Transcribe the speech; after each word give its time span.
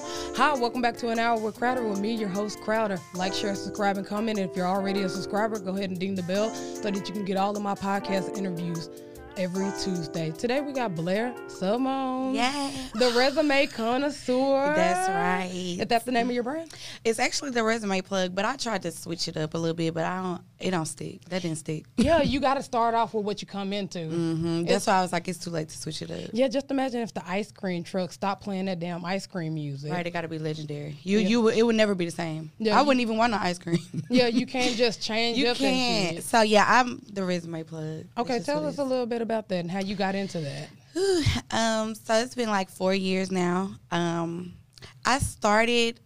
Hi, 0.00 0.54
welcome 0.54 0.80
back 0.80 0.96
to 0.98 1.08
an 1.08 1.18
hour 1.18 1.38
with 1.40 1.56
Crowder 1.56 1.82
with 1.82 1.98
me, 1.98 2.14
your 2.14 2.28
host 2.28 2.60
Crowder. 2.60 3.00
Like, 3.14 3.34
share, 3.34 3.56
subscribe, 3.56 3.96
and 3.96 4.06
comment. 4.06 4.38
And 4.38 4.48
if 4.48 4.56
you're 4.56 4.66
already 4.66 5.02
a 5.02 5.08
subscriber, 5.08 5.58
go 5.58 5.74
ahead 5.74 5.90
and 5.90 5.98
ding 5.98 6.14
the 6.14 6.22
bell 6.22 6.50
so 6.50 6.90
that 6.90 7.08
you 7.08 7.12
can 7.12 7.24
get 7.24 7.36
all 7.36 7.56
of 7.56 7.62
my 7.62 7.74
podcast 7.74 8.36
interviews 8.38 8.88
every 9.38 9.70
Tuesday. 9.80 10.32
Today 10.32 10.60
we 10.60 10.72
got 10.72 10.96
Blair 10.96 11.32
Simone. 11.46 12.34
Yeah. 12.34 12.70
The 12.94 13.12
resume 13.16 13.66
connoisseur. 13.68 14.74
That's 14.74 15.08
right. 15.08 15.76
If 15.80 15.88
that's 15.88 16.04
the 16.04 16.10
name 16.10 16.28
of 16.28 16.34
your 16.34 16.42
brand? 16.42 16.74
It's 17.04 17.20
actually 17.20 17.50
the 17.50 17.62
resume 17.62 18.00
plug, 18.00 18.34
but 18.34 18.44
I 18.44 18.56
tried 18.56 18.82
to 18.82 18.90
switch 18.90 19.28
it 19.28 19.36
up 19.36 19.54
a 19.54 19.58
little 19.58 19.76
bit, 19.76 19.94
but 19.94 20.04
I 20.04 20.20
don't. 20.22 20.42
It 20.58 20.72
don't 20.72 20.86
stick. 20.86 21.24
That 21.26 21.42
didn't 21.42 21.58
stick. 21.58 21.84
Yeah, 21.96 22.20
you 22.20 22.40
got 22.48 22.54
to 22.54 22.64
start 22.64 22.92
off 22.96 23.14
with 23.14 23.24
what 23.24 23.40
you 23.40 23.46
come 23.46 23.72
into. 23.72 24.06
hmm 24.08 24.64
That's 24.64 24.88
why 24.88 24.94
I 24.94 25.02
was 25.02 25.12
like, 25.12 25.28
it's 25.28 25.38
too 25.38 25.50
late 25.50 25.68
to 25.68 25.78
switch 25.78 26.02
it 26.02 26.10
up. 26.10 26.30
Yeah, 26.32 26.48
just 26.48 26.68
imagine 26.72 27.00
if 27.02 27.14
the 27.14 27.22
ice 27.30 27.52
cream 27.52 27.84
truck 27.84 28.10
stopped 28.12 28.42
playing 28.42 28.64
that 28.64 28.80
damn 28.80 29.04
ice 29.04 29.24
cream 29.28 29.54
music. 29.54 29.92
Right, 29.92 30.04
it 30.04 30.10
got 30.10 30.22
to 30.22 30.28
be 30.28 30.40
legendary. 30.40 30.96
You, 31.04 31.20
Yeah. 31.20 31.28
you, 31.28 31.40
would- 31.42 31.56
it 31.56 31.62
would 31.62 31.76
never 31.76 31.94
be 31.94 32.06
the 32.06 32.10
same. 32.10 32.50
Yeah, 32.58 32.76
I 32.76 32.80
you- 32.80 32.86
wouldn't 32.88 33.02
even 33.02 33.16
want 33.16 33.30
no 33.30 33.38
ice 33.40 33.58
cream. 33.60 33.78
Yeah, 34.10 34.26
you 34.26 34.46
can't 34.46 34.74
just 34.76 35.00
change 35.00 35.38
you 35.38 35.54
can't. 35.54 36.24
So 36.24 36.40
yeah, 36.42 36.64
I'm 36.66 37.02
the 37.12 37.22
resume 37.22 37.62
plug. 37.62 38.06
Okay, 38.16 38.40
tell 38.40 38.66
us 38.66 38.78
a 38.78 38.84
little 38.84 39.06
bit 39.06 39.22
about 39.22 39.27
that 39.28 39.50
and 39.52 39.70
how 39.70 39.80
you 39.80 39.94
got 39.94 40.14
into 40.14 40.40
that. 40.40 40.68
Um, 41.50 41.94
so 41.94 42.14
it's 42.14 42.34
been 42.34 42.48
like 42.48 42.68
four 42.70 42.92
years 42.94 43.30
now. 43.30 43.70
Um, 43.90 44.54
I 45.04 45.18
started 45.20 46.00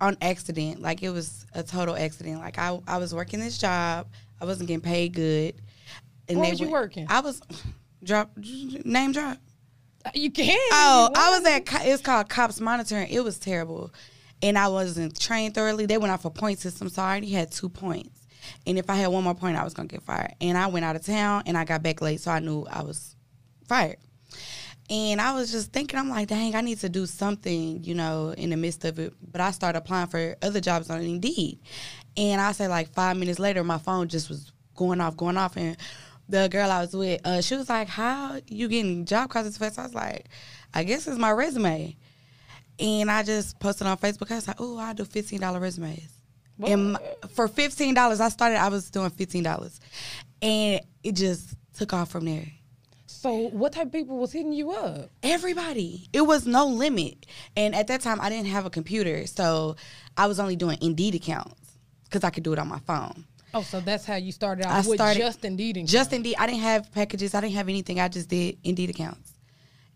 on 0.00 0.16
accident. 0.22 0.80
Like 0.82 1.02
it 1.02 1.10
was 1.10 1.46
a 1.54 1.62
total 1.62 1.94
accident. 1.96 2.40
Like 2.40 2.58
I, 2.58 2.78
I 2.88 2.96
was 2.98 3.14
working 3.14 3.38
this 3.40 3.58
job. 3.58 4.08
I 4.40 4.44
wasn't 4.46 4.68
getting 4.68 4.80
paid 4.80 5.14
good. 5.14 5.54
And 6.28 6.38
Where 6.40 6.50
was 6.50 6.60
you 6.60 6.66
went- 6.66 6.72
working? 6.72 7.06
I 7.10 7.20
was 7.20 7.40
drop 8.02 8.30
name 8.36 9.12
drop. 9.12 9.38
You 10.14 10.30
can. 10.30 10.58
Oh, 10.72 11.10
you 11.14 11.20
I 11.22 11.38
was 11.38 11.46
at 11.46 11.86
it's 11.86 12.02
called 12.02 12.28
cops 12.28 12.60
monitoring. 12.60 13.08
It 13.10 13.22
was 13.24 13.38
terrible, 13.38 13.92
and 14.42 14.58
I 14.58 14.68
wasn't 14.68 15.18
trained 15.18 15.54
thoroughly. 15.54 15.86
They 15.86 15.98
went 15.98 16.12
off 16.12 16.24
a 16.24 16.30
point 16.30 16.58
system, 16.58 16.88
so 16.88 17.02
I 17.02 17.10
already 17.10 17.30
had 17.30 17.50
two 17.52 17.68
points. 17.68 18.23
And 18.66 18.78
if 18.78 18.88
I 18.90 18.94
had 18.94 19.08
one 19.08 19.24
more 19.24 19.34
point, 19.34 19.56
I 19.56 19.64
was 19.64 19.74
gonna 19.74 19.88
get 19.88 20.02
fired. 20.02 20.34
And 20.40 20.56
I 20.56 20.66
went 20.66 20.84
out 20.84 20.96
of 20.96 21.04
town, 21.04 21.44
and 21.46 21.56
I 21.56 21.64
got 21.64 21.82
back 21.82 22.00
late, 22.00 22.20
so 22.20 22.30
I 22.30 22.40
knew 22.40 22.66
I 22.70 22.82
was 22.82 23.16
fired. 23.66 23.98
And 24.90 25.20
I 25.20 25.32
was 25.32 25.50
just 25.50 25.72
thinking, 25.72 25.98
I'm 25.98 26.10
like, 26.10 26.28
dang, 26.28 26.54
I 26.54 26.60
need 26.60 26.78
to 26.80 26.90
do 26.90 27.06
something, 27.06 27.82
you 27.82 27.94
know, 27.94 28.34
in 28.36 28.50
the 28.50 28.56
midst 28.56 28.84
of 28.84 28.98
it. 28.98 29.14
But 29.32 29.40
I 29.40 29.50
started 29.50 29.78
applying 29.78 30.08
for 30.08 30.36
other 30.42 30.60
jobs 30.60 30.90
on 30.90 31.00
Indeed. 31.00 31.58
And 32.16 32.40
I 32.40 32.52
say 32.52 32.68
like 32.68 32.92
five 32.92 33.16
minutes 33.16 33.38
later, 33.38 33.64
my 33.64 33.78
phone 33.78 34.08
just 34.08 34.28
was 34.28 34.52
going 34.74 35.00
off, 35.00 35.16
going 35.16 35.38
off. 35.38 35.56
And 35.56 35.76
the 36.28 36.48
girl 36.48 36.70
I 36.70 36.82
was 36.82 36.94
with, 36.94 37.20
uh, 37.26 37.40
she 37.40 37.56
was 37.56 37.70
like, 37.70 37.88
how 37.88 38.40
you 38.46 38.68
getting 38.68 39.06
job 39.06 39.30
calls 39.30 39.46
this 39.46 39.56
fast? 39.56 39.78
I 39.78 39.84
was 39.84 39.94
like, 39.94 40.26
I 40.74 40.84
guess 40.84 41.06
it's 41.06 41.18
my 41.18 41.30
resume. 41.30 41.96
And 42.78 43.10
I 43.10 43.22
just 43.22 43.58
posted 43.60 43.86
on 43.86 43.96
Facebook. 43.96 44.30
I 44.30 44.36
was 44.36 44.48
like, 44.48 44.60
oh, 44.60 44.76
I 44.76 44.92
do 44.92 45.04
$15 45.04 45.60
resumes. 45.60 46.08
And 46.62 46.92
my, 46.92 47.00
for 47.30 47.48
$15, 47.48 48.20
I 48.20 48.28
started, 48.28 48.56
I 48.56 48.68
was 48.68 48.90
doing 48.90 49.10
$15. 49.10 49.78
And 50.42 50.80
it 51.02 51.12
just 51.12 51.54
took 51.76 51.92
off 51.92 52.10
from 52.10 52.24
there 52.26 52.46
So, 53.06 53.48
what 53.48 53.72
type 53.72 53.86
of 53.86 53.92
people 53.92 54.18
was 54.18 54.30
hitting 54.32 54.52
you 54.52 54.70
up? 54.72 55.10
everybody. 55.22 56.08
It 56.12 56.20
was 56.22 56.46
no 56.46 56.66
limit. 56.66 57.26
And 57.56 57.74
at 57.74 57.88
that 57.88 58.00
time, 58.02 58.20
I 58.20 58.28
didn't 58.28 58.46
have 58.48 58.66
a 58.66 58.70
computer, 58.70 59.26
so 59.26 59.76
I 60.16 60.26
was 60.26 60.38
only 60.38 60.56
doing 60.56 60.78
Indeed 60.80 61.14
accounts 61.16 61.60
because 62.04 62.22
I 62.24 62.30
could 62.30 62.44
do 62.44 62.52
it 62.52 62.58
on 62.58 62.68
my 62.68 62.78
phone. 62.80 63.24
Oh, 63.52 63.62
so 63.62 63.80
that's 63.80 64.04
how 64.04 64.16
you 64.16 64.32
started 64.32 64.66
I 64.66 64.78
out 64.80 64.86
with 64.86 64.96
started- 64.98 65.18
just 65.18 65.44
Indeed. 65.44 65.76
and 65.76 65.88
Just. 65.88 66.12
Indeed. 66.12 66.34
I 66.38 66.46
didn't 66.46 66.62
have 66.62 66.90
packages. 66.92 67.34
I 67.34 67.40
didn't 67.40 67.54
have 67.54 67.68
anything. 67.68 68.00
I 68.00 68.08
just 68.08 68.28
did 68.28 68.58
Indeed 68.64 68.90
accounts. 68.90 69.32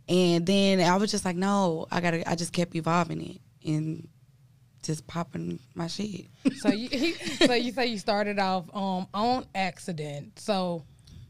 And 0.09 0.47
then 0.47 0.81
I 0.81 0.97
was 0.97 1.11
just 1.11 1.25
like, 1.25 1.37
no, 1.37 1.87
I 1.91 2.01
gotta. 2.01 2.29
I 2.29 2.35
just 2.35 2.53
kept 2.53 2.75
evolving 2.77 3.21
it 3.21 3.41
and 3.69 4.09
just 4.89 5.07
popping 5.07 5.61
my 5.75 5.87
shit. 5.87 6.27
so 6.57 6.71
you 6.71 6.89
he, 6.89 7.13
so 7.13 7.55
you 7.55 7.71
say 7.73 7.87
you 7.87 7.99
started 7.99 8.39
off 8.39 8.65
um 8.75 9.07
on 9.15 9.47
accident. 9.55 10.39
So, 10.39 10.85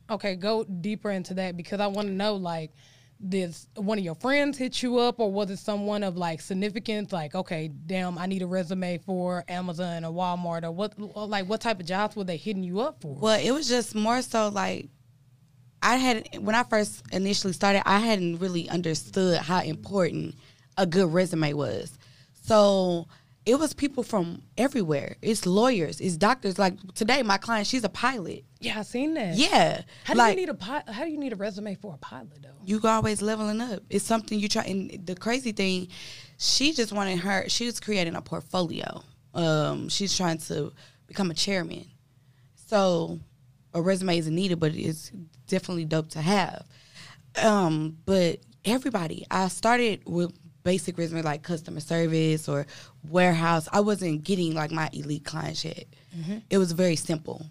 okay, 0.09 0.37
go 0.37 0.65
deeper 0.65 1.11
into 1.11 1.35
that 1.35 1.57
because 1.57 1.81
I 1.81 1.89
want 1.89 2.09
to 2.09 2.15
know 2.15 2.35
like. 2.37 2.73
Did 3.21 3.53
one 3.75 3.99
of 3.99 4.05
your 4.05 4.15
friends 4.15 4.57
hit 4.57 4.81
you 4.81 4.99
up, 4.99 5.19
or 5.19 5.33
was 5.33 5.51
it 5.51 5.59
someone 5.59 6.05
of 6.05 6.17
like 6.17 6.41
significance? 6.41 7.13
Like, 7.13 7.35
okay, 7.35 7.67
damn, 7.67 8.17
I 8.17 8.27
need 8.27 8.43
a 8.43 8.47
resume 8.47 8.99
for 8.99 9.43
Amazon 9.49 10.05
or 10.05 10.13
Walmart, 10.13 10.63
or 10.63 10.71
what? 10.71 10.97
Like, 11.29 11.49
what 11.49 11.61
type 11.61 11.81
of 11.81 11.87
jobs 11.87 12.15
were 12.15 12.23
they 12.23 12.37
hitting 12.37 12.63
you 12.63 12.79
up 12.79 13.03
for? 13.03 13.17
Well, 13.17 13.41
it 13.41 13.51
was 13.51 13.67
just 13.69 13.97
more 13.97 14.23
so 14.23 14.51
like 14.51 14.89
I 15.83 15.97
had 15.97 16.29
when 16.39 16.55
I 16.55 16.63
first 16.63 17.03
initially 17.11 17.53
started, 17.53 17.83
I 17.89 17.99
hadn't 17.99 18.39
really 18.39 18.69
understood 18.69 19.39
how 19.39 19.63
important 19.63 20.37
a 20.77 20.87
good 20.87 21.13
resume 21.13 21.53
was. 21.55 21.99
So 22.45 23.09
it 23.49 23.59
was 23.59 23.73
people 23.73 24.03
from 24.03 24.43
everywhere. 24.59 25.17
It's 25.23 25.47
lawyers, 25.47 26.03
it's 26.03 26.19
doctors. 26.19 26.59
Like 26.59 26.75
today, 26.93 27.23
my 27.23 27.39
client, 27.39 27.67
she's 27.67 27.83
a 27.83 27.89
pilot. 27.89 28.45
Yeah, 28.61 28.79
I 28.79 28.83
seen 28.83 29.15
that. 29.15 29.37
Yeah, 29.37 29.81
How 30.05 30.13
do 30.13 30.19
like 30.19 30.35
you 30.35 30.41
need 30.43 30.51
a 30.51 30.55
pi- 30.55 30.83
How 30.87 31.05
do 31.05 31.11
you 31.11 31.17
need 31.19 31.33
a 31.33 31.37
resume 31.37 31.75
for 31.75 31.95
a 31.95 31.97
pilot 31.97 32.43
though? 32.43 32.51
you 32.67 32.79
always 32.85 33.23
leveling 33.23 33.63
up. 33.63 33.83
It's 33.89 34.05
something 34.05 34.39
you 34.39 34.49
try. 34.51 34.65
And 34.65 35.07
the 35.07 35.15
crazy 35.15 35.53
thing, 35.53 35.89
she 36.37 36.75
just 36.75 36.93
wanted 36.93 37.21
her. 37.21 37.49
She 37.49 37.65
was 37.65 37.81
creating 37.81 38.17
a 38.17 38.21
portfolio. 38.21 39.03
Um, 39.33 39.89
she's 39.89 40.15
trying 40.15 40.39
to 40.39 40.75
become 41.07 41.31
a 41.31 41.35
chairman. 41.35 41.87
So 42.67 43.19
a 43.73 43.81
resume 43.81 44.19
isn't 44.19 44.35
needed, 44.35 44.61
but 44.61 44.75
it's 44.75 45.11
definitely 45.47 45.87
dope 45.87 46.11
to 46.11 46.21
have. 46.21 46.67
Um, 47.43 47.97
but 48.05 48.41
everybody, 48.67 49.25
I 49.31 49.49
started 49.49 50.03
with 50.05 50.33
basic 50.65 50.99
resume 50.99 51.23
like 51.23 51.43
customer 51.43 51.81
service 51.81 52.49
or 52.49 52.67
warehouse. 53.09 53.69
I 53.73 53.81
wasn't 53.81 54.25
getting 54.25 54.55
like 54.55 54.71
my 54.71 54.91
elite 54.93 55.25
clients 55.25 55.65
yet. 55.65 55.85
Mm-hmm. 56.17 56.39
It 56.51 56.59
was 56.59 56.73
very 56.73 56.97
simple, 56.97 57.47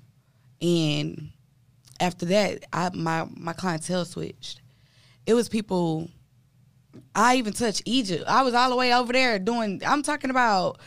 and 0.61 1.29
after 1.99 2.25
that, 2.27 2.65
I 2.73 2.89
my 2.93 3.27
my 3.35 3.53
clientele 3.53 4.05
switched. 4.05 4.61
It 5.25 5.33
was 5.33 5.49
people. 5.49 6.09
I 7.13 7.35
even 7.35 7.53
touched 7.53 7.83
Egypt. 7.85 8.23
I 8.27 8.41
was 8.43 8.53
all 8.53 8.69
the 8.69 8.75
way 8.75 8.93
over 8.93 9.13
there 9.13 9.37
doing. 9.39 9.81
I'm 9.85 10.01
talking 10.03 10.29
about 10.31 10.79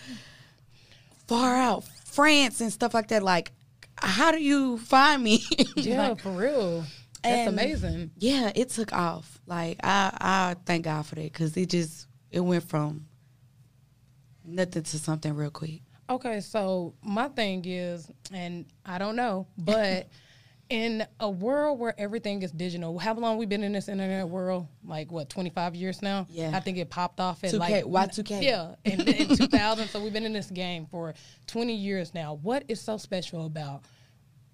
far 1.29 1.57
out 1.57 1.85
France 2.05 2.61
and 2.61 2.73
stuff 2.73 2.95
like 2.95 3.09
that. 3.09 3.23
Like, 3.23 3.53
how 3.97 4.33
do 4.33 4.39
you 4.43 4.79
find 4.79 5.23
me? 5.23 5.43
Yeah, 5.77 6.09
Like, 6.11 6.21
for 6.21 6.31
real. 6.31 6.85
That's 7.23 7.49
amazing. 7.49 8.11
yeah, 8.17 8.51
it 8.55 8.71
took 8.71 8.93
off. 8.93 9.39
Like 9.47 9.79
I, 9.85 10.11
I 10.21 10.57
thank 10.65 10.85
God 10.87 11.05
for 11.07 11.17
that 11.17 11.25
because 11.33 11.57
it 11.57 11.69
just 11.69 12.07
it 12.31 12.41
went 12.41 12.65
from 12.69 13.07
nothing 14.45 14.83
to 14.83 14.99
something 14.99 15.35
real 15.35 15.51
quick. 15.51 15.83
Okay, 16.09 16.41
so 16.41 16.95
my 17.03 17.29
thing 17.29 17.63
is, 17.65 18.11
and 18.33 18.67
I 18.85 18.99
don't 18.99 19.15
know, 19.15 19.47
but 19.57 20.09
in 20.71 21.07
a 21.19 21.29
world 21.31 21.79
where 21.79 21.95
everything 21.99 22.43
is 22.43 22.51
digital, 22.51 22.99
how 22.99 23.15
long 23.15 23.37
we 23.37 23.47
been 23.47 23.63
in 23.63 23.73
this 23.73 23.89
internet 23.89 24.29
world? 24.29 24.67
Like 24.85 25.13
what, 25.13 25.29
twenty 25.29 25.51
five 25.51 25.75
years 25.75 26.03
now? 26.03 26.27
Yeah. 26.31 26.51
I 26.55 26.61
think 26.61 26.79
it 26.79 26.91
popped 26.91 27.21
off 27.21 27.45
at 27.45 27.53
2K, 27.53 27.59
like 27.59 27.85
Y2K. 27.85 28.43
Yeah, 28.43 28.75
in, 28.85 29.01
in 29.09 29.37
two 29.37 29.47
thousand. 29.47 29.89
So 29.89 30.03
we've 30.03 30.13
been 30.13 30.25
in 30.25 30.33
this 30.33 30.51
game 30.51 30.87
for 30.91 31.15
twenty 31.47 31.75
years 31.75 32.15
now. 32.15 32.35
What 32.43 32.65
is 32.69 32.81
so 32.81 32.97
special 32.97 33.47
about 33.47 33.83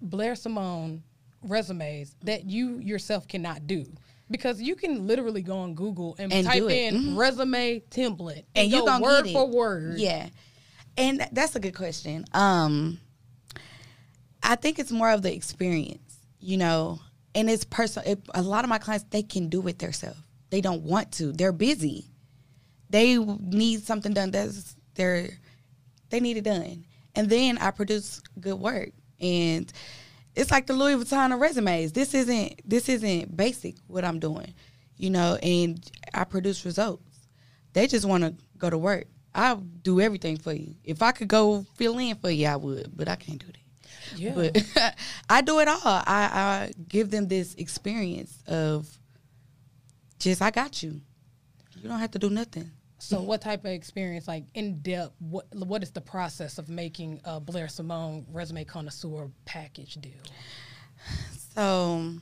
Blair 0.01 0.35
Simone 0.35 1.03
resumes 1.43 2.15
that 2.23 2.45
you 2.45 2.79
yourself 2.79 3.27
cannot 3.27 3.65
do? 3.67 3.85
Because 4.29 4.61
you 4.61 4.75
can 4.75 5.07
literally 5.07 5.41
go 5.41 5.57
on 5.59 5.73
Google 5.73 6.15
and, 6.19 6.33
And 6.33 6.45
type 6.45 6.63
in 6.63 7.15
resume 7.15 7.79
template 7.89 8.43
and, 8.55 8.65
And 8.65 8.71
you 8.71 8.85
go 8.85 8.99
word 8.99 9.23
get 9.23 9.31
it. 9.31 9.35
Word 9.35 9.47
for 9.47 9.47
word. 9.47 9.99
Yeah, 9.99 10.27
and 10.97 11.27
that's 11.31 11.55
a 11.55 11.59
good 11.59 11.75
question. 11.75 12.25
Um, 12.33 12.99
I 14.43 14.55
think 14.55 14.79
it's 14.79 14.91
more 14.91 15.11
of 15.11 15.21
the 15.21 15.33
experience, 15.33 16.17
you 16.39 16.57
know, 16.57 16.99
and 17.35 17.49
it's 17.49 17.63
personal. 17.63 18.11
It, 18.11 18.19
a 18.33 18.41
lot 18.41 18.65
of 18.65 18.69
my 18.69 18.79
clients 18.79 19.05
they 19.09 19.23
can 19.23 19.47
do 19.47 19.65
it 19.67 19.79
themselves. 19.79 20.19
They 20.49 20.61
don't 20.61 20.83
want 20.83 21.11
to. 21.13 21.31
They're 21.31 21.53
busy. 21.53 22.05
They 22.89 23.17
need 23.17 23.83
something 23.83 24.13
done. 24.13 24.31
That's 24.31 24.75
they're 24.95 25.29
they 26.09 26.19
need 26.19 26.37
it 26.37 26.43
done, 26.43 26.85
and 27.15 27.29
then 27.29 27.57
I 27.59 27.71
produce 27.71 28.21
good 28.39 28.59
work 28.59 28.89
and. 29.21 29.71
It's 30.37 30.51
like 30.51 30.67
the 30.67 30.73
Louis 30.73 31.03
Vuitton 31.03 31.33
of 31.33 31.39
resumes. 31.39 31.93
This 31.93 32.13
isn't 32.13 32.61
this 32.63 32.89
isn't 32.89 33.35
basic 33.35 33.75
what 33.87 34.05
I'm 34.05 34.19
doing, 34.19 34.53
you 34.95 35.09
know, 35.09 35.35
and 35.41 35.83
I 36.13 36.23
produce 36.25 36.63
results. 36.63 37.03
They 37.73 37.87
just 37.87 38.05
want 38.05 38.23
to 38.23 38.35
go 38.57 38.69
to 38.69 38.77
work. 38.77 39.07
I'll 39.33 39.57
do 39.57 39.99
everything 39.99 40.37
for 40.37 40.53
you. 40.53 40.75
If 40.83 41.01
I 41.01 41.11
could 41.11 41.27
go 41.27 41.65
fill 41.75 41.97
in 41.97 42.15
for 42.15 42.29
you, 42.29 42.47
I 42.47 42.55
would, 42.55 42.95
but 42.95 43.07
I 43.07 43.15
can't 43.15 43.39
do 43.39 43.47
that. 43.47 44.19
Yeah. 44.19 44.33
But 44.35 44.95
I 45.29 45.41
do 45.41 45.59
it 45.59 45.67
all. 45.67 45.79
I, 45.83 46.01
I 46.05 46.71
give 46.87 47.09
them 47.11 47.27
this 47.27 47.55
experience 47.55 48.41
of 48.47 48.87
just 50.19 50.41
I 50.41 50.51
got 50.51 50.81
you. 50.83 51.01
You 51.81 51.89
don't 51.89 51.99
have 51.99 52.11
to 52.11 52.19
do 52.19 52.29
nothing. 52.29 52.71
So, 52.99 53.21
what 53.21 53.41
type 53.41 53.63
of 53.63 53.71
experience, 53.71 54.27
like 54.27 54.45
in 54.55 54.79
depth, 54.79 55.13
what 55.19 55.45
what 55.53 55.83
is 55.83 55.91
the 55.91 56.01
process 56.01 56.57
of 56.57 56.67
making 56.67 57.21
a 57.25 57.39
Blair 57.39 57.67
Simone 57.67 58.25
resume 58.31 58.63
connoisseur 58.65 59.29
package 59.45 59.95
deal? 59.95 60.13
So 61.53 62.13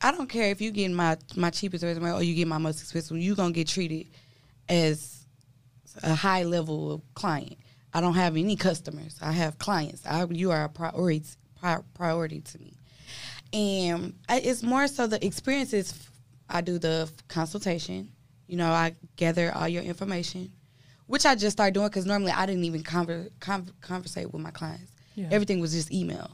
I 0.00 0.10
don't 0.10 0.28
care 0.28 0.50
if 0.50 0.60
you 0.60 0.72
get 0.72 0.90
my 0.90 1.16
my 1.36 1.50
cheapest 1.50 1.84
resume 1.84 2.12
or 2.12 2.22
you 2.22 2.34
get 2.34 2.48
my 2.48 2.58
most 2.58 2.80
expensive. 2.80 3.16
You 3.18 3.32
are 3.32 3.36
gonna 3.36 3.52
get 3.52 3.68
treated 3.68 4.08
as 4.68 5.26
a 6.02 6.14
high 6.14 6.42
level 6.42 6.92
of 6.92 7.14
client. 7.14 7.56
I 7.94 8.00
don't 8.00 8.14
have 8.14 8.36
any 8.36 8.56
customers. 8.56 9.18
I 9.20 9.32
have 9.32 9.58
clients. 9.58 10.04
I, 10.06 10.24
you 10.30 10.50
are 10.50 10.64
a 10.64 10.68
priority 10.68 11.24
pri- 11.60 11.82
priority 11.94 12.40
to 12.40 12.58
me, 12.58 12.74
and 13.52 14.14
I, 14.28 14.40
it's 14.40 14.62
more 14.62 14.88
so 14.88 15.06
the 15.06 15.24
experiences. 15.24 15.94
I 16.48 16.60
do 16.60 16.78
the 16.78 17.10
consultation. 17.28 18.10
You 18.46 18.56
know, 18.56 18.70
I 18.70 18.94
gather 19.16 19.52
all 19.54 19.68
your 19.68 19.82
information, 19.82 20.52
which 21.06 21.24
I 21.24 21.34
just 21.34 21.56
started 21.56 21.74
doing 21.74 21.88
because 21.88 22.06
normally 22.06 22.32
I 22.32 22.46
didn't 22.46 22.64
even 22.64 22.82
conver- 22.82 23.30
con- 23.40 23.70
conversate 23.80 24.32
with 24.32 24.42
my 24.42 24.50
clients. 24.50 24.92
Yeah. 25.14 25.28
Everything 25.30 25.60
was 25.60 25.72
just 25.72 25.92
email. 25.92 26.30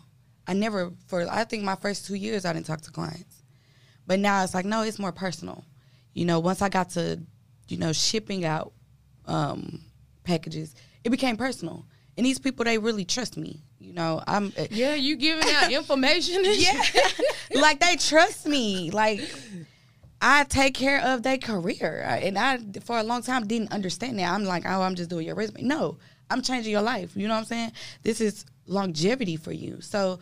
I 0.46 0.54
never 0.54 0.92
for 1.06 1.26
I 1.30 1.44
think 1.44 1.62
my 1.62 1.76
first 1.76 2.06
two 2.06 2.14
years 2.14 2.44
I 2.44 2.52
didn't 2.52 2.66
talk 2.66 2.80
to 2.82 2.90
clients, 2.90 3.42
but 4.06 4.18
now 4.18 4.42
it's 4.42 4.54
like 4.54 4.64
no, 4.64 4.82
it's 4.82 4.98
more 4.98 5.12
personal. 5.12 5.64
You 6.14 6.24
know, 6.24 6.40
once 6.40 6.62
I 6.62 6.68
got 6.68 6.90
to, 6.90 7.20
you 7.68 7.76
know, 7.76 7.92
shipping 7.92 8.44
out 8.44 8.72
um, 9.26 9.80
packages, 10.24 10.74
it 11.04 11.10
became 11.10 11.36
personal. 11.36 11.84
And 12.16 12.26
these 12.26 12.38
people, 12.40 12.64
they 12.64 12.78
really 12.78 13.04
trust 13.04 13.36
me. 13.36 13.62
You 13.78 13.92
know, 13.92 14.20
I'm 14.26 14.52
Yeah, 14.70 14.94
you 14.94 15.16
giving 15.16 15.48
out 15.54 15.70
information. 15.72 16.42
Yeah, 16.44 16.82
like 17.54 17.78
they 17.78 17.94
trust 17.96 18.46
me. 18.46 18.90
Like 18.90 19.20
I 20.20 20.44
take 20.44 20.74
care 20.74 21.00
of 21.00 21.22
their 21.22 21.38
career, 21.38 22.04
and 22.06 22.38
I 22.38 22.58
for 22.84 22.98
a 22.98 23.02
long 23.02 23.22
time 23.22 23.46
didn't 23.46 23.72
understand 23.72 24.18
that. 24.18 24.32
I'm 24.32 24.44
like, 24.44 24.64
oh, 24.66 24.82
I'm 24.82 24.94
just 24.96 25.10
doing 25.10 25.26
your 25.26 25.36
resume. 25.36 25.62
No, 25.62 25.98
I'm 26.28 26.42
changing 26.42 26.72
your 26.72 26.82
life. 26.82 27.12
You 27.16 27.28
know 27.28 27.34
what 27.34 27.40
I'm 27.40 27.46
saying? 27.46 27.72
This 28.02 28.20
is 28.20 28.44
longevity 28.66 29.36
for 29.36 29.52
you. 29.52 29.80
So 29.80 30.18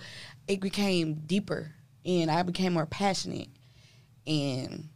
it 0.49 0.61
became 0.61 1.15
deeper, 1.27 1.73
and 2.05 2.31
I 2.31 2.43
became 2.43 2.75
more 2.75 2.87
passionate, 2.87 3.49
and 4.27 4.89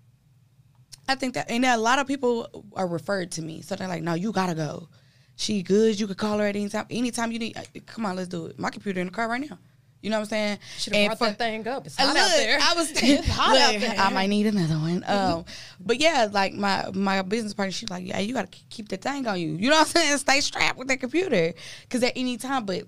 I 1.09 1.15
think 1.15 1.35
that, 1.35 1.51
and 1.51 1.65
a 1.65 1.77
lot 1.77 1.99
of 1.99 2.07
people 2.07 2.67
are 2.77 2.87
referred 2.87 3.33
to 3.33 3.43
me. 3.43 3.63
So 3.63 3.77
they're 3.77 3.89
like, 3.89 4.03
no, 4.03 4.15
you 4.15 4.33
gotta 4.33 4.55
go. 4.55 4.89
She 5.37 5.63
good. 5.63 5.99
You 5.99 6.07
could 6.07 6.19
call 6.19 6.39
her 6.39 6.45
at 6.47 6.55
any 6.57 6.69
time. 6.69 6.87
Anytime 6.91 7.33
you 7.33 7.39
need. 7.39 7.57
uh, 7.57 7.63
Come 7.87 8.05
on, 8.05 8.17
let's 8.17 8.29
do 8.29 8.47
it. 8.47 8.59
My 8.59 8.69
computer 8.69 9.01
in 9.01 9.07
the 9.07 9.13
car 9.13 9.27
right 9.27 9.41
now. 9.41 9.59
You 10.03 10.09
know 10.09 10.17
what 10.17 10.23
I'm 10.25 10.29
saying? 10.31 10.59
Should 10.79 10.95
have 10.95 11.07
brought 11.09 11.19
for- 11.19 11.25
that 11.27 11.39
thing 11.39 11.69
up. 11.69 11.87
It's 11.87 11.97
hot 11.97 12.17
out 12.17 12.31
there. 12.37 12.59
I 12.61 12.75
was 12.75 12.91
it's 12.95 13.29
hot 13.29 13.57
out 13.57 13.81
there. 13.81 13.95
I 13.99 14.11
might 14.11 14.29
need 14.29 14.47
another 14.47 14.77
one. 14.79 15.05
Um, 15.07 15.45
but 15.79 16.01
yeah, 16.01 16.29
like 16.31 16.55
my 16.55 16.91
my 16.95 17.21
business 17.23 17.53
partner, 17.53 17.71
she's 17.73 17.91
like, 17.91 18.07
yeah, 18.07 18.19
you 18.19 18.33
gotta 18.33 18.49
keep 18.71 18.89
that 18.89 19.03
thing 19.03 19.27
on 19.27 19.39
you. 19.39 19.49
You 19.57 19.69
know 19.69 19.77
what 19.77 19.81
I'm 19.83 20.03
saying? 20.03 20.19
Stay 20.19 20.41
strapped 20.41 20.79
with 20.79 20.89
that 20.89 21.01
computer, 21.01 21.53
because 21.83 22.03
at 22.03 22.13
any 22.17 22.39
time. 22.39 22.65
But 22.65 22.85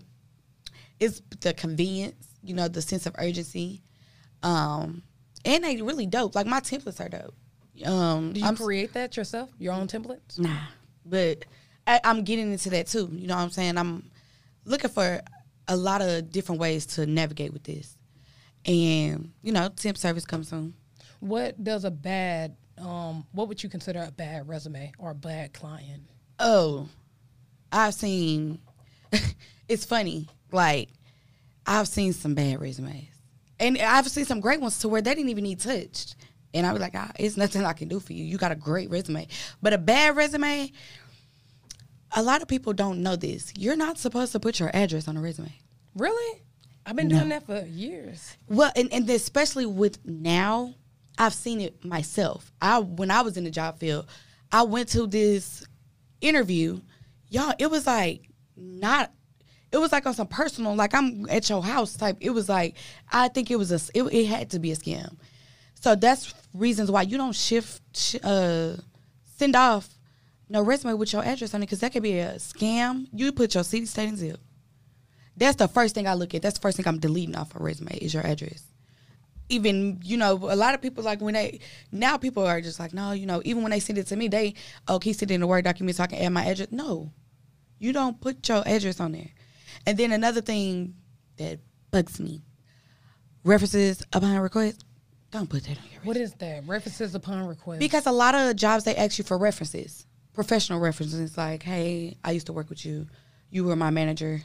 it's 1.00 1.20
the 1.41 1.53
convenience, 1.53 2.26
you 2.43 2.55
know, 2.55 2.69
the 2.69 2.81
sense 2.81 3.06
of 3.06 3.14
urgency, 3.19 3.82
um, 4.43 5.03
and 5.44 5.64
they 5.64 5.82
really 5.82 6.06
dope. 6.06 6.35
Like 6.35 6.47
my 6.47 6.61
templates 6.61 7.00
are 7.05 7.09
dope. 7.09 7.35
Um, 7.85 8.32
Do 8.32 8.41
you 8.41 8.47
I'm 8.47 8.56
create 8.56 8.93
that 8.94 9.17
yourself? 9.17 9.50
Your 9.59 9.75
own 9.75 9.87
templates? 9.88 10.38
Nah, 10.38 10.56
but 11.05 11.44
I, 11.87 12.00
I'm 12.05 12.23
getting 12.25 12.53
into 12.53 12.70
that 12.70 12.87
too. 12.87 13.11
You 13.12 13.26
know 13.26 13.35
what 13.37 13.43
I'm 13.43 13.50
saying? 13.50 13.76
I'm 13.76 14.11
looking 14.64 14.91
for 14.91 15.20
a 15.69 15.76
lot 15.76 16.03
of 16.03 16.31
different 16.31 16.61
ways 16.61 16.87
to 16.87 17.06
navigate 17.06 17.53
with 17.53 17.64
this, 17.64 17.97
and 18.64 19.32
you 19.43 19.53
know, 19.53 19.69
temp 19.69 19.97
service 19.97 20.25
comes 20.25 20.49
soon. 20.49 20.75
What 21.20 21.62
does 21.62 21.85
a 21.85 21.91
bad 21.91 22.56
um 22.79 23.26
what 23.32 23.49
would 23.49 23.62
you 23.62 23.69
consider 23.69 24.03
a 24.03 24.11
bad 24.11 24.49
resume 24.49 24.93
or 24.99 25.11
a 25.11 25.14
bad 25.14 25.53
client? 25.53 26.03
Oh, 26.38 26.88
I've 27.70 27.94
seen. 27.94 28.59
it's 29.69 29.85
funny. 29.85 30.29
Like 30.50 30.88
I've 31.67 31.88
seen 31.88 32.12
some 32.12 32.35
bad 32.35 32.61
resumes, 32.61 33.09
and 33.61 33.79
I've 33.79 34.09
seen 34.09 34.25
some 34.25 34.41
great 34.41 34.61
ones 34.61 34.79
to 34.81 34.88
where 34.88 35.03
they 35.03 35.14
didn't 35.14 35.31
even 35.31 35.44
need 35.44 35.61
touched. 35.61 36.17
And 36.55 36.67
I 36.67 36.73
was 36.73 36.82
like, 36.82 36.93
ah, 36.94 37.11
it's 37.19 37.38
nothing 37.38 37.64
I 37.64 37.73
can 37.73 37.88
do 37.88 37.99
for 37.99 38.12
you. 38.12 38.25
You 38.25 38.37
got 38.37 38.53
a 38.53 38.56
great 38.56 38.91
resume, 38.91 39.26
but 39.62 39.73
a 39.73 39.79
bad 39.79 40.17
resume. 40.17 40.70
A 42.14 42.23
lot 42.23 42.43
of 42.43 42.49
people 42.49 42.73
don't 42.73 43.03
know 43.03 43.17
this. 43.17 43.53
You're 43.59 43.76
not 43.76 43.99
supposed 43.99 44.32
to 44.32 44.41
put 44.41 44.61
your 44.61 44.70
address 44.75 45.09
on 45.09 45.17
a 45.17 45.20
resume. 45.20 45.53
Really? 45.94 46.43
I've 46.85 46.97
been 46.97 47.09
No. 47.09 47.19
doing 47.19 47.29
that 47.31 47.47
for 47.47 47.64
years. 47.67 48.37
Well, 48.49 48.73
and, 48.76 48.93
and 48.93 49.09
especially 49.09 49.67
with 49.67 50.05
now, 50.05 50.75
I've 51.19 51.35
seen 51.35 51.61
it 51.61 51.85
myself. 51.85 52.53
I 52.61 52.79
when 52.81 53.11
I 53.11 53.20
was 53.23 53.37
in 53.37 53.44
the 53.44 53.50
job 53.50 53.79
field, 53.79 54.06
I 54.50 54.62
went 54.64 54.88
to 54.91 55.06
this 55.06 55.64
interview. 56.20 56.81
Y'all, 57.29 57.55
it 57.59 57.70
was 57.70 57.87
like 57.87 58.29
not. 58.56 59.12
It 59.70 59.79
was 59.79 59.93
like 59.93 60.05
on 60.06 60.12
some 60.14 60.26
personal, 60.26 60.75
like 60.75 60.94
I'm 60.94 61.26
at 61.31 61.49
your 61.49 61.62
house 61.62 61.94
type. 61.94 62.17
It 62.20 62.31
was 62.31 62.49
like 62.49 62.76
I 63.11 63.29
think 63.29 63.50
it 63.50 63.56
was 63.56 63.70
a. 63.73 63.81
It, 63.97 64.03
it 64.12 64.26
had 64.26 64.50
to 64.50 64.59
be 64.59 64.73
a 64.73 64.76
scam. 64.76 65.17
So 65.81 65.94
that's 65.94 66.35
reasons 66.55 66.91
why 66.91 67.03
you 67.03 67.17
don't 67.17 67.35
shift, 67.35 68.17
uh, 68.23 68.75
send 69.37 69.56
off 69.56 69.88
no 70.52 70.62
resume 70.62 70.94
with 70.94 71.12
your 71.12 71.25
address 71.25 71.54
on 71.54 71.62
it 71.62 71.66
because 71.66 71.81
that 71.81 71.93
could 71.93 72.02
be 72.02 72.19
a 72.19 72.34
scam. 72.34 73.08
You 73.12 73.32
put 73.32 73.54
your 73.54 73.64
city, 73.64 73.87
state, 73.87 74.08
and 74.08 74.19
zip. 74.19 74.38
That's 75.34 75.56
the 75.56 75.66
first 75.66 75.94
thing 75.94 76.06
I 76.06 76.12
look 76.12 76.34
at. 76.34 76.43
That's 76.43 76.58
the 76.58 76.60
first 76.60 76.76
thing 76.76 76.87
I'm 76.87 76.99
deleting 76.99 77.34
off 77.34 77.56
a 77.56 77.62
resume 77.62 77.96
is 77.96 78.12
your 78.12 78.25
address. 78.25 78.62
Even 79.49 79.99
you 80.04 80.19
know, 80.19 80.34
a 80.34 80.54
lot 80.54 80.75
of 80.75 80.82
people 80.82 81.02
like 81.02 81.20
when 81.22 81.34
they 81.34 81.60
now 81.90 82.19
people 82.19 82.46
are 82.46 82.60
just 82.60 82.78
like, 82.78 82.93
no, 82.93 83.12
you 83.12 83.25
know, 83.25 83.40
even 83.44 83.62
when 83.62 83.70
they 83.70 83.81
send 83.81 83.99
it 83.99 84.06
to 84.08 84.16
me, 84.16 84.28
they 84.28 84.54
oh, 84.88 84.99
can 84.99 85.08
you 85.08 85.14
send 85.14 85.31
it 85.31 85.34
in 85.34 85.43
a 85.43 85.46
word 85.46 85.64
document 85.64 85.96
so 85.96 86.04
I 86.04 86.06
can 86.06 86.19
add 86.19 86.28
my 86.28 86.44
address? 86.44 86.69
No, 86.70 87.12
you 87.78 87.93
don't 87.93 88.20
put 88.20 88.46
your 88.46 88.62
address 88.66 89.00
on 89.00 89.12
there. 89.12 89.31
And 89.87 89.96
then 89.99 90.12
another 90.12 90.43
thing 90.43 90.94
that 91.38 91.60
bugs 91.90 92.20
me: 92.20 92.43
references 93.43 94.02
upon 94.12 94.38
request. 94.38 94.84
Don't 95.31 95.49
put 95.49 95.64
that 95.64 95.78
on 95.78 95.84
your 95.84 96.00
resume. 96.00 96.06
What 96.08 96.16
is 96.19 96.34
that? 96.34 96.66
References 96.66 97.14
upon 97.14 97.46
request. 97.46 97.81
Because 97.81 98.06
a 98.06 98.12
lot 98.12 98.34
of 98.34 98.54
jobs 98.54 98.84
they 98.84 98.94
ask 98.96 99.16
you 99.16 99.25
for 99.25 99.38
references, 99.38 100.06
professional 100.32 100.81
references. 100.81 101.37
Like, 101.37 101.62
hey, 101.62 102.17
I 102.25 102.32
used 102.32 102.46
to 102.46 102.52
work 102.52 102.69
with 102.70 102.84
you. 102.84 103.06
You 103.50 103.64
were 103.64 103.76
my 103.76 103.90
manager. 103.90 104.43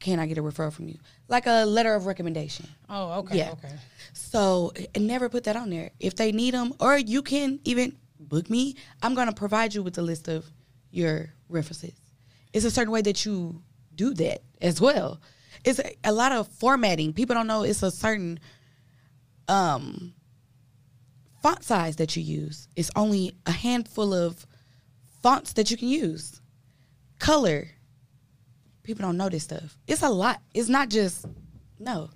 Can 0.00 0.18
I 0.20 0.26
get 0.26 0.38
a 0.38 0.42
referral 0.42 0.72
from 0.72 0.88
you? 0.88 0.98
Like 1.26 1.46
a 1.46 1.64
letter 1.64 1.94
of 1.94 2.06
recommendation. 2.06 2.66
oh, 2.88 3.18
okay, 3.20 3.38
Yeah. 3.38 3.50
okay. 3.52 3.72
So 4.12 4.72
never 4.96 5.28
put 5.28 5.44
that 5.44 5.56
on 5.56 5.70
there. 5.70 5.90
If 5.98 6.14
they 6.16 6.30
need 6.32 6.54
them, 6.54 6.72
or 6.80 6.96
you 6.96 7.22
can 7.22 7.58
even 7.64 7.96
book 8.20 8.48
me. 8.50 8.76
I'm 9.02 9.14
gonna 9.14 9.32
provide 9.32 9.74
you 9.74 9.82
with 9.82 9.96
a 9.98 10.02
list 10.02 10.28
of 10.28 10.44
your 10.90 11.32
references. 11.48 11.94
It's 12.52 12.64
a 12.64 12.70
certain 12.70 12.92
way 12.92 13.02
that 13.02 13.24
you 13.24 13.62
do 13.94 14.12
that 14.14 14.42
as 14.60 14.80
well. 14.80 15.20
It's 15.64 15.78
a, 15.78 15.92
a 16.04 16.12
lot 16.12 16.32
of 16.32 16.48
formatting. 16.48 17.12
People 17.12 17.34
don't 17.34 17.46
know 17.46 17.62
it's 17.62 17.82
a 17.82 17.90
certain 17.90 18.38
um 19.48 20.14
font 21.42 21.62
size 21.64 21.96
that 21.96 22.16
you 22.16 22.22
use. 22.22 22.68
It's 22.76 22.90
only 22.96 23.36
a 23.46 23.52
handful 23.52 24.12
of 24.12 24.46
fonts 25.22 25.52
that 25.54 25.70
you 25.70 25.76
can 25.76 25.88
use. 25.88 26.40
Color. 27.18 27.68
People 28.82 29.02
don't 29.02 29.16
know 29.16 29.28
this 29.28 29.44
stuff. 29.44 29.76
It's 29.86 30.02
a 30.02 30.08
lot. 30.08 30.40
It's 30.54 30.68
not 30.68 30.88
just 30.88 31.26
no. 31.78 32.10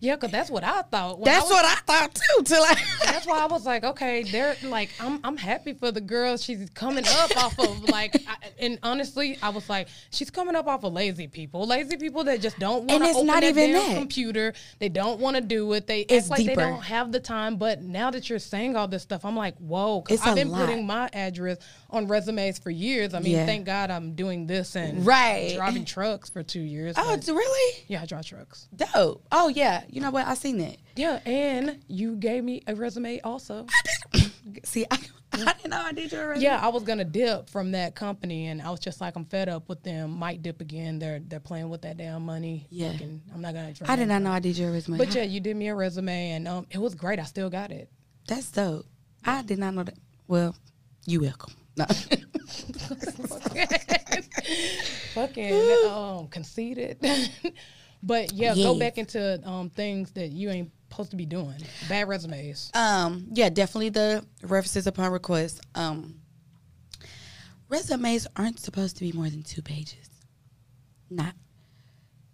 Yeah, 0.00 0.14
because 0.16 0.30
that's 0.30 0.50
what 0.50 0.64
I 0.64 0.82
thought. 0.82 1.18
When 1.18 1.28
I 1.28 1.32
That's 1.32 1.44
was- 1.44 1.52
what 1.52 1.64
I 1.64 1.74
thought 1.86 2.14
too. 2.14 2.42
Till 2.44 2.62
I 2.62 2.74
That's 3.04 3.26
why 3.26 3.38
I 3.40 3.46
was 3.46 3.64
like, 3.66 3.84
okay, 3.84 4.22
they're 4.22 4.56
like, 4.64 4.90
I'm 5.00 5.20
I'm 5.24 5.36
happy 5.36 5.72
for 5.72 5.90
the 5.90 6.00
girl. 6.00 6.36
She's 6.36 6.68
coming 6.70 7.04
up 7.06 7.36
off 7.36 7.58
of 7.58 7.82
like, 7.88 8.14
I, 8.28 8.36
and 8.58 8.78
honestly, 8.82 9.38
I 9.42 9.48
was 9.50 9.68
like, 9.68 9.88
she's 10.10 10.30
coming 10.30 10.54
up 10.56 10.66
off 10.66 10.84
of 10.84 10.92
lazy 10.92 11.26
people, 11.28 11.66
lazy 11.66 11.96
people 11.96 12.24
that 12.24 12.40
just 12.40 12.58
don't 12.58 12.84
want 12.90 13.02
to 13.04 13.10
open 13.10 13.26
not 13.26 13.40
that 13.40 13.44
even 13.50 13.72
damn 13.72 13.88
that. 13.94 13.98
computer. 13.98 14.52
They 14.78 14.88
don't 14.88 15.20
want 15.20 15.36
to 15.36 15.42
do 15.42 15.72
it. 15.72 15.86
They 15.86 16.00
It's 16.00 16.30
act 16.30 16.38
like 16.40 16.46
they 16.46 16.54
don't 16.54 16.82
have 16.82 17.12
the 17.12 17.20
time. 17.20 17.56
But 17.56 17.82
now 17.82 18.10
that 18.10 18.28
you're 18.30 18.38
saying 18.38 18.76
all 18.76 18.88
this 18.88 19.02
stuff, 19.02 19.24
I'm 19.24 19.36
like, 19.36 19.56
whoa, 19.58 20.02
'cause 20.02 20.18
It's 20.18 20.26
I've 20.26 20.34
been 20.34 20.50
lot. 20.50 20.66
putting 20.66 20.86
my 20.86 21.08
address 21.12 21.58
on 21.90 22.06
resumes 22.08 22.58
for 22.58 22.70
years. 22.70 23.14
I 23.14 23.20
mean, 23.20 23.32
Yeah. 23.32 23.46
thank 23.46 23.64
God 23.66 23.90
I'm 23.90 24.14
doing 24.14 24.46
this 24.46 24.76
and 24.76 25.04
Right. 25.06 25.54
driving 25.56 25.84
trucks 25.84 26.28
for 26.28 26.42
two 26.42 26.60
years. 26.60 26.94
Oh, 26.98 27.14
it's 27.14 27.28
really 27.28 27.84
yeah, 27.88 28.02
I 28.02 28.06
drive 28.06 28.26
trucks. 28.26 28.68
dope. 28.76 29.24
Oh 29.32 29.48
yeah, 29.48 29.77
you 29.88 30.00
know 30.00 30.10
what? 30.10 30.26
I 30.26 30.34
seen 30.34 30.58
that. 30.58 30.76
Yeah, 30.96 31.20
and 31.26 31.78
you 31.88 32.16
gave 32.16 32.42
me 32.44 32.62
a 32.66 32.74
resume 32.74 33.20
also. 33.20 33.66
See, 34.64 34.86
I, 34.90 34.98
I 35.32 35.52
didn't 35.54 35.70
know 35.70 35.80
I 35.80 35.92
did 35.92 36.10
your 36.10 36.28
resume. 36.28 36.44
Yeah, 36.44 36.58
I 36.64 36.68
was 36.68 36.82
gonna 36.82 37.04
dip 37.04 37.48
from 37.50 37.72
that 37.72 37.94
company, 37.94 38.46
and 38.46 38.60
I 38.62 38.70
was 38.70 38.80
just 38.80 39.00
like, 39.00 39.14
I'm 39.16 39.24
fed 39.26 39.48
up 39.48 39.68
with 39.68 39.82
them. 39.82 40.18
Might 40.18 40.42
dip 40.42 40.60
again. 40.60 40.98
They're 40.98 41.20
they're 41.20 41.38
playing 41.40 41.68
with 41.68 41.82
that 41.82 41.96
damn 41.98 42.24
money. 42.24 42.66
Yeah. 42.70 42.92
Fucking- 42.92 43.22
I'm 43.34 43.40
not 43.42 43.54
gonna. 43.54 43.74
I 43.86 43.96
did 43.96 44.08
not 44.08 44.22
know 44.22 44.30
I 44.32 44.40
did 44.40 44.56
your 44.58 44.72
resume. 44.72 44.98
But 44.98 45.14
yeah, 45.14 45.22
you 45.24 45.40
did 45.40 45.56
me 45.56 45.68
a 45.68 45.74
resume, 45.74 46.30
and 46.32 46.48
um, 46.48 46.66
it 46.70 46.78
was 46.78 46.94
great. 46.94 47.18
I 47.18 47.24
still 47.24 47.50
got 47.50 47.70
it. 47.70 47.90
that's 48.26 48.50
dope. 48.50 48.86
I 49.24 49.42
did 49.42 49.58
not 49.58 49.74
know 49.74 49.82
that. 49.84 49.98
Well, 50.26 50.54
you 51.06 51.20
welcome. 51.20 51.52
No. 51.76 51.84
Fucking 55.14 55.54
um, 55.90 56.28
conceited. 56.28 56.98
But 58.02 58.32
yeah, 58.32 58.54
go 58.54 58.78
back 58.78 58.98
into 58.98 59.40
um 59.48 59.70
things 59.70 60.10
that 60.12 60.28
you 60.28 60.50
ain't 60.50 60.70
supposed 60.90 61.10
to 61.10 61.16
be 61.16 61.26
doing. 61.26 61.56
Bad 61.88 62.08
resumes. 62.08 62.70
um, 62.74 63.26
yeah, 63.32 63.48
definitely 63.48 63.90
the 63.90 64.24
references 64.42 64.86
upon 64.86 65.12
request. 65.12 65.60
Um, 65.74 66.20
resumes 67.68 68.26
aren't 68.36 68.60
supposed 68.60 68.96
to 68.96 69.02
be 69.02 69.12
more 69.12 69.28
than 69.28 69.42
two 69.42 69.62
pages. 69.62 70.08
Not 71.10 71.34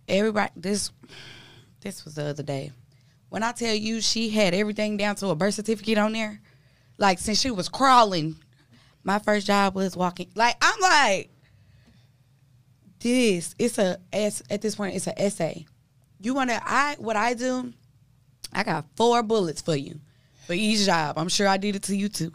everybody. 0.09 0.53
This 0.57 0.91
this 1.81 2.05
was 2.05 2.15
the 2.15 2.25
other 2.25 2.43
day. 2.43 2.73
When 3.29 3.43
I 3.43 3.53
tell 3.53 3.75
you 3.75 4.01
she 4.01 4.31
had 4.31 4.55
everything 4.55 4.97
down 4.97 5.17
to 5.17 5.29
a 5.29 5.35
birth 5.35 5.55
certificate 5.55 5.99
on 5.99 6.13
there, 6.13 6.41
like 6.99 7.19
since 7.19 7.41
she 7.41 7.51
was 7.51 7.69
crawling, 7.69 8.37
my 9.03 9.19
first 9.19 9.47
job 9.47 9.75
was 9.75 9.97
walking. 9.97 10.31
Like 10.35 10.57
I'm 10.63 10.81
like, 10.81 11.31
this. 13.05 13.55
It's 13.59 13.79
a 13.79 14.01
at 14.13 14.61
this 14.61 14.75
point. 14.75 14.97
It's 14.97 15.07
an 15.07 15.15
essay. 15.17 15.67
You 16.21 16.35
want 16.35 16.51
to? 16.51 16.61
I 16.65 16.97
what 16.99 17.17
I 17.17 17.35
do. 17.35 17.73
I 18.53 18.65
got 18.65 18.87
four 18.97 19.23
bullets 19.23 19.61
for 19.63 19.77
you 19.77 20.01
for 20.47 20.55
each 20.55 20.87
job. 20.87 21.19
I'm 21.19 21.29
sure 21.29 21.47
I 21.47 21.57
did 21.57 21.77
it 21.77 21.83
to 21.85 21.97
you 21.97 22.09
too. 22.09 22.33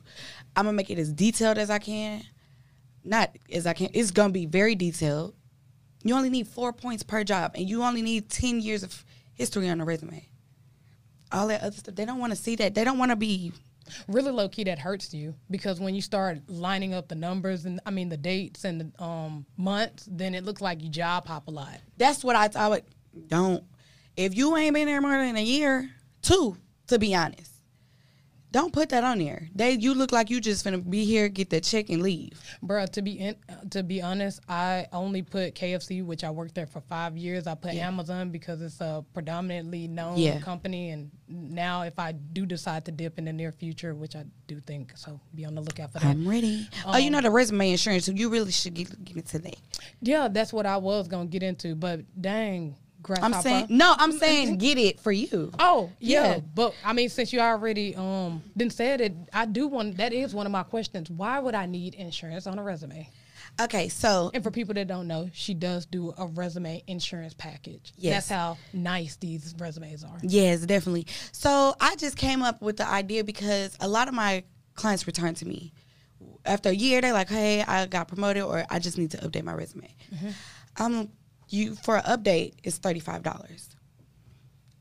I'm 0.55 0.65
gonna 0.65 0.75
make 0.75 0.89
it 0.89 0.99
as 0.99 1.11
detailed 1.11 1.57
as 1.57 1.69
I 1.69 1.79
can. 1.79 2.23
Not 3.03 3.35
as 3.51 3.65
I 3.65 3.73
can. 3.73 3.89
It's 3.93 4.11
gonna 4.11 4.33
be 4.33 4.45
very 4.45 4.75
detailed. 4.75 5.33
You 6.03 6.15
only 6.15 6.29
need 6.29 6.47
four 6.47 6.71
points 6.71 7.03
per 7.03 7.23
job, 7.23 7.51
and 7.55 7.67
you 7.67 7.83
only 7.83 8.01
need 8.01 8.29
ten 8.29 8.61
years 8.61 8.83
of 8.83 9.05
history 9.33 9.69
on 9.69 9.81
a 9.81 9.85
resume. 9.85 10.25
All 11.31 11.47
that 11.47 11.61
other 11.61 11.75
stuff, 11.75 11.95
they 11.95 12.05
don't 12.05 12.19
want 12.19 12.31
to 12.31 12.37
see 12.37 12.55
that. 12.57 12.75
They 12.75 12.83
don't 12.83 12.97
want 12.97 13.11
to 13.11 13.15
be 13.15 13.51
really 14.07 14.31
low 14.31 14.49
key 14.49 14.63
that 14.65 14.79
hurts 14.79 15.13
you 15.13 15.35
because 15.49 15.79
when 15.79 15.95
you 15.95 16.01
start 16.01 16.39
lining 16.47 16.93
up 16.93 17.07
the 17.07 17.15
numbers 17.15 17.65
and 17.65 17.79
I 17.85 17.91
mean 17.91 18.09
the 18.09 18.17
dates 18.17 18.63
and 18.63 18.81
the 18.81 19.03
um, 19.03 19.45
months, 19.57 20.07
then 20.09 20.33
it 20.35 20.43
looks 20.43 20.61
like 20.61 20.81
you 20.81 20.89
job 20.89 21.27
hop 21.27 21.47
a 21.47 21.51
lot. 21.51 21.77
That's 21.97 22.23
what 22.23 22.35
I 22.35 22.47
thought. 22.47 22.81
Don't. 23.27 23.63
If 24.15 24.35
you 24.35 24.55
ain't 24.57 24.73
been 24.73 24.87
there 24.87 25.01
more 25.01 25.17
than 25.17 25.35
a 25.37 25.43
year, 25.43 25.89
two, 26.21 26.57
to 26.87 26.99
be 26.99 27.15
honest. 27.15 27.58
Don't 28.51 28.73
put 28.73 28.89
that 28.89 29.03
on 29.03 29.19
there. 29.19 29.47
They 29.53 29.73
you 29.73 29.93
look 29.93 30.11
like 30.11 30.31
you 30.31 30.41
just 30.41 30.63
gonna 30.63 30.79
be 30.79 31.05
here, 31.05 31.29
get 31.29 31.51
that 31.51 31.63
check, 31.63 31.89
and 31.89 32.01
leave. 32.01 32.31
Bruh, 32.63 32.89
to 32.93 33.01
be 33.03 33.19
in, 33.19 33.35
to 33.69 33.83
be 33.83 34.01
honest, 34.01 34.39
I 34.49 34.87
only 34.91 35.21
put 35.21 35.53
KFC, 35.53 36.03
which 36.03 36.23
I 36.23 36.31
worked 36.31 36.55
there 36.55 36.65
for 36.65 36.81
five 36.81 37.15
years. 37.15 37.45
I 37.45 37.53
put 37.53 37.73
Yeah. 37.73 37.87
Amazon 37.87 38.31
because 38.31 38.61
it's 38.61 38.81
a 38.81 39.05
predominantly 39.13 39.87
known 39.87 40.17
Yeah. 40.17 40.39
company, 40.39 40.89
and 40.89 41.11
now 41.27 41.83
if 41.83 41.99
I 41.99 42.11
do 42.13 42.47
decide 42.47 42.85
to 42.85 42.91
dip 42.91 43.19
in 43.19 43.25
the 43.25 43.33
near 43.33 43.51
future, 43.51 43.93
which 43.93 44.15
I 44.15 44.25
do 44.47 44.59
think, 44.59 44.93
so 44.97 45.19
be 45.35 45.45
on 45.45 45.53
the 45.53 45.61
lookout 45.61 45.93
for 45.93 45.99
that. 45.99 46.07
I'm 46.07 46.27
ready. 46.27 46.67
oh, 46.87 46.97
you 46.97 47.07
um, 47.07 47.11
know 47.13 47.21
the 47.21 47.29
resume 47.29 47.69
insurance. 47.69 48.05
So 48.05 48.13
you 48.13 48.29
really 48.29 48.51
should 48.51 48.73
get 48.73 49.03
get 49.05 49.15
into 49.17 49.37
that. 49.39 49.57
yeah, 50.01 50.27
that's 50.27 50.51
what 50.51 50.65
I 50.65 50.77
was 50.77 51.07
gonna 51.07 51.27
get 51.27 51.43
into, 51.43 51.75
but 51.75 52.01
dang, 52.19 52.75
grasshopper. 53.01 53.35
I'm 53.35 53.41
saying 53.41 53.65
no. 53.69 53.95
I'm 53.97 54.11
saying 54.11 54.57
get 54.57 54.77
it 54.77 54.99
for 54.99 55.11
you. 55.11 55.51
Oh 55.59 55.91
yeah. 55.99 56.35
Yeah. 56.35 56.39
but 56.55 56.73
I 56.83 56.93
mean, 56.93 57.09
since 57.09 57.31
you 57.33 57.39
already 57.39 57.95
um 57.95 58.43
didn't 58.55 58.73
said 58.73 59.01
it, 59.01 59.13
I 59.33 59.45
do 59.45 59.67
want. 59.67 59.97
That 59.97 60.13
is 60.13 60.33
one 60.33 60.45
of 60.45 60.51
my 60.51 60.63
questions. 60.63 61.09
Why 61.09 61.39
would 61.39 61.55
I 61.55 61.65
need 61.65 61.95
insurance 61.95 62.47
on 62.47 62.59
a 62.59 62.63
resume? 62.63 63.09
Okay, 63.59 63.89
so 63.89 64.31
And 64.33 64.43
for 64.43 64.51
people 64.51 64.73
that 64.75 64.87
don't 64.87 65.07
know, 65.07 65.29
she 65.33 65.53
does 65.53 65.85
do 65.85 66.13
a 66.17 66.27
resume 66.27 66.83
insurance 66.87 67.33
package. 67.33 67.91
Yes. 67.97 68.27
That's 68.27 68.29
how 68.29 68.57
nice 68.73 69.15
these 69.17 69.55
resumes 69.57 70.03
are. 70.03 70.17
Yes, 70.21 70.61
definitely. 70.61 71.07
So 71.31 71.75
I 71.81 71.95
just 71.95 72.15
came 72.15 72.41
up 72.41 72.61
with 72.61 72.77
the 72.77 72.87
idea 72.87 73.23
because 73.23 73.75
a 73.79 73.87
lot 73.87 74.07
of 74.07 74.13
my 74.13 74.43
clients 74.75 75.07
return 75.07 75.33
to 75.35 75.45
me 75.47 75.73
after 76.45 76.69
a 76.69 76.73
year. 76.73 77.01
They're 77.01 77.11
like, 77.11 77.27
"Hey, 77.29 77.61
I 77.63 77.85
got 77.87 78.07
promoted, 78.07 78.43
or 78.43 78.65
I 78.69 78.79
just 78.79 78.97
need 78.97 79.11
to 79.11 79.17
update 79.17 79.43
my 79.43 79.53
resume." 79.53 79.93
Um, 80.77 81.09
you 81.53 81.75
for 81.75 81.97
an 81.97 82.03
update 82.03 82.53
is 82.63 82.77
thirty 82.77 82.99
five 82.99 83.23
dollars, 83.23 83.69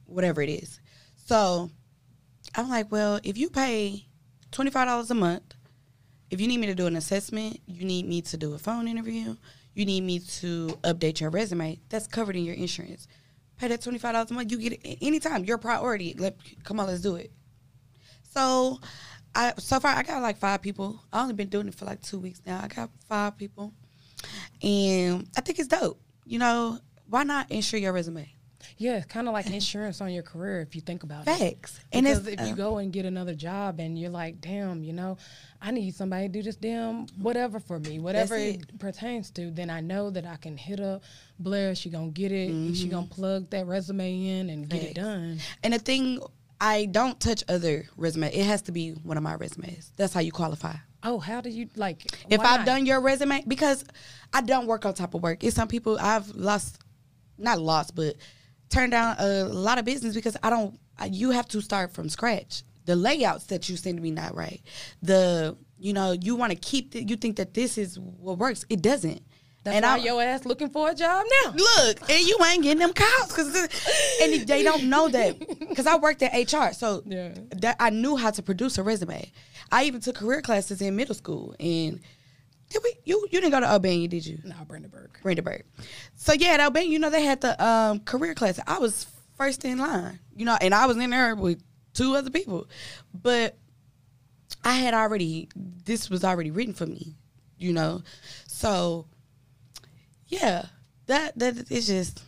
whatever 0.06 0.42
it 0.42 0.50
is. 0.50 0.80
So 1.26 1.70
I'm 2.54 2.68
like, 2.68 2.90
well, 2.90 3.20
if 3.22 3.37
you 3.37 3.50
pay 3.50 4.06
twenty 4.50 4.70
five 4.70 4.87
dollars 4.87 5.10
a 5.10 5.14
month, 5.14 5.54
if 6.30 6.40
you 6.40 6.48
need 6.48 6.58
me 6.58 6.66
to 6.66 6.75
do 6.75 6.87
an 6.87 6.96
assessment, 6.96 7.60
you 7.66 7.84
need 7.84 8.06
me 8.06 8.22
to 8.22 8.37
do 8.37 8.54
a 8.54 8.58
phone 8.58 8.88
interview, 8.88 9.37
you 9.75 9.87
need 9.87 10.02
me 10.02 10.18
to 10.18 10.68
update 10.82 11.20
your 11.20 11.30
resume, 11.30 11.80
that's 11.88 12.06
covered 12.06 12.37
in 12.37 12.44
your 12.44 12.54
insurance. 12.54 13.08
Pay 13.56 13.68
that 13.68 13.82
twenty 13.82 13.98
five 13.98 14.12
dollars 14.12 14.30
a 14.30 14.34
month, 14.34 14.50
you 14.50 14.58
get 14.58 14.72
it 14.75 14.98
anytime. 15.00 15.44
Your 15.44 15.58
priority. 15.58 16.14
Let 16.18 16.37
come 16.64 16.80
on, 16.80 16.87
let's 16.87 17.00
do 17.00 17.16
it. 17.16 17.32
So, 18.32 18.78
I 19.34 19.52
so 19.58 19.80
far 19.80 19.96
I 19.96 20.02
got 20.02 20.22
like 20.22 20.38
five 20.38 20.62
people. 20.62 21.02
I 21.12 21.22
only 21.22 21.34
been 21.34 21.48
doing 21.48 21.68
it 21.68 21.75
for 21.75 21.84
like 21.84 22.02
two 22.02 22.18
weeks 22.18 22.40
now. 22.46 22.60
I 22.62 22.68
got 22.68 22.90
five 23.08 23.37
people, 23.37 23.72
and 24.62 25.28
I 25.37 25.40
think 25.40 25.58
it's 25.58 25.68
dope. 25.68 26.00
You 26.28 26.38
know, 26.38 26.78
why 27.08 27.25
not 27.25 27.50
insure 27.50 27.80
your 27.80 27.92
resume? 27.92 28.30
Yeah, 28.76 28.97
it's 28.99 29.06
kind 29.06 29.26
of 29.28 29.32
like 29.32 29.47
insurance 29.50 30.00
on 30.00 30.12
your 30.12 30.23
career 30.23 30.61
if 30.61 30.75
you 30.75 30.82
think 30.82 31.02
about 31.02 31.26
it. 31.26 31.37
Facts. 31.37 31.80
And 31.92 32.04
Because 32.04 32.26
if 32.28 32.40
you 32.40 32.52
uh, 32.52 32.54
go 32.54 32.78
and 32.78 32.92
get 32.92 33.06
another 33.06 33.35
job 33.35 33.80
and 33.80 33.99
you're 33.99 34.11
like, 34.11 34.40
damn, 34.40 34.85
you 34.85 34.92
know, 34.92 35.16
I 35.61 35.70
need 35.70 35.94
somebody 35.94 36.26
to 36.26 36.28
do 36.32 36.42
this 36.42 36.56
damn 36.56 37.06
whatever 37.18 37.61
for 37.61 37.80
me, 37.80 37.99
whatever 37.99 38.37
That's 38.38 38.56
it. 38.62 38.78
pertains 38.78 39.30
to, 39.32 39.50
then 39.50 39.70
I 39.70 39.80
know 39.80 40.11
that 40.11 40.26
I 40.26 40.37
can 40.37 40.56
hit 40.56 40.80
up 40.80 41.02
Blair. 41.38 41.75
She 41.75 41.88
gonna 41.88 42.11
get 42.11 42.30
it. 42.30 42.76
She 42.76 42.88
gonna 42.88 43.06
plug 43.06 43.49
that 43.50 43.66
resume 43.66 44.26
in 44.26 44.50
and 44.50 44.68
get 44.68 44.82
it 44.82 44.97
Mm-hmm. 44.97 45.02
Done. 45.02 45.38
And 45.62 45.73
the 45.75 45.78
thing, 45.78 46.20
I 46.61 46.87
don't 46.87 47.18
touch 47.18 47.42
other 47.49 47.88
resume. 47.97 48.28
It 48.28 48.44
has 48.44 48.62
to 48.62 48.73
be 48.73 48.90
one 48.90 49.16
of 49.16 49.23
my 49.23 49.35
resumes. 49.35 49.92
That's 49.97 50.12
how 50.12 50.20
you 50.20 50.32
qualify. 50.32 50.75
Oh, 51.02 51.19
how 51.19 51.40
do 51.40 51.49
you 51.49 51.69
like? 51.76 52.05
If 52.28 52.40
I've 52.40 52.61
not? 52.61 52.67
done 52.67 52.87
your 52.87 53.00
resume, 53.00 53.45
because 53.47 53.85
I 54.33 54.40
don't 54.40 54.67
work 54.67 54.85
on 54.85 54.95
top 54.95 55.14
of 55.14 55.23
work. 55.23 55.45
It's 55.45 55.55
some 55.55 55.69
people 55.69 55.99
I've 56.00 56.28
lost, 56.31 56.81
not 57.38 57.61
lost, 57.61 57.95
but 57.95 58.17
turned 58.69 58.93
down 58.93 59.17
a 59.19 59.45
lot 59.45 59.78
of 59.78 59.85
business 59.85 60.14
because 60.14 60.37
I 60.43 60.50
don't. 60.50 60.78
You 61.09 61.31
have 61.31 61.47
to 61.49 61.61
start 61.61 61.93
from 61.93 62.09
scratch. 62.09 62.64
The 62.87 62.97
layouts 62.97 63.47
that 63.47 63.69
you 63.69 63.76
send 63.76 64.00
me 64.00 64.11
not 64.11 64.35
right. 64.35 64.61
The 65.02 65.57
you 65.78 65.93
know 65.93 66.12
you 66.12 66.35
want 66.35 66.50
to 66.50 66.59
keep. 66.59 66.93
The, 66.93 67.05
you 67.05 67.17
think 67.17 67.37
that 67.37 67.55
this 67.55 67.78
is 67.78 67.99
what 67.99 68.38
works. 68.38 68.64
It 68.69 68.83
doesn't. 68.83 69.23
That's 69.64 69.76
and 69.76 69.84
why 69.84 69.90
I'm- 69.96 70.02
your 70.04 70.22
ass 70.22 70.44
looking 70.46 70.70
for 70.70 70.90
a 70.90 70.94
job 70.94 71.24
now. 71.44 71.52
look, 71.52 72.08
and 72.10 72.20
you 72.26 72.38
ain't 72.46 72.62
getting 72.62 72.78
them 72.78 72.92
calls 72.92 73.28
because, 73.28 73.54
and 74.22 74.46
they 74.46 74.62
don't 74.62 74.84
know 74.84 75.08
that 75.08 75.38
because 75.68 75.86
I 75.86 75.96
worked 75.96 76.22
at 76.22 76.32
HR, 76.52 76.72
so 76.72 77.02
Yeah. 77.06 77.34
that 77.56 77.76
I 77.80 77.90
knew 77.90 78.16
how 78.16 78.30
to 78.30 78.42
produce 78.42 78.78
a 78.78 78.82
resume. 78.82 79.30
I 79.70 79.84
even 79.84 80.00
took 80.00 80.14
career 80.16 80.40
classes 80.42 80.80
in 80.80 80.96
middle 80.96 81.14
school, 81.14 81.54
and 81.60 82.00
did 82.70 82.82
we? 82.84 82.94
You 83.04 83.26
you 83.30 83.40
didn't 83.40 83.50
go 83.50 83.60
to 83.60 83.66
Albania, 83.66 84.08
did 84.08 84.24
you? 84.26 84.38
Nah, 84.44 84.64
Brandenburg. 84.64 85.18
Brandenburg. 85.22 85.64
So 86.16 86.32
yeah, 86.32 86.50
at 86.52 86.60
Albania, 86.60 86.90
you 86.90 86.98
know 86.98 87.10
they 87.10 87.22
had 87.24 87.40
the 87.40 87.62
um, 87.64 88.00
career 88.00 88.34
class. 88.34 88.60
I 88.66 88.78
was 88.78 89.06
first 89.36 89.64
in 89.64 89.78
line, 89.78 90.18
you 90.36 90.44
know, 90.44 90.56
and 90.60 90.74
I 90.74 90.86
was 90.86 90.96
in 90.96 91.10
there 91.10 91.34
with 91.34 91.62
two 91.94 92.14
other 92.14 92.30
people, 92.30 92.66
but 93.12 93.56
I 94.64 94.74
had 94.76 94.94
already 94.94 95.48
this 95.56 96.08
was 96.10 96.24
already 96.24 96.50
written 96.50 96.74
for 96.74 96.86
me, 96.86 97.16
you 97.58 97.72
know, 97.72 98.02
so 98.46 99.06
yeah, 100.28 100.66
that 101.06 101.38
that 101.38 101.70
is 101.70 101.87
just 101.87 102.23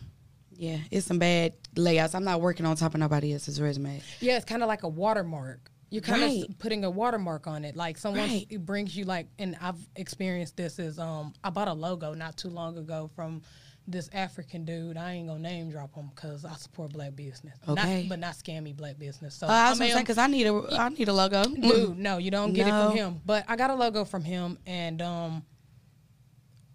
yeah, 0.52 0.78
it's 0.90 1.06
some 1.06 1.18
bad 1.18 1.54
layouts. 1.76 2.14
I'm 2.14 2.24
not 2.24 2.40
working 2.40 2.66
on 2.66 2.76
top 2.76 2.94
of 2.94 3.00
nobody 3.00 3.32
else's 3.32 3.60
resume. 3.60 4.02
Yeah, 4.20 4.36
it's 4.36 4.44
kind 4.44 4.62
of 4.62 4.68
like 4.68 4.82
a 4.82 4.88
watermark. 4.88 5.70
You're 5.90 6.02
kind 6.02 6.22
Right. 6.22 6.44
of 6.48 6.58
putting 6.58 6.84
a 6.84 6.90
watermark 6.90 7.46
on 7.48 7.64
it. 7.64 7.74
Like 7.76 7.98
someone 7.98 8.28
Right. 8.28 8.64
brings 8.64 8.96
you 8.96 9.04
like, 9.04 9.26
and 9.40 9.56
I've 9.60 9.78
experienced 9.96 10.56
this. 10.56 10.78
Is 10.78 10.98
um, 10.98 11.32
I 11.42 11.50
bought 11.50 11.66
a 11.68 11.72
logo 11.72 12.14
not 12.14 12.36
too 12.36 12.48
long 12.48 12.78
ago 12.78 13.10
from 13.16 13.42
this 13.88 14.08
African 14.12 14.64
dude. 14.64 14.96
I 14.96 15.14
ain't 15.14 15.26
gonna 15.26 15.40
name 15.40 15.68
drop 15.70 15.92
him 15.96 16.10
because 16.14 16.44
I 16.44 16.54
support 16.54 16.92
black 16.92 17.16
business. 17.16 17.58
Okay. 17.68 18.02
not, 18.02 18.08
but 18.08 18.18
not 18.20 18.34
scammy 18.34 18.76
black 18.76 18.98
business. 19.00 19.34
So 19.34 19.48
Uh, 19.48 19.50
I 19.50 19.70
was 19.70 19.80
mean, 19.80 19.88
gonna 19.88 19.98
say 19.98 20.02
because 20.02 20.18
I 20.18 20.28
need 20.28 20.46
a 20.46 20.62
I 20.78 20.88
need 20.90 21.08
a 21.08 21.12
logo. 21.12 21.42
dude, 21.60 21.98
no, 21.98 22.18
you 22.18 22.30
don't 22.30 22.52
get 22.52 22.68
it 22.68 22.70
from 22.70 22.94
him. 22.94 23.20
But 23.26 23.44
I 23.48 23.56
got 23.56 23.70
a 23.70 23.74
logo 23.74 24.04
from 24.04 24.22
him, 24.22 24.58
and 24.66 25.02
um, 25.02 25.42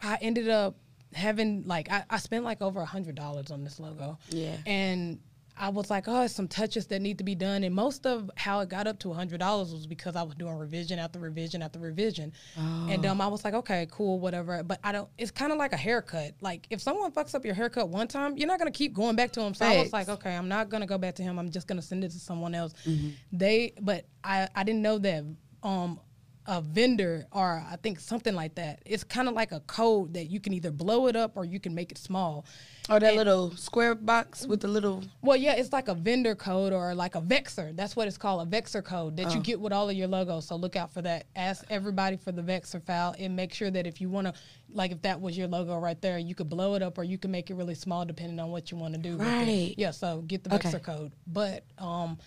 I 0.01 0.17
ended 0.21 0.49
up 0.49 0.75
having 1.15 1.63
like 1.65 1.89
I, 1.91 2.03
I 2.09 2.17
spent 2.17 2.43
like 2.43 2.61
over 2.61 2.79
a 2.81 2.85
hundred 2.85 3.15
dollars 3.15 3.49
on 3.51 3.63
this 3.63 3.79
logo. 3.79 4.17
Yeah. 4.29 4.57
and 4.65 5.19
I 5.57 5.69
was 5.69 5.89
like, 5.89 6.09
oh, 6.09 6.23
it's 6.23 6.35
some 6.35 6.49
touches 6.49 6.87
that 6.87 7.01
need 7.01 7.17
to 7.19 7.23
be 7.23 7.33
done, 7.33 7.63
and 7.63 7.73
most 7.73 8.05
of 8.05 8.29
how 8.35 8.59
it 8.59 8.67
got 8.67 8.87
up 8.87 8.99
to 8.99 9.11
a 9.11 9.13
hundred 9.13 9.39
dollars 9.39 9.71
was 9.71 9.87
because 9.87 10.17
I 10.17 10.21
was 10.23 10.35
doing 10.35 10.53
revision 10.57 10.99
after 10.99 11.17
revision 11.17 11.61
after 11.61 11.79
revision, 11.79 12.33
Oh. 12.59 12.87
and 12.89 13.05
um, 13.05 13.21
I 13.21 13.27
was 13.27 13.45
like, 13.45 13.53
okay, 13.53 13.87
cool, 13.89 14.19
whatever. 14.19 14.61
But 14.63 14.81
I 14.83 14.91
don't. 14.91 15.07
It's 15.17 15.31
kind 15.31 15.53
of 15.53 15.57
like 15.57 15.71
a 15.71 15.77
haircut. 15.77 16.33
Like 16.41 16.67
if 16.71 16.81
someone 16.81 17.09
fucks 17.13 17.35
up 17.35 17.45
your 17.45 17.53
haircut 17.55 17.87
one 17.87 18.09
time, 18.09 18.35
you're 18.37 18.49
not 18.49 18.59
gonna 18.59 18.69
keep 18.69 18.93
going 18.93 19.15
back 19.15 19.31
to 19.31 19.41
him. 19.41 19.53
So 19.53 19.65
I 19.65 19.79
was 19.79 19.93
like, 19.93 20.09
okay, 20.09 20.35
I'm 20.35 20.49
not 20.49 20.67
gonna 20.67 20.87
go 20.87 20.97
back 20.97 21.15
to 21.15 21.23
him. 21.23 21.39
I'm 21.39 21.49
just 21.49 21.67
gonna 21.69 21.81
send 21.81 22.03
it 22.03 22.11
to 22.11 22.19
someone 22.19 22.53
else. 22.53 22.73
Mm-hmm. 22.85 23.09
They, 23.31 23.75
but 23.79 24.03
I, 24.25 24.49
I 24.53 24.65
didn't 24.65 24.81
know 24.81 24.97
that 24.97 25.23
um, 25.63 26.01
a 26.47 26.61
vendor 26.61 27.25
or 27.31 27.65
I 27.71 27.75
think 27.77 27.99
something 27.99 28.35
like 28.35 28.55
that. 28.55 28.79
It's 28.85 29.03
kind 29.03 29.27
of 29.27 29.33
like 29.33 29.51
a 29.51 29.61
code 29.61 30.13
that 30.13 30.25
you 30.25 30.39
can 30.39 30.53
either 30.53 30.69
blow 30.71 31.07
it 31.07 31.15
up 31.15 31.37
or 31.37 31.43
you 31.45 31.59
can 31.59 31.73
make 31.73 31.91
it 31.91 31.97
small. 31.97 32.45
Or 32.87 32.99
that 32.99 33.15
little 33.15 33.49
square 33.57 33.95
box 33.95 34.45
with 34.45 34.59
the 34.61 34.67
little 34.67 35.03
Well, 35.23 35.37
yeah, 35.37 35.53
it's 35.53 35.73
like 35.73 35.87
a 35.87 35.95
vendor 35.95 36.35
code 36.35 36.71
or 36.71 36.93
like 36.93 37.15
a 37.15 37.19
vector. 37.21 37.71
That's 37.73 37.95
what 37.95 38.07
it's 38.07 38.17
called, 38.17 38.43
a 38.43 38.45
vector 38.49 38.83
code 38.83 39.17
that 39.17 39.33
you 39.33 39.41
get 39.41 39.59
with 39.59 39.73
all 39.73 39.89
of 39.89 39.95
your 39.95 40.07
logos. 40.07 40.45
So 40.45 40.55
look 40.55 40.75
out 40.75 40.93
for 40.93 41.01
that. 41.01 41.25
Ask 41.35 41.65
everybody 41.71 42.15
for 42.15 42.31
the 42.31 42.43
vector 42.43 42.79
file 42.79 43.15
and 43.17 43.35
make 43.35 43.51
sure 43.53 43.71
that 43.71 43.87
if 43.87 43.99
you 43.99 44.09
want 44.09 44.27
to, 44.27 44.33
like 44.71 44.91
if 44.91 45.01
that 45.01 45.19
was 45.19 45.35
your 45.35 45.47
logo 45.47 45.75
right 45.79 45.99
there, 45.99 46.19
you 46.19 46.35
could 46.35 46.47
blow 46.47 46.75
it 46.75 46.83
up 46.83 46.99
or 46.99 47.03
you 47.03 47.17
can 47.17 47.31
make 47.31 47.49
it 47.49 47.55
really 47.55 47.73
small 47.75 48.05
depending 48.05 48.39
on 48.39 48.51
what 48.51 48.69
you 48.69 48.77
want 48.77 48.93
to 48.93 48.99
do. 48.99 49.17
with 49.17 49.25
it. 49.27 49.31
Right. 49.31 49.73
Yeah. 49.79 49.89
So 49.89 50.21
get 50.27 50.43
the 50.43 50.53
Okay. 50.53 50.69
vector 50.69 50.79
code. 50.85 51.11
But 51.25 51.63
um, 51.79 52.19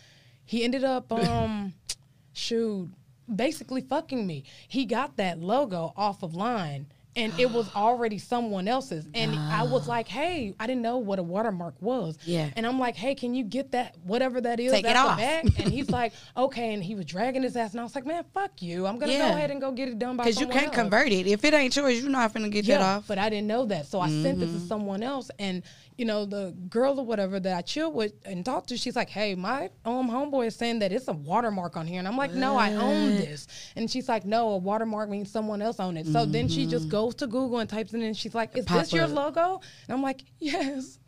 he 0.44 0.64
ended 0.64 0.82
up 0.82 1.12
um, 1.12 1.72
shoot, 2.32 2.90
basically 3.34 3.80
fucking 3.82 4.26
me. 4.26 4.44
He 4.68 4.84
got 4.84 5.16
that 5.16 5.38
logo 5.40 5.92
off 5.96 6.22
of 6.22 6.34
line. 6.34 6.86
and 7.16 7.32
it 7.40 7.50
was 7.50 7.68
already 7.74 8.16
someone 8.18 8.68
else's. 8.68 9.04
And 9.12 9.34
I 9.34 9.64
was 9.64 9.88
like, 9.88 10.06
"Hey, 10.06 10.54
I 10.60 10.66
didn't 10.68 10.82
know 10.82 10.98
what 10.98 11.18
a 11.18 11.22
watermark 11.22 11.74
was." 11.80 12.16
Yeah. 12.24 12.50
And 12.54 12.64
I'm 12.64 12.78
like, 12.78 12.94
"Hey, 12.94 13.14
can 13.16 13.34
you 13.34 13.42
get 13.42 13.72
that 13.72 13.96
whatever 14.04 14.40
that 14.42 14.60
is 14.60 14.70
Take 14.70 14.84
it 14.84 14.94
off. 14.94 15.16
back?" 15.18 15.42
And 15.58 15.72
he's 15.72 15.90
like, 15.90 16.12
"Okay." 16.36 16.74
And 16.74 16.84
he 16.84 16.94
was 16.94 17.06
dragging 17.06 17.42
his 17.42 17.56
ass, 17.56 17.72
and 17.72 17.80
I 17.80 17.82
was 17.82 17.94
like, 17.96 18.06
"Man, 18.06 18.22
fuck 18.34 18.62
you! 18.62 18.86
I'm 18.86 18.98
gonna 18.98 19.12
Yeah. 19.12 19.30
go 19.30 19.36
ahead 19.36 19.50
and 19.50 19.60
go 19.60 19.72
get 19.72 19.88
it 19.88 19.98
done 19.98 20.16
by 20.16 20.24
Because 20.24 20.38
you 20.40 20.46
can't 20.46 20.66
else." 20.66 20.74
convert 20.76 21.08
it. 21.10 21.26
If 21.26 21.44
it 21.44 21.54
ain't 21.54 21.74
yours, 21.74 22.00
you're 22.02 22.10
not 22.10 22.32
finna 22.32 22.52
get 22.52 22.66
that 22.66 22.82
off. 22.82 23.08
but 23.08 23.18
I 23.18 23.28
didn't 23.30 23.48
know 23.48 23.64
that, 23.66 23.86
so 23.88 24.00
I 24.00 24.10
sent 24.10 24.40
it 24.42 24.48
Mm-hmm. 24.48 24.54
to 24.60 24.66
someone 24.66 25.02
else, 25.02 25.28
and 25.40 25.62
you 25.98 26.04
know 26.04 26.24
the 26.24 26.54
girl 26.70 26.98
or 27.00 27.04
whatever 27.04 27.38
that 27.40 27.56
I 27.56 27.60
chill 27.60 27.92
with 27.92 28.12
and 28.24 28.44
talked 28.44 28.68
to, 28.68 28.76
she's 28.76 28.94
like, 28.96 29.10
"Hey, 29.10 29.34
my 29.34 29.68
um 29.84 30.08
homeboy 30.08 30.46
is 30.46 30.56
saying 30.56 30.78
that 30.78 30.92
it's 30.92 31.08
a 31.08 31.12
watermark 31.12 31.76
on 31.76 31.86
here," 31.86 31.98
and 31.98 32.06
I'm 32.06 32.16
like, 32.16 32.32
"No, 32.32 32.56
I 32.56 32.72
own 32.74 33.16
this," 33.16 33.48
and 33.76 33.90
she's 33.90 34.08
like, 34.08 34.24
"No, 34.24 34.50
a 34.50 34.56
watermark 34.56 35.10
means 35.10 35.30
someone 35.30 35.60
else 35.60 35.80
own 35.80 35.96
it." 35.96 36.06
So 36.06 36.24
then 36.24 36.48
she 36.48 36.66
just 36.66 36.88
goes 36.88 37.16
to 37.16 37.26
Google 37.26 37.58
and 37.58 37.68
types 37.68 37.92
it 37.92 37.96
in, 37.98 38.04
and 38.04 38.16
she's 38.16 38.34
like, 38.34 38.56
"Is 38.56 38.64
Mm-hmm. 38.64 38.74
Pop 38.74 38.84
this 38.84 38.92
your 38.92 39.08
logo?" 39.08 39.60
And 39.88 39.94
I'm 39.96 40.02
like, 40.02 40.22
"Yes." 40.38 40.98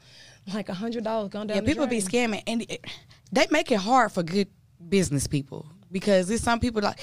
Like 0.53 0.69
a 0.69 0.75
hundred 0.75 1.05
dollars 1.05 1.29
gone 1.31 1.47
down. 1.47 1.59
Yeah, 1.59 1.63
people 1.63 1.87
be 1.87 2.01
scamming, 2.01 2.43
and 2.47 2.63
it, 2.63 2.85
they 3.31 3.47
make 3.51 3.71
it 3.71 3.79
hard 3.79 4.11
for 4.11 4.23
good 4.25 4.49
business 4.89 5.27
people 5.27 5.67
because 5.93 6.27
there's 6.29 6.43
some 6.43 6.59
people 6.59 6.83
like, 6.83 6.99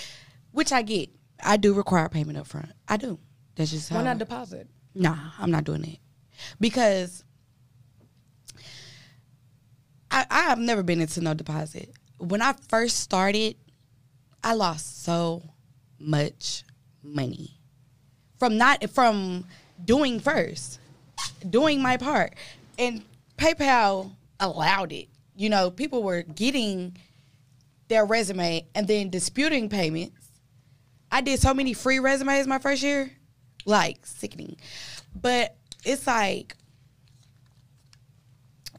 which 0.51 0.71
I 0.73 0.81
get. 0.81 1.09
I 1.41 1.55
do 1.55 1.73
require 1.73 2.09
payment 2.09 2.37
up 2.37 2.47
front. 2.47 2.71
I 2.87 2.97
do. 2.97 3.19
That's 3.55 3.71
just 3.71 3.89
how. 3.89 3.97
Why 3.97 4.03
not 4.03 4.17
deposit? 4.17 4.67
Nah, 4.95 5.15
I'm 5.39 5.51
not 5.51 5.63
doing 5.63 5.85
it 5.85 5.99
because 6.59 7.23
I 10.11 10.25
I 10.29 10.41
have 10.43 10.59
never 10.59 10.83
been 10.83 11.01
into 11.01 11.21
no 11.21 11.33
deposit. 11.33 11.91
When 12.17 12.41
I 12.41 12.53
first 12.69 12.99
started, 12.99 13.55
I 14.43 14.53
lost 14.53 15.03
so 15.03 15.43
much 15.99 16.63
money 17.03 17.57
from 18.37 18.57
not 18.57 18.89
from 18.91 19.45
doing 19.83 20.19
first, 20.19 20.79
doing 21.49 21.81
my 21.81 21.97
part, 21.97 22.35
and 22.77 23.03
PayPal 23.37 24.11
allowed 24.39 24.91
it. 24.91 25.09
You 25.35 25.49
know, 25.49 25.69
people 25.69 26.03
were 26.03 26.23
getting 26.23 26.97
their 27.87 28.05
resume 28.05 28.65
and 28.75 28.87
then 28.87 29.09
disputing 29.09 29.69
payments. 29.69 30.13
I 31.11 31.21
did 31.21 31.39
so 31.39 31.53
many 31.53 31.73
free 31.73 31.99
resumes 31.99 32.47
my 32.47 32.59
first 32.59 32.83
year, 32.83 33.11
like 33.65 34.05
sickening. 34.05 34.57
But 35.15 35.55
it's 35.85 36.05
like 36.05 36.55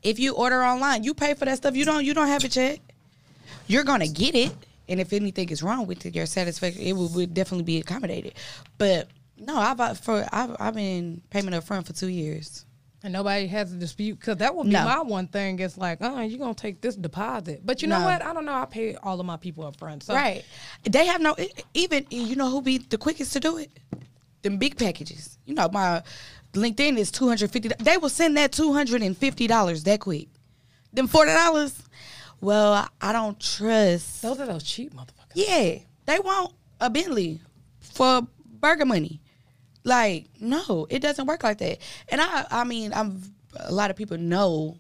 if 0.03 0.19
you 0.19 0.35
order 0.35 0.63
online, 0.63 1.05
you 1.05 1.15
pay 1.15 1.35
for 1.35 1.45
that 1.45 1.57
stuff. 1.59 1.75
You 1.77 1.85
don't 1.85 2.05
you 2.05 2.15
don't 2.15 2.29
have 2.29 2.45
a 2.45 2.49
check. 2.49 2.81
You're 3.67 3.85
gonna 3.85 4.09
get 4.09 4.35
it, 4.35 4.53
and 4.89 5.01
if 5.01 5.13
anything 5.13 5.49
is 5.51 5.63
wrong 5.63 5.87
with 5.87 6.07
it, 6.07 6.15
your 6.15 6.27
satisfaction 6.27 6.83
it 6.83 6.93
would, 6.95 7.15
would 7.15 7.35
definitely 7.35 7.65
be 7.65 7.79
accommodated. 7.79 8.35
But 8.79 9.09
no, 9.39 9.57
I've 9.59 9.99
for 9.99 10.27
I've, 10.33 10.57
I've 10.59 10.75
been 10.75 11.23
payment 11.31 11.55
up 11.55 11.65
front 11.65 11.87
for 11.87 11.93
two 11.93 12.09
years. 12.09 12.65
And 13.05 13.13
nobody 13.13 13.47
has 13.47 13.73
a 13.73 13.77
dispute 13.77 14.19
because 14.19 14.39
that 14.39 14.53
would 14.57 14.65
be 14.65 14.71
No. 14.73 14.85
my 14.85 15.01
one 15.03 15.29
thing. 15.29 15.61
It's 15.61 15.79
like, 15.79 16.03
uh, 16.03 16.11
oh, 16.17 16.21
you're 16.23 16.39
gonna 16.41 16.53
take 16.55 16.81
this 16.81 16.97
deposit, 16.97 17.61
but 17.65 17.81
you 17.81 17.87
know 17.87 18.01
No. 18.01 18.07
what? 18.07 18.23
I 18.25 18.33
don't 18.33 18.45
know. 18.45 18.55
I 18.55 18.65
pay 18.65 18.97
all 18.97 19.21
of 19.21 19.25
my 19.27 19.37
people 19.37 19.65
up 19.65 19.77
front, 19.77 20.03
so 20.03 20.15
Right. 20.15 20.45
They 20.83 21.07
have 21.07 21.21
no 21.21 21.37
even 21.75 22.07
you 22.11 22.35
know 22.35 22.51
who 22.51 22.61
be 22.61 22.79
the 22.79 22.99
quickest 22.99 23.33
to 23.35 23.41
do 23.41 23.59
it? 23.59 23.71
Them 24.43 24.57
big 24.57 24.77
packages. 24.77 25.39
You 25.47 25.55
know, 25.55 25.69
my 25.73 26.03
LinkedIn 26.55 26.97
is 26.99 27.11
two 27.11 27.29
hundred 27.29 27.51
fifty. 27.51 27.71
They 27.79 27.97
will 27.99 28.09
send 28.09 28.37
that 28.37 28.53
two 28.53 28.73
hundred 28.73 29.03
and 29.03 29.17
fifty 29.17 29.47
dollars 29.47 29.85
that 29.85 30.01
quick. 30.01 30.29
Them 30.93 31.07
forty 31.07 31.33
dollars. 31.33 31.81
Well, 32.41 32.89
I 33.01 33.13
don't 33.13 33.39
trust. 33.39 34.23
those 34.23 34.41
are 34.41 34.47
those 34.47 34.63
cheap 34.63 34.95
motherfuckers. 34.95 35.35
Yeah, 35.35 35.79
they 36.07 36.19
want 36.21 36.55
a 36.81 36.89
Bentley 36.89 37.41
for 37.81 38.27
burger 38.61 38.85
money. 38.87 39.21
Like, 39.85 40.27
no, 40.41 40.87
it 40.91 41.01
doesn't 41.01 41.27
work 41.27 41.43
like 41.43 41.59
that. 41.59 41.79
And 42.09 42.21
I, 42.21 42.47
I 42.51 42.65
mean, 42.65 42.93
I'm 42.93 43.23
a 43.57 43.73
lot 43.73 43.91
of 43.91 43.97
people 43.97 44.19
know 44.19 44.79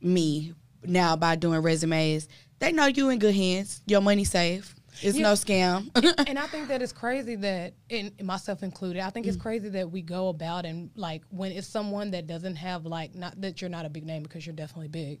me 0.00 0.54
now 0.84 1.16
by 1.16 1.36
doing 1.36 1.62
resumes. 1.62 2.28
They 2.58 2.72
know 2.72 2.86
you 2.86 3.10
in 3.10 3.18
good 3.18 3.34
hands. 3.34 3.82
Your 3.86 4.00
money 4.00 4.24
safe. 4.24 4.75
It's 5.02 5.16
Yeah. 5.18 5.22
no 5.24 5.32
scam. 5.34 5.90
and 6.28 6.38
I 6.38 6.46
think 6.46 6.68
that 6.68 6.82
it's 6.82 6.92
crazy 6.92 7.36
that, 7.36 7.74
and 7.90 8.12
myself 8.22 8.62
included, 8.62 9.00
I 9.02 9.08
Mm. 9.08 9.12
think 9.14 9.26
it's 9.26 9.36
crazy 9.36 9.68
that 9.70 9.90
we 9.90 10.02
go 10.02 10.28
about 10.28 10.64
and 10.66 10.90
like 10.96 11.22
when 11.30 11.52
it's 11.52 11.66
someone 11.66 12.10
that 12.12 12.26
doesn't 12.26 12.56
have 12.56 12.86
like 12.86 13.14
not 13.14 13.40
that 13.40 13.60
you're 13.60 13.70
not 13.70 13.84
a 13.86 13.90
big 13.90 14.04
name 14.06 14.22
because 14.22 14.46
you're 14.46 14.54
definitely 14.54 14.88
big, 14.88 15.20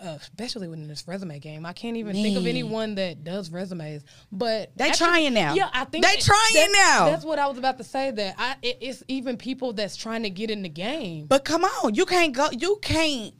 uh, 0.00 0.16
especially 0.20 0.68
within 0.68 0.86
this 0.88 1.06
resume 1.06 1.38
game. 1.38 1.66
I 1.66 1.72
can't 1.72 1.96
even 1.96 2.14
think 2.14 2.36
of 2.36 2.46
anyone 2.46 2.94
that 2.96 3.24
does 3.24 3.50
resumes, 3.50 4.02
but 4.32 4.70
They 4.76 4.90
trying 4.92 5.34
now. 5.34 5.54
Yeah, 5.54 5.68
I 5.72 5.84
think 5.84 6.04
They 6.04 6.12
it- 6.12 6.20
trying 6.20 6.54
that- 6.54 6.70
now. 6.98 7.10
That's 7.10 7.24
what 7.24 7.38
I 7.38 7.46
was 7.46 7.58
about 7.58 7.78
to 7.78 7.84
say. 7.84 8.10
That 8.10 8.34
I 8.38 8.56
it, 8.62 8.78
it's 8.80 9.02
even 9.08 9.36
people 9.36 9.72
that's 9.72 9.96
trying 9.96 10.22
to 10.22 10.30
get 10.30 10.50
in 10.50 10.62
the 10.62 10.68
game. 10.68 11.26
but 11.26 11.44
come 11.44 11.64
on, 11.64 11.94
you 11.94 12.06
can't 12.06 12.32
go. 12.34 12.48
You 12.50 12.78
can't. 12.82 13.34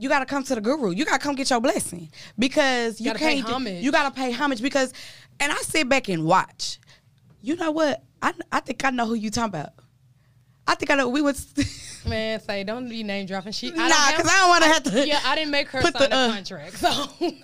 You 0.00 0.08
gotta 0.08 0.24
come 0.26 0.42
to 0.44 0.54
the 0.54 0.60
guru. 0.62 0.90
You 0.92 1.04
gotta 1.04 1.18
come 1.22 1.34
get 1.34 1.50
your 1.50 1.60
blessing 1.60 2.10
because 2.38 3.00
you 3.00 3.06
Gotta 3.06 3.18
pay 3.18 3.34
can't. 3.42 3.46
homage. 3.48 3.84
You 3.84 3.92
gotta 3.92 4.10
pay 4.14 4.32
homage 4.32 4.62
because, 4.62 4.94
and 5.38 5.52
I 5.52 5.56
sit 5.56 5.88
back 5.88 6.08
and 6.08 6.24
watch. 6.24 6.78
You 7.42 7.54
know 7.56 7.70
what? 7.70 8.02
I 8.22 8.32
I 8.50 8.60
think 8.60 8.82
I 8.84 8.90
know 8.90 9.06
who 9.06 9.14
you 9.14 9.30
talking 9.30 9.48
about. 9.60 9.70
I 10.66 10.74
think 10.74 10.90
I 10.90 10.94
know. 10.94 11.08
We 11.08 11.20
was. 11.20 11.52
Man, 12.08 12.40
say 12.40 12.64
don't 12.64 12.88
be 12.88 13.02
name 13.02 13.26
dropping. 13.26 13.52
She, 13.52 13.70
Nah, 13.72 13.82
I 13.84 14.12
don't 14.12 14.22
'cause 14.22 14.32
I 14.32 14.38
don't 14.38 14.48
wanna 14.48 14.66
have 14.66 14.82
to 14.84 15.06
Yeah, 15.06 15.20
I 15.22 15.34
didn't 15.34 15.50
make 15.50 15.68
her 15.68 15.82
put 15.82 15.94
sign 15.94 16.08
the, 16.08 16.16
a 16.16 16.18
uh, 16.18 16.32
contract, 16.32 16.78
so 16.78 16.88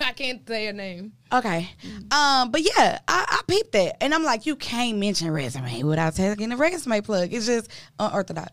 I 0.00 0.12
can't 0.12 0.48
say 0.48 0.64
her 0.66 0.72
name. 0.72 1.12
Okay. 1.30 1.68
Um, 2.10 2.50
but 2.50 2.62
yeah, 2.62 3.00
I, 3.06 3.24
I 3.28 3.40
peeped 3.46 3.72
that. 3.72 4.02
And 4.02 4.14
I'm 4.14 4.22
like, 4.22 4.46
you 4.46 4.56
can't 4.56 4.96
mention 4.96 5.30
resume 5.30 5.82
without 5.82 6.14
taking 6.14 6.52
a 6.52 6.56
resume 6.56 7.02
plug. 7.02 7.34
It's 7.34 7.44
just 7.44 7.68
unorthodox. 7.98 8.50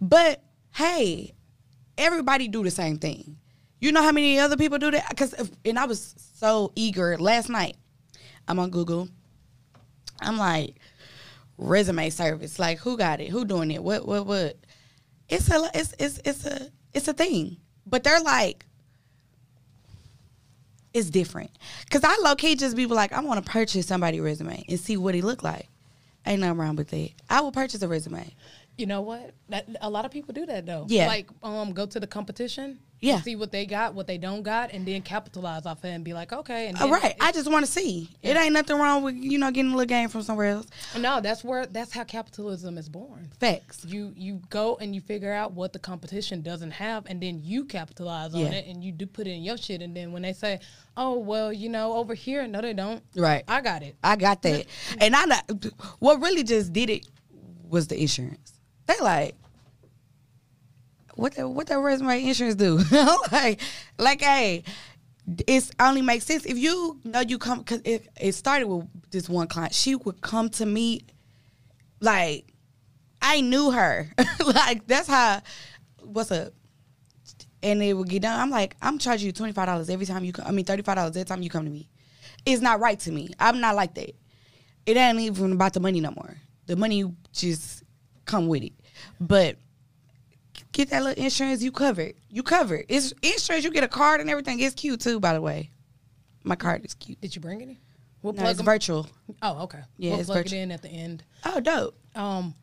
But 0.00 0.42
hey, 0.74 1.34
everybody 1.96 2.48
do 2.48 2.64
the 2.64 2.70
same 2.72 2.98
thing. 2.98 3.36
You 3.84 3.92
know 3.92 4.02
how 4.02 4.12
many 4.12 4.38
other 4.38 4.56
people 4.56 4.78
do 4.78 4.90
that? 4.92 5.14
Cause 5.14 5.34
and 5.62 5.78
I 5.78 5.84
was 5.84 6.14
so 6.36 6.72
eager 6.74 7.18
last 7.18 7.50
night. 7.50 7.76
I'm 8.48 8.58
on 8.58 8.70
Google. 8.70 9.10
I'm 10.22 10.38
like, 10.38 10.76
resume 11.58 12.08
service. 12.08 12.58
Like 12.58 12.78
who 12.78 12.96
got 12.96 13.20
it? 13.20 13.28
Who 13.28 13.44
doing 13.44 13.70
it? 13.70 13.82
What 13.82 14.08
what 14.08 14.24
what? 14.24 14.56
It's 15.28 15.50
a 15.50 15.70
it's 15.74 15.94
it's 15.98 16.18
it's 16.24 16.46
a 16.46 16.70
it's 16.94 17.08
a 17.08 17.12
thing. 17.12 17.58
But 17.84 18.04
they're 18.04 18.22
like 18.22 18.64
it's 20.94 21.10
different. 21.10 21.50
Cause 21.90 22.04
I 22.04 22.18
low 22.24 22.36
key 22.36 22.56
just 22.56 22.76
be 22.76 22.86
like, 22.86 23.12
I 23.12 23.20
want 23.20 23.44
to 23.44 23.52
purchase 23.52 23.86
somebody's 23.86 24.22
resume 24.22 24.64
and 24.66 24.80
see 24.80 24.96
what 24.96 25.14
he 25.14 25.20
look 25.20 25.42
like. 25.42 25.68
Ain't 26.24 26.40
nothing 26.40 26.56
wrong 26.56 26.76
with 26.76 26.88
that. 26.88 27.10
I 27.28 27.42
will 27.42 27.52
purchase 27.52 27.82
a 27.82 27.88
resume. 27.88 28.34
You 28.78 28.86
know 28.86 29.02
what? 29.02 29.34
That, 29.50 29.68
a 29.82 29.90
lot 29.90 30.06
of 30.06 30.10
people 30.10 30.32
do 30.32 30.46
that 30.46 30.64
though. 30.64 30.86
Yeah. 30.88 31.06
Like, 31.06 31.28
um, 31.42 31.74
go 31.74 31.84
to 31.84 32.00
the 32.00 32.06
competition. 32.06 32.78
Yeah. 33.04 33.20
See 33.20 33.36
what 33.36 33.52
they 33.52 33.66
got, 33.66 33.94
what 33.94 34.06
they 34.06 34.16
don't 34.18 34.42
got, 34.42 34.72
and 34.72 34.86
then 34.86 35.02
capitalize 35.02 35.66
off 35.66 35.78
of 35.78 35.84
it 35.84 35.88
and 35.90 36.04
be 36.04 36.14
like, 36.14 36.32
okay. 36.32 36.68
And 36.68 36.78
All 36.78 36.88
then 36.88 37.00
right. 37.02 37.14
I 37.20 37.32
just 37.32 37.50
want 37.50 37.66
to 37.66 37.70
see. 37.70 38.08
It 38.22 38.36
ain't 38.36 38.54
nothing 38.54 38.78
wrong 38.78 39.02
with 39.02 39.14
you 39.16 39.38
know 39.38 39.50
getting 39.50 39.72
a 39.72 39.76
little 39.76 39.86
game 39.88 40.08
from 40.08 40.22
somewhere 40.22 40.46
else. 40.46 40.66
no, 40.98 41.20
that's 41.20 41.44
where 41.44 41.66
that's 41.66 41.92
how 41.92 42.04
capitalism 42.04 42.78
is 42.78 42.88
born. 42.88 43.30
Facts. 43.38 43.84
You 43.84 44.12
you 44.16 44.40
go 44.48 44.76
and 44.76 44.94
you 44.94 45.00
figure 45.00 45.32
out 45.32 45.52
what 45.52 45.72
the 45.72 45.78
competition 45.78 46.40
doesn't 46.40 46.70
have, 46.72 47.04
and 47.06 47.20
then 47.20 47.40
you 47.42 47.64
capitalize 47.64 48.34
on 48.34 48.40
it, 48.40 48.66
and 48.66 48.82
you 48.82 48.90
do 48.92 49.06
put 49.06 49.26
it 49.26 49.32
in 49.32 49.42
your 49.42 49.58
shit. 49.58 49.82
And 49.82 49.94
then 49.94 50.12
when 50.12 50.22
they 50.22 50.32
say, 50.32 50.60
"Oh 50.96 51.18
well, 51.18 51.52
you 51.52 51.68
know, 51.68 51.94
over 51.96 52.14
here," 52.14 52.46
no, 52.46 52.62
they 52.62 52.72
don't. 52.72 53.02
Right. 53.14 53.44
I 53.46 53.60
got 53.60 53.82
it. 53.82 53.96
I 54.02 54.16
got 54.16 54.42
that. 54.42 54.66
And 54.98 55.14
I 55.14 55.24
what 55.98 56.20
really 56.20 56.42
just 56.42 56.72
did 56.72 56.88
it 56.88 57.06
was 57.68 57.88
the 57.88 58.00
insurance. 58.00 58.52
They 58.86 58.94
like 59.00 59.34
what 61.16 61.34
the, 61.34 61.48
what 61.48 61.66
that 61.68 61.78
resume 61.78 62.24
insurance 62.24 62.56
do? 62.56 62.80
like 63.32 63.60
like 63.98 64.20
hey, 64.20 64.64
it's 65.46 65.70
only 65.80 66.02
makes 66.02 66.24
sense 66.24 66.44
if 66.44 66.58
you 66.58 67.00
know 67.04 67.20
you 67.20 67.38
come 67.38 67.64
cuz 67.64 67.80
it, 67.84 68.08
it 68.20 68.32
started 68.32 68.66
with 68.66 68.86
this 69.10 69.28
one 69.28 69.46
client. 69.46 69.74
She 69.74 69.94
would 69.94 70.20
come 70.20 70.48
to 70.50 70.66
me 70.66 71.02
like 72.00 72.52
I 73.22 73.40
knew 73.40 73.70
her. 73.70 74.10
like 74.46 74.86
that's 74.86 75.08
how 75.08 75.40
what's 76.02 76.30
up? 76.30 76.52
And 77.62 77.82
it 77.82 77.94
would 77.94 78.10
get 78.10 78.22
done. 78.22 78.38
I'm 78.38 78.50
like, 78.50 78.76
I'm 78.82 78.98
charging 78.98 79.26
you 79.26 79.32
twenty 79.32 79.52
five 79.52 79.66
dollars 79.66 79.88
every 79.88 80.06
time 80.06 80.24
you 80.24 80.32
come. 80.32 80.46
I 80.46 80.50
mean, 80.50 80.64
thirty 80.64 80.82
five 80.82 80.96
dollars 80.96 81.16
every 81.16 81.24
time 81.24 81.42
you 81.42 81.50
come 81.50 81.64
to 81.64 81.70
me. 81.70 81.88
It's 82.44 82.60
not 82.60 82.80
right 82.80 82.98
to 83.00 83.10
me. 83.10 83.30
I'm 83.40 83.60
not 83.60 83.74
like 83.74 83.94
that. 83.94 84.14
It 84.84 84.96
ain't 84.98 85.18
even 85.18 85.52
about 85.52 85.72
the 85.72 85.80
money 85.80 86.00
no 86.00 86.10
more. 86.10 86.36
The 86.66 86.76
money 86.76 87.10
just 87.32 87.84
come 88.26 88.48
with 88.48 88.62
it. 88.62 88.72
But 89.18 89.56
get 90.74 90.90
that 90.90 91.02
little 91.02 91.24
insurance. 91.24 91.62
You 91.62 91.72
covered. 91.72 92.14
You 92.28 92.42
covered. 92.42 92.84
It's 92.88 93.12
insurance. 93.22 93.64
You 93.64 93.70
get 93.70 93.84
a 93.84 93.88
card 93.88 94.20
and 94.20 94.28
everything. 94.28 94.60
It's 94.60 94.74
cute 94.74 95.00
too, 95.00 95.18
by 95.20 95.32
the 95.32 95.40
way. 95.40 95.70
My 96.42 96.56
card 96.56 96.84
is 96.84 96.92
cute. 96.94 97.20
Did 97.22 97.34
you 97.34 97.40
bring 97.40 97.62
any? 97.62 97.80
We'll 98.22 98.34
No, 98.34 98.40
plug 98.42 98.50
it's 98.52 98.60
'em- 98.60 98.66
virtual. 98.66 99.06
Oh, 99.42 99.62
okay. 99.64 99.80
Yeah, 99.96 100.10
we'll 100.12 100.20
it's 100.20 100.26
plug 100.28 100.44
virtual. 100.44 100.58
it 100.58 100.62
in 100.62 100.72
at 100.72 100.82
the 100.82 100.88
end. 100.88 101.24
Oh, 101.44 101.60
dope. 101.60 101.98
Um, 102.14 102.54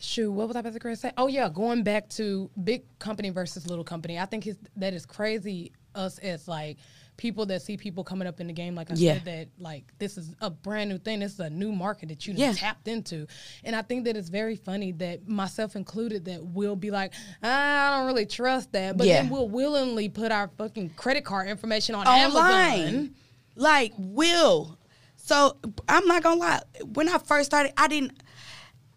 shoot, 0.00 0.30
what 0.30 0.46
was 0.48 0.56
I 0.56 0.60
about 0.60 0.80
to 0.80 0.96
say? 0.96 1.12
Oh 1.16 1.26
yeah, 1.26 1.48
going 1.48 1.82
back 1.82 2.08
to 2.10 2.50
big 2.62 2.82
company 3.00 3.30
versus 3.30 3.66
little 3.66 3.84
company. 3.84 4.18
I 4.18 4.26
think 4.26 4.48
that 4.76 4.94
is 4.94 5.04
crazy. 5.06 5.72
Us 5.94 6.18
as 6.18 6.48
like 6.48 6.78
people 7.16 7.46
that 7.46 7.62
see 7.62 7.76
people 7.76 8.02
coming 8.02 8.26
up 8.26 8.40
in 8.40 8.46
the 8.48 8.52
game, 8.52 8.74
like 8.74 8.90
I 8.90 8.94
Yeah. 8.94 9.14
said, 9.14 9.24
that 9.26 9.48
like 9.58 9.84
this 9.98 10.18
is 10.18 10.34
a 10.40 10.50
brand 10.50 10.90
new 10.90 10.98
thing. 10.98 11.20
This 11.20 11.34
is 11.34 11.40
a 11.40 11.50
new 11.50 11.70
market 11.72 12.08
that 12.08 12.26
you 12.26 12.34
Yeah. 12.34 12.52
tapped 12.52 12.88
into, 12.88 13.26
and 13.62 13.76
I 13.76 13.82
think 13.82 14.04
that 14.06 14.16
it's 14.16 14.28
very 14.28 14.56
funny 14.56 14.92
that 14.92 15.28
myself 15.28 15.76
included 15.76 16.24
that 16.24 16.44
we'll 16.44 16.76
be 16.76 16.90
like, 16.90 17.12
ah, 17.42 17.94
I 17.94 17.96
don't 17.98 18.06
really 18.06 18.26
trust 18.26 18.72
that, 18.72 18.96
but 18.96 19.06
Yeah. 19.06 19.22
then 19.22 19.30
we'll 19.30 19.48
willingly 19.48 20.08
put 20.08 20.32
our 20.32 20.48
fucking 20.58 20.90
credit 20.90 21.24
card 21.24 21.48
information 21.48 21.94
on 21.94 22.06
online. 22.06 22.44
Amazon. 22.88 23.14
Like 23.56 23.92
will. 23.96 24.76
So 25.16 25.56
I'm 25.88 26.06
not 26.06 26.22
gonna 26.22 26.40
lie. 26.40 26.62
When 26.92 27.08
I 27.08 27.18
first 27.18 27.46
started, 27.46 27.72
I 27.76 27.88
didn't. 27.88 28.12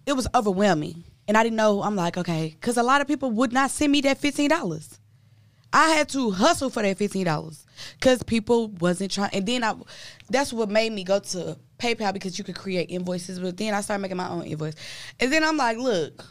It 0.07 0.13
was 0.13 0.27
overwhelming, 0.33 1.03
and 1.27 1.37
I 1.37 1.43
didn't 1.43 1.57
know. 1.57 1.83
I'm 1.83 1.95
like, 1.95 2.17
okay, 2.17 2.55
because 2.59 2.77
a 2.77 2.83
lot 2.83 3.01
of 3.01 3.07
people 3.07 3.29
would 3.31 3.53
not 3.53 3.69
send 3.71 3.91
me 3.91 4.01
that 4.01 4.17
fifteen 4.17 4.49
dollars. 4.49 4.99
I 5.71 5.89
had 5.89 6.09
to 6.09 6.31
hustle 6.31 6.69
for 6.69 6.81
that 6.81 6.97
fifteen 6.97 7.25
dollars 7.25 7.65
because 7.99 8.23
people 8.23 8.69
wasn't 8.69 9.11
trying. 9.11 9.31
And 9.33 9.45
then 9.45 9.63
I, 9.63 9.75
that's 10.29 10.53
what 10.53 10.69
made 10.69 10.91
me 10.91 11.03
go 11.03 11.19
to 11.19 11.57
PayPal 11.79 12.13
because 12.13 12.37
you 12.37 12.43
could 12.43 12.55
create 12.55 12.89
invoices. 12.89 13.39
But 13.39 13.57
then 13.57 13.73
I 13.73 13.81
started 13.81 14.01
making 14.01 14.17
my 14.17 14.29
own 14.29 14.43
invoice, 14.43 14.75
and 15.19 15.31
then 15.31 15.43
I'm 15.43 15.57
like, 15.57 15.77
look, 15.77 16.25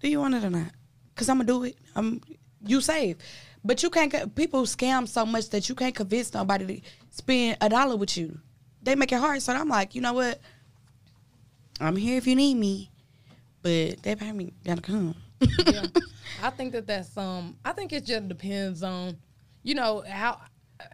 do 0.00 0.08
you 0.08 0.20
want 0.20 0.34
it 0.34 0.44
or 0.44 0.50
not? 0.50 0.70
Because 1.14 1.28
I'm 1.28 1.38
gonna 1.38 1.46
do 1.46 1.64
it. 1.64 1.76
I'm 1.94 2.20
you 2.64 2.80
save, 2.80 3.18
but 3.64 3.82
you 3.82 3.90
can't. 3.90 4.34
People 4.34 4.62
scam 4.62 5.08
so 5.08 5.26
much 5.26 5.50
that 5.50 5.68
you 5.68 5.74
can't 5.74 5.94
convince 5.94 6.32
nobody 6.34 6.80
to 6.80 6.82
spend 7.10 7.58
a 7.60 7.68
dollar 7.68 7.96
with 7.96 8.16
you. 8.16 8.38
They 8.82 8.94
make 8.94 9.12
it 9.12 9.18
hard. 9.18 9.42
So 9.42 9.52
I'm 9.52 9.68
like, 9.68 9.94
you 9.94 10.00
know 10.00 10.12
what? 10.12 10.40
I'm 11.80 11.96
here 11.96 12.16
if 12.16 12.26
you 12.26 12.36
need 12.36 12.54
me, 12.54 12.90
but 13.62 14.02
that 14.02 14.18
payment 14.18 14.52
gotta 14.64 14.82
come. 14.82 15.14
yeah. 15.66 15.86
I 16.42 16.50
think 16.50 16.72
that 16.72 16.86
that's 16.86 17.16
um. 17.16 17.56
I 17.64 17.72
think 17.72 17.92
it 17.92 18.04
just 18.04 18.28
depends 18.28 18.82
on, 18.82 19.16
you 19.62 19.74
know 19.74 20.02
how 20.08 20.40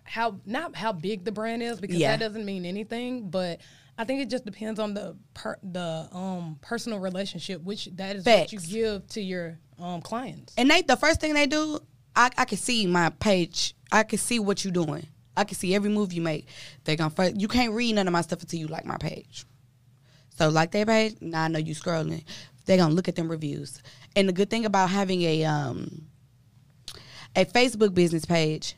how 0.04 0.40
not 0.46 0.74
how 0.76 0.92
big 0.92 1.24
the 1.24 1.32
brand 1.32 1.62
is 1.62 1.80
because 1.80 1.96
Yeah. 1.96 2.12
that 2.16 2.20
doesn't 2.24 2.44
mean 2.44 2.64
anything. 2.64 3.30
But 3.30 3.60
I 3.96 4.04
think 4.04 4.20
it 4.22 4.30
just 4.30 4.44
depends 4.44 4.78
on 4.78 4.94
the 4.94 5.16
per, 5.34 5.56
the 5.62 6.08
um 6.12 6.58
personal 6.60 6.98
relationship, 6.98 7.62
which 7.62 7.86
that 7.96 8.16
is 8.16 8.24
what 8.24 8.52
you 8.52 8.60
give 8.60 9.06
to 9.08 9.20
your 9.20 9.58
um 9.78 10.00
clients. 10.02 10.54
And 10.56 10.70
they 10.70 10.82
the 10.82 10.96
first 10.96 11.20
thing 11.20 11.34
they 11.34 11.46
do, 11.46 11.80
I, 12.14 12.30
I 12.36 12.44
can 12.44 12.58
see 12.58 12.86
my 12.86 13.10
page. 13.10 13.74
I 13.90 14.02
can 14.02 14.18
see 14.18 14.38
what 14.38 14.64
you're 14.64 14.72
doing. 14.72 15.06
I 15.36 15.44
can 15.44 15.56
see 15.56 15.74
every 15.74 15.90
move 15.90 16.12
you 16.12 16.20
make. 16.22 16.48
They 16.84 16.96
gonna 16.96 17.10
first, 17.10 17.40
you 17.40 17.46
can't 17.48 17.72
read 17.72 17.94
none 17.94 18.06
of 18.08 18.12
my 18.12 18.22
stuff 18.22 18.42
until 18.42 18.58
you 18.58 18.66
like 18.66 18.84
my 18.84 18.96
page. 18.96 19.44
So 20.36 20.48
like 20.48 20.72
their 20.72 20.84
page, 20.86 21.16
now 21.20 21.44
I 21.44 21.48
know 21.48 21.58
you 21.58 21.74
scrolling. 21.74 22.24
They're 22.66 22.76
gonna 22.76 22.94
look 22.94 23.08
at 23.08 23.16
them 23.16 23.30
reviews. 23.30 23.80
And 24.16 24.28
the 24.28 24.32
good 24.32 24.50
thing 24.50 24.64
about 24.64 24.90
having 24.90 25.22
a 25.22 25.44
um 25.44 26.06
a 27.36 27.44
Facebook 27.44 27.94
business 27.94 28.24
page, 28.24 28.74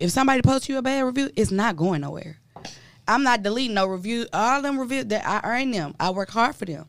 if 0.00 0.10
somebody 0.10 0.42
posts 0.42 0.68
you 0.68 0.78
a 0.78 0.82
bad 0.82 1.02
review, 1.02 1.30
it's 1.36 1.50
not 1.50 1.76
going 1.76 2.00
nowhere. 2.00 2.38
I'm 3.06 3.22
not 3.22 3.42
deleting 3.42 3.74
no 3.74 3.86
review. 3.86 4.26
All 4.32 4.62
them 4.62 4.78
reviews 4.78 5.06
that 5.06 5.26
I 5.26 5.40
earn 5.44 5.70
them, 5.70 5.94
I 6.00 6.10
work 6.10 6.30
hard 6.30 6.56
for 6.56 6.64
them. 6.64 6.86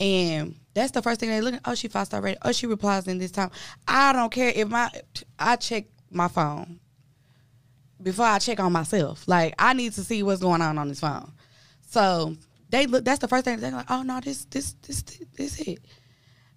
And 0.00 0.56
that's 0.74 0.90
the 0.90 1.02
first 1.02 1.20
thing 1.20 1.28
they 1.28 1.40
look 1.40 1.54
at. 1.54 1.60
Oh, 1.64 1.74
she 1.74 1.88
five 1.88 2.06
star 2.06 2.20
rated. 2.20 2.38
Oh, 2.42 2.52
she 2.52 2.66
replies 2.66 3.06
in 3.06 3.18
this 3.18 3.30
time. 3.30 3.50
I 3.86 4.12
don't 4.12 4.32
care 4.32 4.52
if 4.54 4.68
my 4.68 4.90
I 5.38 5.56
check 5.56 5.84
my 6.10 6.26
phone 6.26 6.80
before 8.02 8.26
I 8.26 8.40
check 8.40 8.58
on 8.58 8.72
myself. 8.72 9.28
Like 9.28 9.54
I 9.58 9.72
need 9.72 9.92
to 9.92 10.02
see 10.02 10.22
what's 10.24 10.42
going 10.42 10.62
on 10.62 10.78
on 10.78 10.88
this 10.88 11.00
phone. 11.00 11.32
So 11.88 12.36
they 12.70 12.86
look. 12.86 13.04
That's 13.04 13.20
the 13.20 13.28
first 13.28 13.44
thing 13.44 13.60
they're 13.60 13.70
like. 13.70 13.90
Oh 13.90 14.02
no, 14.02 14.20
this 14.20 14.46
this 14.46 14.72
this 14.82 15.02
this 15.36 15.60
it. 15.60 15.78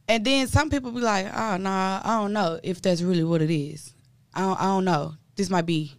And 0.07 0.25
then 0.25 0.47
some 0.47 0.69
people 0.69 0.91
be 0.91 1.01
like, 1.01 1.27
oh 1.27 1.57
no, 1.57 1.69
I 1.69 2.17
don't 2.19 2.33
know 2.33 2.59
if 2.63 2.81
that's 2.81 3.01
really 3.01 3.25
what 3.25 3.41
it 3.41 3.51
is. 3.51 3.93
I 4.33 4.41
don't, 4.41 4.59
I 4.59 4.63
don't 4.63 4.85
know. 4.85 5.15
This 5.37 5.49
might 5.49 5.65
be 5.65 5.93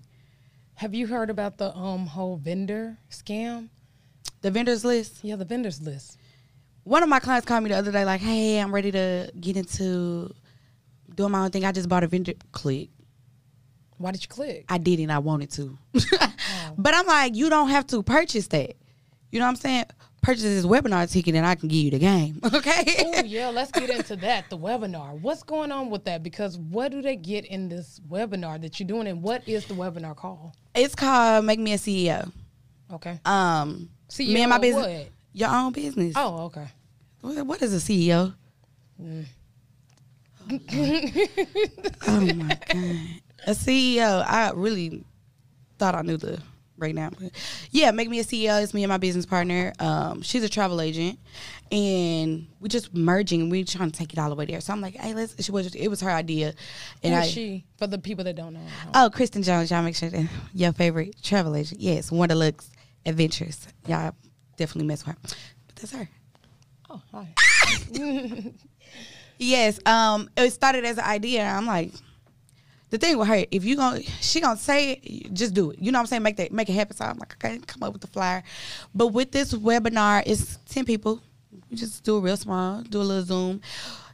Have 0.74 0.94
you 0.94 1.06
heard 1.06 1.30
about 1.30 1.56
the 1.58 1.74
um 1.74 2.06
whole 2.06 2.36
vendor 2.36 2.98
scam? 3.10 3.70
the 4.42 4.50
vendors 4.50 4.84
list. 4.84 5.20
Yeah, 5.24 5.36
the 5.36 5.44
vendors 5.44 5.80
list. 5.80 6.16
one 6.84 7.02
of 7.02 7.08
my 7.08 7.18
clients 7.20 7.46
called 7.46 7.64
me 7.64 7.70
the 7.70 7.76
other 7.76 7.90
day, 7.90 8.04
like, 8.04 8.20
"Hey, 8.20 8.58
I'm 8.60 8.72
ready 8.74 8.90
to 8.92 9.30
get 9.40 9.56
into 9.56 10.32
doing 11.14 11.32
my 11.32 11.40
own 11.44 11.50
thing. 11.50 11.64
I 11.64 11.72
just 11.72 11.88
bought 11.88 12.04
a 12.04 12.06
vendor 12.06 12.34
click. 12.52 12.90
Why 13.96 14.12
did 14.12 14.22
you 14.22 14.28
click? 14.28 14.64
I 14.68 14.78
didn't. 14.78 15.10
I 15.10 15.18
wanted 15.18 15.50
to, 15.52 15.76
but 16.78 16.94
I'm 16.94 17.06
like, 17.06 17.34
you 17.34 17.50
don't 17.50 17.68
have 17.70 17.86
to 17.88 18.02
purchase 18.04 18.46
that. 18.48 18.76
You 19.32 19.40
know 19.40 19.46
what 19.46 19.50
I'm 19.50 19.56
saying? 19.56 19.84
Purchase 20.22 20.42
this 20.42 20.66
webinar 20.66 21.10
ticket, 21.10 21.34
and 21.34 21.46
I 21.46 21.54
can 21.54 21.68
give 21.68 21.78
you 21.78 21.90
the 21.90 21.98
game. 21.98 22.40
Okay? 22.54 22.82
oh 23.06 23.22
yeah, 23.24 23.48
let's 23.48 23.70
get 23.70 23.88
into 23.88 24.16
that. 24.16 24.50
The 24.50 24.58
webinar. 24.58 25.20
What's 25.20 25.42
going 25.42 25.70
on 25.70 25.90
with 25.90 26.04
that? 26.04 26.22
Because 26.22 26.58
what 26.58 26.90
do 26.90 27.00
they 27.02 27.16
get 27.16 27.44
in 27.46 27.68
this 27.68 28.00
webinar 28.08 28.60
that 28.60 28.80
you're 28.80 28.86
doing, 28.86 29.06
and 29.06 29.22
what 29.22 29.46
is 29.48 29.66
the 29.66 29.74
webinar 29.74 30.16
called? 30.16 30.52
It's 30.74 30.94
called 30.94 31.44
Make 31.44 31.60
Me 31.60 31.74
a 31.74 31.76
CEO. 31.76 32.32
Okay. 32.92 33.20
Um, 33.24 33.90
CEO 34.08 34.32
me 34.34 34.40
and 34.42 34.50
my 34.50 34.58
business, 34.58 34.86
what? 34.86 35.08
your 35.32 35.50
own 35.50 35.72
business. 35.72 36.14
Oh, 36.16 36.44
okay. 36.46 36.66
What, 37.20 37.46
what 37.46 37.62
is 37.62 37.74
a 37.74 37.92
CEO? 37.92 38.34
oh 42.08 42.20
my 42.20 42.58
god, 42.68 42.96
a 43.46 43.50
CEO. 43.52 44.24
I 44.26 44.50
really 44.54 45.04
thought 45.78 45.94
I 45.94 46.02
knew 46.02 46.16
the 46.16 46.40
right 46.78 46.94
now. 46.94 47.10
But 47.10 47.32
yeah, 47.70 47.90
make 47.90 48.08
me 48.08 48.20
a 48.20 48.24
CEO. 48.24 48.62
It's 48.62 48.72
me 48.72 48.82
and 48.84 48.88
my 48.90 48.96
business 48.98 49.26
partner. 49.26 49.72
Um, 49.78 50.22
she's 50.22 50.42
a 50.42 50.48
travel 50.48 50.80
agent, 50.80 51.18
and 51.70 52.46
we 52.60 52.68
just 52.68 52.94
merging. 52.94 53.50
We 53.50 53.64
trying 53.64 53.90
to 53.90 53.98
take 53.98 54.12
it 54.12 54.18
all 54.18 54.28
the 54.30 54.36
way 54.36 54.46
there. 54.46 54.60
So 54.60 54.72
I'm 54.72 54.80
like, 54.80 54.96
hey, 54.96 55.14
let's. 55.14 55.42
She 55.44 55.52
was. 55.52 55.74
It 55.74 55.88
was 55.88 56.00
her 56.00 56.10
idea, 56.10 56.54
And 57.02 57.14
I. 57.14 57.22
she 57.26 57.64
for 57.76 57.86
the 57.86 57.98
people 57.98 58.24
that 58.24 58.36
don't 58.36 58.54
know. 58.54 58.60
Oh, 58.94 59.10
Kristen 59.12 59.42
Jones, 59.42 59.70
y'all 59.70 59.82
make 59.82 59.96
sure 59.96 60.08
that 60.10 60.28
your 60.54 60.72
favorite 60.72 61.22
travel 61.22 61.54
agent. 61.56 61.80
Yes, 61.80 62.10
Wonderlooks 62.10 62.70
Adventures. 63.04 63.66
Y'all 63.86 64.14
definitely 64.56 64.86
mess 64.88 65.04
with 65.06 65.14
her. 65.16 65.20
But 65.66 65.76
that's 65.76 65.92
her. 65.92 66.08
Oh, 66.90 67.02
hi. 67.12 67.34
Yes, 69.40 69.78
um, 69.86 70.28
it 70.36 70.50
started 70.52 70.84
as 70.84 70.98
an 70.98 71.04
idea. 71.04 71.44
I'm 71.44 71.64
like, 71.64 71.92
the 72.90 72.98
thing 72.98 73.18
with 73.18 73.28
her, 73.28 73.44
if 73.50 73.64
you 73.64 73.76
gonna, 73.76 74.02
she 74.20 74.40
gonna 74.40 74.58
say 74.58 74.92
it, 74.92 75.34
just 75.34 75.54
do 75.54 75.70
it. 75.70 75.78
You 75.80 75.92
know 75.92 75.98
what 75.98 76.02
I'm 76.02 76.06
saying? 76.06 76.22
Make 76.22 76.36
that, 76.36 76.52
make 76.52 76.68
it 76.68 76.74
happen. 76.74 76.96
So 76.96 77.04
I'm 77.04 77.18
like, 77.18 77.34
okay, 77.34 77.58
come 77.66 77.82
up 77.82 77.92
with 77.92 78.02
the 78.02 78.08
flyer. 78.08 78.42
But 78.94 79.08
with 79.08 79.32
this 79.32 79.52
webinar, 79.52 80.22
it's 80.26 80.58
ten 80.68 80.84
people. 80.84 81.20
You 81.68 81.76
just 81.76 82.04
do 82.04 82.16
a 82.16 82.20
real 82.20 82.36
small, 82.36 82.82
do 82.82 83.00
a 83.00 83.02
little 83.02 83.24
Zoom, 83.24 83.60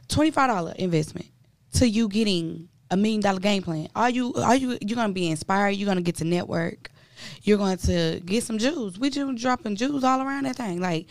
twenty 0.07 0.31
five 0.31 0.49
dollar 0.49 0.73
investment 0.77 1.27
to 1.73 1.87
you 1.87 2.07
getting 2.09 2.69
a 2.91 2.97
million 2.97 3.21
dollar 3.21 3.39
game 3.39 3.63
plan. 3.63 3.89
Are 3.95 4.09
you, 4.09 4.33
are 4.35 4.55
you, 4.55 4.77
you're 4.81 4.95
gonna 4.95 5.13
be 5.13 5.29
inspired. 5.29 5.71
You're 5.71 5.87
gonna 5.87 6.01
get 6.01 6.15
to 6.17 6.25
network. 6.25 6.89
You're 7.43 7.57
going 7.57 7.77
to 7.77 8.21
get 8.25 8.43
some 8.43 8.57
jewels. 8.57 8.99
We 8.99 9.09
just 9.09 9.41
dropping 9.41 9.77
jewels 9.77 10.03
all 10.03 10.21
around 10.21 10.45
that 10.45 10.57
thing. 10.57 10.81
Like 10.81 11.07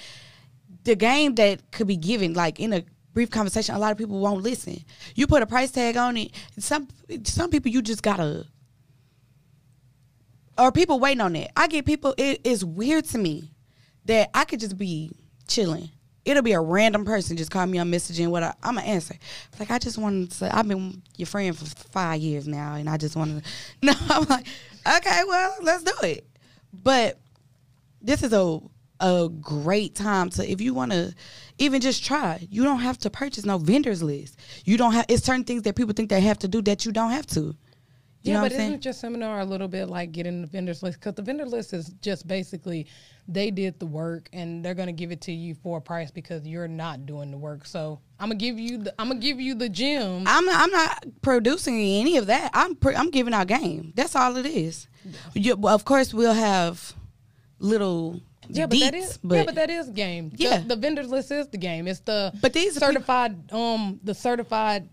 the 0.85 0.95
game 0.95 1.35
that 1.37 1.71
could 1.73 1.87
be 1.87 1.97
given 1.97 2.35
like 2.35 2.61
in 2.61 2.73
a 2.73 2.85
brief 3.15 3.31
conversation 3.31 3.75
a 3.75 3.79
lot 3.79 3.93
of 3.93 3.97
people 3.97 4.19
won't 4.19 4.43
listen. 4.43 4.85
You 5.15 5.27
put 5.27 5.43
a 5.43 5.47
price 5.47 5.71
tag 5.71 5.97
on 5.97 6.17
it 6.17 6.33
some 6.59 6.89
some 7.23 7.49
people 7.49 7.71
you 7.71 7.81
just 7.81 8.03
gotta 8.03 8.45
or 10.59 10.71
people 10.71 11.01
waiting 11.01 11.21
on 11.21 11.33
that. 11.33 11.51
I 11.57 11.69
get 11.69 11.87
people 11.87 12.15
it 12.19 12.41
is 12.45 12.65
weird 12.65 13.07
to 13.07 13.19
me 13.19 13.51
that 14.05 14.29
i 14.35 14.45
could 14.45 14.61
just 14.61 14.77
be 14.77 15.13
chilling. 15.49 15.89
It'll 16.25 16.43
be 16.43 16.53
a 16.53 16.61
random 16.61 17.05
person 17.05 17.37
just 17.37 17.51
call 17.51 17.67
me 17.67 17.79
on 17.79 17.91
messaging 17.91 18.29
what 18.29 18.43
I, 18.43 18.53
i'm 18.63 18.75
gonna 18.75 18.87
answer. 18.87 19.15
Like 19.59 19.71
i 19.71 19.79
just 19.79 19.97
wanted 19.97 20.31
to 20.31 20.37
say 20.37 20.51
i've 20.51 20.69
been 20.69 21.01
your 21.17 21.27
friend 21.27 21.57
for 21.57 21.65
five 21.91 22.21
years 22.21 22.49
now 22.49 22.75
and 22.75 22.91
i 22.91 22.97
just 22.97 23.15
wanted 23.17 23.45
to 23.45 23.51
no 23.83 23.93
i'm 24.11 24.25
like 24.25 24.47
okay 24.87 25.23
well 25.27 25.57
let's 25.63 25.85
do 25.85 25.93
it. 26.03 26.27
But 26.73 27.19
this 28.03 28.23
is 28.25 28.33
a 28.33 28.61
a 29.01 29.29
great 29.41 29.95
time 29.95 30.31
to 30.31 30.51
if 30.51 30.61
you 30.61 30.75
want 30.75 30.93
to 30.93 31.15
even 31.59 31.81
just 31.81 32.05
try. 32.05 32.47
You 32.51 32.65
don't 32.65 32.81
have 32.81 32.99
to 32.99 33.11
purchase 33.11 33.45
no 33.45 33.59
vendors 33.59 34.03
list. 34.03 34.39
You 34.65 34.77
don't 34.77 34.93
have 34.93 35.07
it's 35.09 35.25
certain 35.25 35.45
things 35.45 35.63
that 35.63 35.77
people 35.77 35.95
think 35.95 36.11
they 36.11 36.21
have 36.21 36.39
to 36.41 36.49
do 36.49 36.63
that 36.63 36.85
you 36.85 36.93
don't 36.93 37.11
have 37.11 37.27
to. 37.29 37.41
You 38.25 38.33
yeah, 38.33 38.35
know 38.35 38.41
but 38.41 38.43
what 38.45 38.53
I'm 38.53 38.59
saying? 38.59 38.71
isn't 38.71 38.85
your 38.87 38.95
seminar 38.95 39.41
a 39.41 39.45
little 39.45 39.69
bit 39.69 39.91
like 39.91 40.13
getting 40.13 40.41
the 40.41 40.47
vendors 40.47 40.83
list? 40.83 40.99
Because 40.99 41.13
the 41.13 41.21
vendor 41.21 41.45
list 41.45 41.75
is 41.75 41.91
just 42.01 42.27
basically 42.27 42.87
they 43.29 43.51
did 43.51 43.79
the 43.79 43.85
work 43.85 44.31
and 44.33 44.65
they're 44.65 44.75
gonna 44.75 44.93
give 44.93 45.13
it 45.13 45.21
to 45.23 45.33
you 45.33 45.55
for 45.55 45.77
a 45.77 45.81
price 45.81 46.11
because 46.11 46.47
you're 46.47 46.67
not 46.69 47.05
doing 47.05 47.31
the 47.31 47.37
work. 47.37 47.67
So 47.67 48.01
I'm 48.19 48.29
gonna 48.31 48.39
give 48.39 48.59
you 48.59 48.79
the 48.79 48.95
I'm 48.99 49.09
gonna 49.09 49.21
give 49.21 49.41
you 49.41 49.55
the 49.55 49.69
gym. 49.69 50.25
I'm 50.27 50.49
I'm 50.49 50.71
not 50.71 51.05
producing 51.21 51.79
any 51.79 52.17
of 52.17 52.29
that. 52.29 52.51
I'm 52.55 52.77
pre- 52.77 52.97
I'm 52.97 53.11
giving 53.11 53.35
out 53.35 53.47
game. 53.47 53.93
That's 53.95 54.17
all 54.17 54.37
it 54.37 54.47
is. 54.47 54.89
You, 55.35 55.57
well, 55.57 55.75
of 55.75 55.85
course, 55.85 56.15
we'll 56.15 56.33
have 56.33 56.95
little 57.59 58.23
Yeah, 58.49 58.67
but 58.67 58.79
that 58.81 58.95
deets, 58.95 58.99
is 58.99 59.19
but 59.23 59.35
yeah, 59.37 59.45
but 59.45 59.55
that 59.55 59.71
is 59.71 59.89
game. 59.91 60.33
Yeah. 60.37 60.59
the, 60.67 60.77
vendors 60.77 61.09
list 61.09 61.31
is 61.31 61.47
the 61.49 61.59
game. 61.59 61.87
It's 61.89 62.01
the 62.01 62.33
But 62.41 62.53
these 62.53 62.75
certified 62.79 63.53
um 63.53 64.01
the 64.03 64.15
certified 64.15 64.89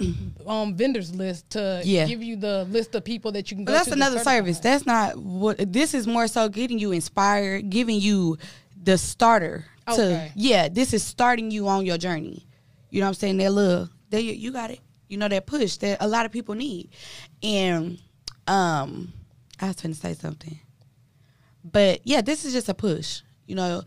um 0.48 0.76
vendors 0.76 1.14
list 1.14 1.50
to 1.52 1.82
Yeah. 1.84 2.06
give 2.08 2.22
you 2.24 2.36
the 2.36 2.66
list 2.66 2.96
of 2.96 3.04
people 3.04 3.32
that 3.34 3.52
you 3.52 3.58
can 3.58 3.66
go 3.66 3.74
But 3.74 3.78
that's 3.80 3.92
another 3.92 4.20
service. 4.20 4.60
That's 4.60 4.86
not 4.86 5.18
what 5.18 5.72
this 5.72 5.94
is 5.94 6.08
more 6.08 6.28
so 6.28 6.50
getting 6.50 6.80
you 6.80 6.92
inspired, 6.92 7.70
giving 7.70 8.00
you 8.00 8.38
the 8.84 8.98
starter 8.98 9.66
to 9.88 9.94
Okay. 9.94 10.32
yeah, 10.36 10.70
this 10.70 10.94
is 10.94 11.04
starting 11.04 11.52
you 11.52 11.68
on 11.68 11.86
your 11.86 11.98
journey. 11.98 12.46
You 12.90 13.00
know 13.00 13.06
what 13.06 13.10
I'm 13.10 13.14
saying? 13.16 13.38
That 13.38 13.52
little 13.52 13.90
there 14.10 14.20
you, 14.20 14.34
you 14.34 14.52
got 14.52 14.72
it. 14.72 14.80
You 15.08 15.18
know 15.18 15.28
that 15.28 15.46
push 15.46 15.78
that 15.78 15.98
a 16.00 16.08
lot 16.08 16.26
of 16.26 16.32
people 16.32 16.56
need. 16.56 16.90
And 17.44 18.00
um 18.48 19.14
I 19.60 19.68
was 19.68 19.76
trying 19.76 19.94
to 19.94 20.00
say 20.00 20.14
something. 20.14 20.60
But 21.64 22.02
yeah, 22.06 22.22
this 22.22 22.44
is 22.46 22.54
just 22.54 22.70
a 22.70 22.74
push, 22.74 23.22
you 23.52 23.56
know. 23.56 23.84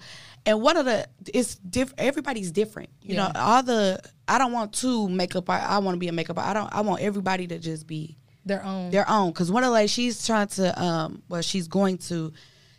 And 0.46 0.61
one 0.61 0.77
of 0.77 0.85
the 0.85 1.09
it's 1.33 1.55
different. 1.57 2.00
Everybody's 2.00 2.53
different, 2.53 2.90
you 3.00 3.14
Yeah. 3.14 3.29
know. 3.29 3.40
All 3.40 3.62
the 3.62 3.98
I 4.29 4.37
don't 4.38 4.53
want 4.53 4.72
to 4.74 5.09
makeup. 5.09 5.48
art- 5.48 5.62
I 5.62 5.79
want 5.79 5.94
to 5.94 5.98
be 5.98 6.09
a 6.09 6.12
makeup. 6.12 6.38
I 6.38 6.53
don't. 6.53 6.70
I 6.72 6.83
want 6.83 7.00
everybody 7.00 7.46
to 7.46 7.59
just 7.59 7.87
be 7.87 8.18
Their 8.44 8.62
own. 8.62 8.90
their 8.90 9.09
own. 9.09 9.31
Because 9.31 9.50
one 9.50 9.64
of 9.64 9.68
the 9.70 9.74
ladies, 9.74 9.90
she's 9.90 10.27
trying 10.27 10.48
to, 10.48 10.83
um, 10.83 11.22
well, 11.31 11.40
she's 11.40 11.66
going 11.66 11.96
to, 12.11 12.33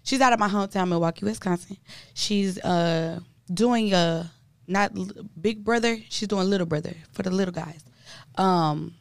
she's 0.04 0.22
out 0.22 0.32
of 0.32 0.40
my 0.40 0.48
hometown, 0.48 0.88
Milwaukee, 0.90 1.26
Wisconsin. 1.26 1.78
She's 2.14 2.60
uh 2.60 3.20
doing 3.52 3.94
a 3.94 4.32
not 4.68 4.96
l- 4.96 5.10
Big 5.42 5.64
Brother. 5.64 5.98
She's 6.10 6.28
doing 6.28 6.48
Little 6.50 6.68
Brother 6.68 6.94
for 7.14 7.24
the 7.24 7.32
little 7.32 7.54
guys. 7.54 7.84
Um, 8.36 8.94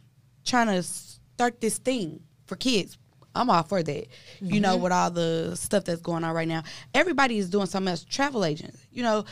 trying 0.44 0.68
to 0.68 0.82
start 0.82 1.60
this 1.60 1.76
thing 1.78 2.20
for 2.46 2.56
kids. 2.56 2.96
I'm 3.34 3.50
all 3.50 3.62
for 3.62 3.82
that. 3.82 4.06
You 4.40 4.60
know, 4.60 4.74
mm-hmm. 4.74 4.82
with 4.82 4.92
all 4.92 5.10
the 5.10 5.56
stuff 5.56 5.84
that's 5.84 6.00
going 6.00 6.24
on 6.24 6.34
right 6.34 6.48
now, 6.48 6.62
everybody 6.94 7.38
is 7.38 7.50
doing 7.50 7.66
something 7.66 7.90
else. 7.90 8.04
Travel 8.04 8.44
agents, 8.44 8.78
you 8.92 9.02
know, 9.02 9.24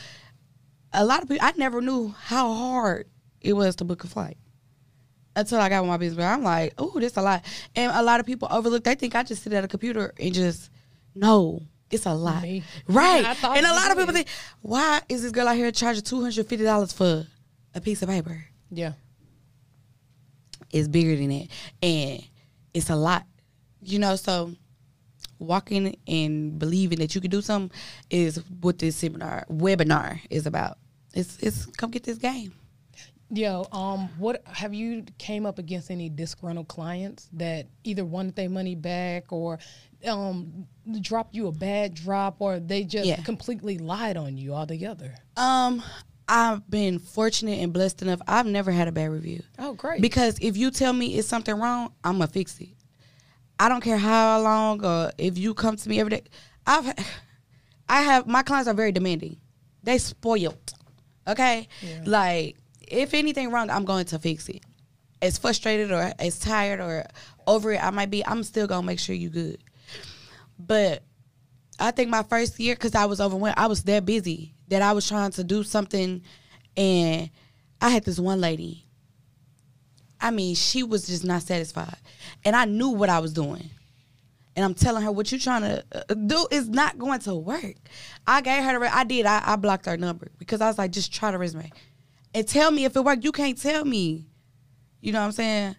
a 0.93 1.05
lot 1.05 1.21
of 1.21 1.29
people. 1.29 1.45
I 1.45 1.53
never 1.57 1.81
knew 1.81 2.13
how 2.19 2.53
hard 2.53 3.07
it 3.41 3.53
was 3.53 3.75
to 3.77 3.85
book 3.85 4.03
a 4.03 4.07
flight 4.07 4.37
until 5.35 5.59
I 5.59 5.69
got 5.69 5.81
with 5.81 5.89
my 5.89 5.97
business. 5.97 6.17
But 6.17 6.25
I'm 6.25 6.43
like, 6.43 6.73
oh, 6.77 6.99
this 6.99 7.17
a 7.17 7.21
lot. 7.21 7.43
And 7.75 7.91
a 7.93 8.03
lot 8.03 8.19
of 8.19 8.25
people 8.25 8.47
overlook. 8.51 8.83
They 8.83 8.95
think 8.95 9.15
I 9.15 9.23
just 9.23 9.43
sit 9.43 9.53
at 9.53 9.63
a 9.63 9.67
computer 9.67 10.13
and 10.19 10.33
just 10.33 10.69
no. 11.15 11.61
It's 11.91 12.07
a 12.07 12.13
lot, 12.13 12.41
Me. 12.41 12.63
right? 12.87 13.37
Thought 13.37 13.55
and 13.55 13.67
a 13.67 13.71
lot 13.71 13.91
of 13.91 13.97
people 13.97 14.15
think, 14.15 14.27
why 14.61 15.01
is 15.09 15.21
this 15.21 15.31
girl 15.31 15.47
out 15.47 15.55
here 15.55 15.71
charging 15.71 16.01
two 16.01 16.21
hundred 16.21 16.47
fifty 16.47 16.63
dollars 16.63 16.91
for 16.91 17.27
a 17.75 17.81
piece 17.81 18.01
of 18.01 18.09
paper? 18.09 18.43
yeah. 18.71 18.93
It's 20.71 20.87
bigger 20.87 21.15
than 21.15 21.29
that, 21.29 21.47
and 21.83 22.23
it's 22.73 22.89
a 22.89 22.95
lot, 22.95 23.27
you 23.85 23.99
know. 23.99 24.15
So 24.15 24.53
walking 25.39 25.97
and 26.07 26.57
believing 26.59 26.99
that 26.99 27.15
you 27.15 27.21
can 27.21 27.29
do 27.31 27.41
something 27.41 27.75
is 28.09 28.37
what 28.61 28.79
this 28.79 28.95
seminar 28.95 29.45
webinar 29.51 30.19
is 30.29 30.45
about. 30.45 30.77
It's 31.13 31.37
it's 31.39 31.65
come 31.65 31.91
get 31.91 32.03
this 32.03 32.17
game. 32.17 32.53
Yo, 33.29 33.65
um, 33.71 34.09
what 34.19 34.43
have 34.45 34.75
you 34.75 35.03
came 35.17 35.45
up 35.47 35.57
against 35.57 35.89
any 35.89 36.07
disgruntled 36.07 36.67
clients 36.67 37.29
that 37.33 37.65
either 37.83 38.05
wanted 38.05 38.35
their 38.35 38.49
money 38.49 38.75
back 38.75 39.31
or 39.33 39.57
um 40.05 40.67
dropped 41.01 41.33
you 41.33 41.47
a 41.47 41.51
bad 41.51 41.93
drop 41.95 42.35
or 42.39 42.59
they 42.59 42.83
just 42.83 43.05
Yeah. 43.07 43.21
completely 43.23 43.77
lied 43.79 44.17
on 44.17 44.37
you 44.37 44.53
altogether? 44.53 45.15
Um, 45.35 45.81
I've 46.27 46.69
been 46.69 46.99
fortunate 46.99 47.59
and 47.59 47.73
blessed 47.73 48.01
enough. 48.03 48.21
I've 48.27 48.45
never 48.45 48.71
had 48.71 48.87
a 48.87 48.91
bad 48.91 49.09
review. 49.09 49.41
Oh, 49.57 49.73
great. 49.73 50.01
Because 50.01 50.37
if 50.39 50.55
you 50.55 50.69
tell 50.69 50.93
me 50.93 51.17
it's 51.17 51.27
something 51.27 51.55
wrong, 51.55 51.91
I'm 52.03 52.13
gonna 52.19 52.27
fix 52.27 52.59
it. 52.59 52.69
I 53.63 53.69
don't 53.69 53.79
care 53.81 53.97
how 53.97 54.41
long 54.41 54.83
or 54.83 55.11
if 55.17 55.37
you 55.37 55.53
come 55.53 55.77
to 55.77 55.87
me 55.89 56.01
every 56.01 56.09
day. 56.09 56.23
I've, 56.67 56.93
I 57.87 58.01
have 58.01 58.27
my 58.27 58.43
clients 58.43 58.67
are 58.67 58.73
very 58.73 58.91
demanding. 58.91 59.37
They 59.83 59.97
spoiled. 59.99 60.73
Okay, 61.25 61.69
Yeah. 61.81 62.01
like 62.05 62.57
if 62.81 63.13
anything 63.13 63.51
wrong, 63.51 63.69
I'm 63.69 63.85
going 63.85 64.03
to 64.07 64.19
fix 64.19 64.49
it. 64.49 64.61
As 65.21 65.37
frustrated 65.37 65.93
or 65.93 66.11
as 66.19 66.39
tired 66.39 66.81
or 66.81 67.05
over 67.47 67.71
it 67.71 67.81
I 67.81 67.89
might 67.91 68.09
be, 68.09 68.25
I'm 68.25 68.43
still 68.43 68.67
gonna 68.67 68.85
make 68.85 68.99
sure 68.99 69.15
you 69.15 69.29
good. 69.29 69.59
But 70.59 71.03
I 71.79 71.91
think 71.91 72.09
my 72.09 72.23
first 72.23 72.59
year, 72.59 72.75
because 72.75 72.95
I 72.95 73.05
was 73.05 73.21
overwhelmed, 73.21 73.57
I 73.57 73.67
was 73.67 73.83
that 73.83 74.05
busy 74.05 74.53
that 74.67 74.81
I 74.81 74.91
was 74.91 75.07
trying 75.07 75.31
to 75.31 75.43
do 75.45 75.63
something, 75.63 76.21
and 76.75 77.29
I 77.79 77.89
had 77.89 78.03
this 78.03 78.19
one 78.19 78.41
lady. 78.41 78.85
I 80.19 80.31
mean, 80.31 80.55
she 80.55 80.83
was 80.83 81.07
just 81.07 81.23
not 81.25 81.41
satisfied, 81.43 81.97
and 82.45 82.55
I 82.55 82.65
knew 82.65 82.89
what 82.89 83.09
I 83.09 83.19
was 83.19 83.33
doing. 83.33 83.69
And 84.55 84.63
I'm 84.63 84.75
telling 84.75 85.03
her 85.03 85.11
what 85.11 85.31
you're 85.31 85.39
trying 85.39 85.61
to 85.61 85.83
uh, 85.91 86.13
do 86.13 86.47
is 86.51 86.69
not 86.69 86.99
going 86.99 87.19
to 87.21 87.33
work. 87.33 87.75
I 88.27 88.41
gave 88.41 88.63
her 88.63 88.79
the. 88.79 88.95
I 88.95 89.03
did. 89.03 89.25
I, 89.25 89.41
I 89.43 89.55
blocked 89.55 89.87
her 89.87 89.97
number 89.97 90.29
because 90.37 90.61
I 90.61 90.67
was 90.67 90.77
like, 90.77 90.91
just 90.91 91.11
try 91.11 91.31
the 91.31 91.39
resume, 91.39 91.71
and 92.35 92.47
tell 92.47 92.69
me 92.69 92.85
if 92.85 92.95
it 92.95 93.03
worked. 93.03 93.23
You 93.23 93.31
can't 93.31 93.59
tell 93.59 93.83
me. 93.83 94.27
You 95.01 95.11
know 95.11 95.19
what 95.21 95.25
I'm 95.25 95.31
saying? 95.31 95.75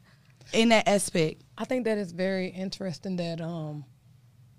In 0.53 0.71
that 0.71 0.89
aspect. 0.89 1.43
I 1.57 1.65
think 1.65 1.85
that 1.85 1.99
is 1.99 2.11
very 2.11 2.49
interesting 2.49 3.17
that 3.17 3.41
um 3.41 3.85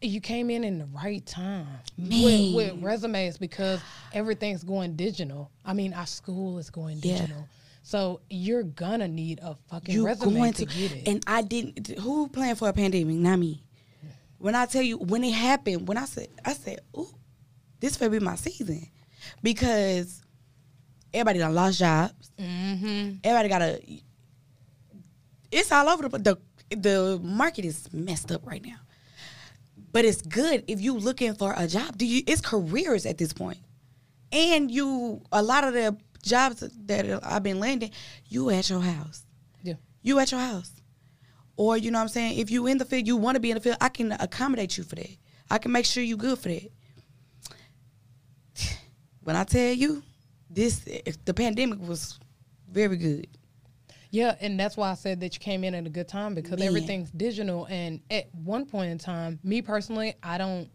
you 0.01 0.21
came 0.21 0.49
in 0.49 0.63
in 0.63 0.77
the 0.79 0.85
right 0.85 1.25
time 1.25 1.67
with, 1.97 2.55
with 2.55 2.83
resumes 2.83 3.37
because 3.37 3.81
everything's 4.13 4.63
going 4.63 4.95
digital. 4.95 5.51
I 5.65 5.73
mean, 5.73 5.93
our 5.93 6.05
school 6.05 6.57
is 6.57 6.69
going 6.69 6.99
Yeah. 7.01 7.27
So 7.85 8.21
you're 8.31 8.63
gonna 8.63 9.07
need 9.07 9.39
a 9.43 9.55
fucking 9.69 9.93
you 9.93 10.07
resume 10.07 10.33
going 10.33 10.53
to, 10.53 10.65
to, 10.65 10.73
get 10.75 10.91
it. 10.91 11.07
And 11.07 11.23
I 11.27 11.43
didn't. 11.43 11.99
Who 11.99 12.27
planned 12.29 12.57
for 12.57 12.67
a 12.67 12.73
pandemic? 12.73 13.15
Not 13.15 13.37
me. 13.37 13.63
When 14.39 14.55
I 14.55 14.65
tell 14.65 14.81
you 14.81 14.97
when 14.97 15.23
it 15.23 15.33
happened, 15.33 15.87
when 15.87 15.95
I 15.95 16.05
said, 16.05 16.29
I 16.43 16.53
said, 16.53 16.79
"Ooh, 16.97 17.13
this 17.79 17.99
will 17.99 18.09
be 18.09 18.19
my 18.19 18.37
season," 18.37 18.87
because 19.43 20.23
everybody 21.13 21.37
done 21.37 21.53
lost 21.53 21.77
jobs. 21.77 22.31
mm-hmm. 22.39 23.17
Everybody 23.23 23.49
got 23.49 23.61
a. 23.61 24.01
It's 25.51 25.71
all 25.71 25.87
over 25.87 26.09
the 26.09 26.17
the 26.17 26.37
the 26.75 27.19
market 27.21 27.65
is 27.65 27.87
messed 27.93 28.31
up 28.31 28.47
right 28.47 28.65
now. 28.65 28.79
But 29.91 30.05
it's 30.05 30.23
good 30.23 30.63
if 30.67 30.81
you 30.81 30.97
looking 30.97 31.35
for 31.35 31.53
a 31.55 31.67
job. 31.67 31.99
Do 31.99 32.07
you? 32.07 32.23
It's 32.25 32.41
careers 32.41 33.05
at 33.05 33.19
this 33.19 33.31
point, 33.31 33.59
and 34.31 34.71
you 34.71 35.21
a 35.31 35.43
lot 35.43 35.63
of 35.63 35.75
the 35.75 35.95
jobs 36.25 36.63
that 36.88 37.19
I've 37.23 37.43
been 37.43 37.59
landing, 37.59 37.91
you 38.27 38.49
at 38.49 38.69
your 38.69 38.81
house 38.81 39.23
Yeah. 39.63 39.75
you 40.01 40.19
at 40.19 40.31
your 40.31 40.41
house. 40.41 40.71
Or 41.57 41.77
you 41.77 41.89
know 41.91 41.99
what 41.99 42.03
I'm 42.03 42.09
saying? 42.09 42.38
If 42.39 42.51
you 42.51 42.67
in 42.67 42.77
the 42.77 42.85
field, 42.85 43.07
you 43.07 43.15
want 43.15 43.35
to 43.35 43.39
be 43.39 43.51
in 43.51 43.55
the 43.55 43.61
field, 43.61 43.77
I 43.79 43.88
can 43.89 44.11
accommodate 44.11 44.77
you 44.77 44.83
for 44.83 44.95
that. 44.95 45.15
I 45.49 45.57
can 45.57 45.71
make 45.71 45.85
sure 45.85 46.03
you 46.03 46.17
good 46.17 46.38
for 46.39 46.49
that. 46.49 46.69
When 49.21 49.35
I 49.35 49.43
tell 49.43 49.73
you, 49.73 50.03
this 50.49 50.79
the 51.25 51.33
pandemic 51.33 51.79
was 51.79 52.19
very 52.69 52.97
good. 52.97 53.27
Yeah, 54.11 54.35
and 54.39 54.57
that's 54.59 54.77
why 54.77 54.91
I 54.91 54.93
said 54.93 55.19
that 55.21 55.33
you 55.33 55.39
came 55.39 55.63
in 55.63 55.73
at 55.75 55.85
a 55.85 55.89
good 55.89 56.07
time 56.07 56.35
because 56.35 56.59
Man. 56.59 56.67
everything's 56.67 57.11
digital. 57.11 57.65
And 57.69 58.01
at 58.09 58.33
one 58.33 58.65
point 58.65 58.91
in 58.91 58.97
time, 58.97 59.39
me 59.43 59.61
personally, 59.61 60.13
I 60.23 60.38
don't. 60.38 60.69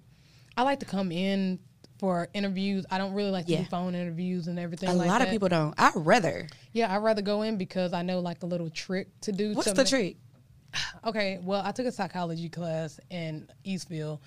I 0.57 0.63
like 0.63 0.81
to 0.81 0.87
come 0.87 1.11
in 1.13 1.59
for 2.01 2.29
interviews. 2.35 2.87
I 2.91 2.97
don't 2.99 3.13
really 3.13 3.31
like 3.31 3.47
to 3.47 3.53
Yeah. 3.53 3.59
do 3.59 3.65
phone 3.67 3.95
interviews 3.95 4.49
and 4.49 4.59
everything. 4.59 4.89
A 4.89 4.95
like 4.95 5.07
lot 5.07 5.21
of 5.23 5.29
people 5.29 5.49
don't. 5.49 5.75
I'd 5.79 5.93
rather. 5.95 6.49
Yeah, 6.73 6.93
I'd 6.93 7.03
rather 7.03 7.21
go 7.23 7.43
in 7.43 7.59
because 7.59 7.93
I 7.93 8.03
know 8.03 8.21
like 8.21 8.43
a 8.43 8.47
little 8.47 8.71
trick 8.71 9.09
to 9.21 9.33
do. 9.33 9.53
What's 9.55 9.69
to 9.69 9.75
the 9.75 9.85
trick? 9.85 10.17
Okay, 11.05 11.39
well, 11.43 11.63
I 11.65 11.73
took 11.73 11.87
a 11.87 11.93
psychology 11.93 12.49
class 12.49 12.99
in 13.11 13.49
Eastville, 13.67 14.21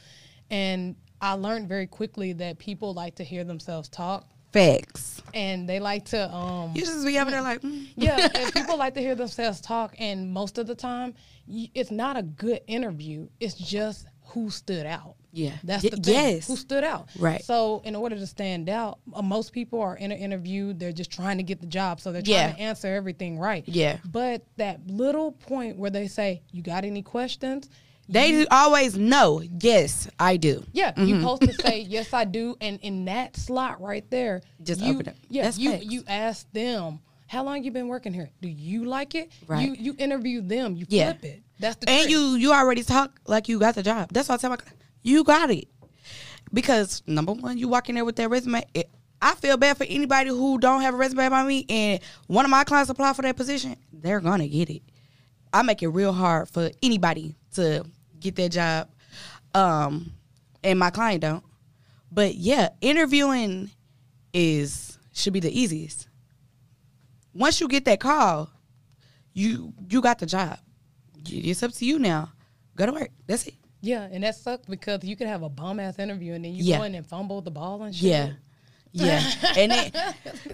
and 0.50 0.96
I 1.22 1.34
learned 1.34 1.68
very 1.70 1.88
quickly 1.88 2.34
that 2.34 2.60
people 2.60 2.94
like 2.94 3.16
to 3.16 3.24
hear 3.24 3.44
themselves 3.46 3.88
talk, 3.88 4.28
Facts. 4.52 5.22
and 5.34 5.68
they 5.70 5.80
like 5.80 6.04
to 6.08 6.30
um 6.34 6.74
You 6.76 6.82
just 6.82 7.06
be 7.06 7.18
over 7.18 7.32
there 7.32 7.42
like, 7.42 7.62
mm. 7.62 7.88
yeah, 7.96 8.28
and 8.36 8.54
people 8.60 8.78
like 8.78 8.94
to 8.96 9.00
hear 9.00 9.16
themselves 9.16 9.62
talk, 9.62 9.96
and 10.00 10.32
most 10.34 10.58
of 10.58 10.68
the 10.68 10.76
time, 10.76 11.14
it's 11.48 11.92
not 11.92 12.18
a 12.18 12.24
good 12.24 12.60
interview. 12.68 13.30
It's 13.40 13.56
just 13.56 14.06
who 14.28 14.50
stood 14.50 14.86
out. 14.86 15.16
Yeah. 15.34 15.54
that's 15.64 15.84
Y- 15.84 15.90
the 15.90 15.98
thing. 15.98 16.14
yes. 16.14 16.48
Who 16.48 16.56
stood 16.56 16.84
out? 16.84 17.10
Right. 17.18 17.44
So, 17.44 17.82
in 17.84 17.96
order 17.96 18.16
to 18.16 18.28
stand 18.28 18.70
out, 18.70 19.00
uh, 19.14 19.22
most 19.22 19.52
people 19.52 19.82
are 19.82 19.98
in 19.98 20.12
an 20.12 20.18
interview. 20.20 20.74
They're 20.74 20.92
just 20.94 21.12
trying 21.12 21.38
to 21.38 21.44
get 21.44 21.60
the 21.60 21.66
job, 21.68 22.00
so 22.00 22.12
they're 22.12 22.22
trying 22.22 22.36
Yeah. 22.36 22.52
to 22.54 22.60
answer 22.60 22.88
everything 22.88 23.40
right. 23.40 23.64
Yeah. 23.68 23.98
But 24.06 24.44
that 24.58 24.88
little 24.88 25.32
point 25.34 25.78
where 25.78 25.90
they 25.90 26.08
say, 26.08 26.42
"You 26.52 26.62
got 26.62 26.86
any 26.86 27.02
questions?" 27.02 27.68
They 28.10 28.46
always 28.48 28.98
know. 28.98 29.42
Yes, 29.62 30.10
I 30.20 30.36
do. 30.38 30.64
Yeah, 30.74 30.92
Mm-hmm. 30.92 31.06
you 31.08 31.20
supposed 31.22 31.42
to 31.44 31.54
say 31.54 31.80
yes, 31.90 32.14
I 32.14 32.26
do, 32.26 32.56
and 32.62 32.78
in 32.82 33.06
that 33.06 33.36
slot 33.38 33.82
right 33.82 34.08
there, 34.12 34.42
Just 34.62 34.82
you, 34.82 34.94
open 34.96 35.08
it. 35.08 35.16
Yeah, 35.30 35.44
That's 35.44 35.58
you 35.58 35.72
facts. 35.72 35.86
you 35.86 36.04
ask 36.08 36.52
them 36.52 37.00
how 37.28 37.44
long 37.46 37.64
you 37.64 37.72
been 37.72 37.88
working 37.88 38.14
here. 38.14 38.30
Do 38.42 38.50
you 38.50 38.84
like 38.86 39.16
it? 39.16 39.32
Right. 39.48 39.66
You 39.66 39.74
you 39.80 39.96
interview 39.98 40.42
them. 40.42 40.76
You 40.76 40.86
Yeah. 40.90 41.14
flip 41.14 41.26
it. 41.26 41.44
That's 41.60 41.78
the 41.78 41.90
and 41.90 42.02
trick. 42.02 42.12
you 42.12 42.36
you 42.36 42.52
already 42.54 42.84
talk 42.84 43.20
like 43.26 43.48
you 43.48 43.58
got 43.58 43.74
the 43.76 43.82
job. 43.84 44.10
That's 44.12 44.28
what 44.28 44.36
I 44.36 44.38
tell 44.38 44.50
my. 44.52 44.58
You 45.04 45.24
got 45.24 45.52
it. 45.52 45.68
Because 46.52 47.04
number 47.06 47.34
one, 47.34 47.58
you 47.58 47.68
walk 47.68 47.90
in 47.90 47.96
there 47.96 48.06
with 48.06 48.16
that 48.16 48.30
resume. 48.30 48.64
It, 48.74 48.90
I 49.22 49.36
feel 49.36 49.58
bad 49.58 49.78
for 49.78 49.86
anybody 49.86 50.30
who 50.30 50.60
don't 50.60 50.82
have 50.82 50.94
a 50.94 50.98
resume 50.98 51.30
by 51.30 51.44
me, 51.44 51.66
and 51.70 52.00
one 52.28 52.46
of 52.46 52.52
my 52.52 52.64
clients 52.64 52.90
apply 52.90 53.14
for 53.14 53.22
that 53.22 53.36
position. 53.36 53.76
They're 53.92 54.20
gonna 54.20 54.48
get 54.48 54.70
it. 54.70 54.84
I 55.54 55.62
make 55.62 55.82
it 55.82 55.88
real 55.88 56.12
hard 56.12 56.50
for 56.50 56.72
anybody 56.82 57.36
to 57.56 57.86
get 58.20 58.36
that 58.36 58.50
job, 58.50 58.90
um, 59.54 60.12
and 60.64 60.78
my 60.78 60.90
client 60.90 61.22
don't. 61.22 61.44
But 62.12 62.36
yeah, 62.36 62.70
interviewing 62.82 63.72
is 64.34 65.00
should 65.14 65.34
be 65.34 65.40
the 65.40 65.58
easiest. 65.58 66.08
Once 67.34 67.62
you 67.62 67.68
get 67.68 67.86
that 67.86 68.00
call, 68.00 68.50
you 69.34 69.74
you 69.90 70.02
got 70.02 70.20
the 70.20 70.26
job. 70.26 70.60
It's 71.26 71.64
up 71.64 71.72
to 71.72 71.86
you 71.86 71.98
now. 71.98 72.32
Go 72.76 72.88
to 72.88 72.92
work. 72.92 73.10
That's 73.26 73.48
it. 73.48 73.56
Yeah, 73.84 74.08
and 74.12 74.24
that 74.24 74.36
sucks 74.36 74.66
because 74.66 75.04
you 75.04 75.16
could 75.16 75.28
have 75.28 75.44
a 75.44 75.50
bum 75.50 75.80
ass 75.80 76.00
interview 76.00 76.34
and 76.34 76.44
then 76.44 76.54
you 76.56 76.64
Yeah. 76.64 76.78
go 76.80 76.84
in 76.86 76.96
and 76.96 77.06
fumble 77.06 77.42
the 77.42 77.52
ball 77.52 77.84
and 77.84 77.94
shit. 77.94 78.10
Yeah. 78.10 78.32
Yeah. 78.94 79.22
and 79.58 79.72
then 79.72 79.92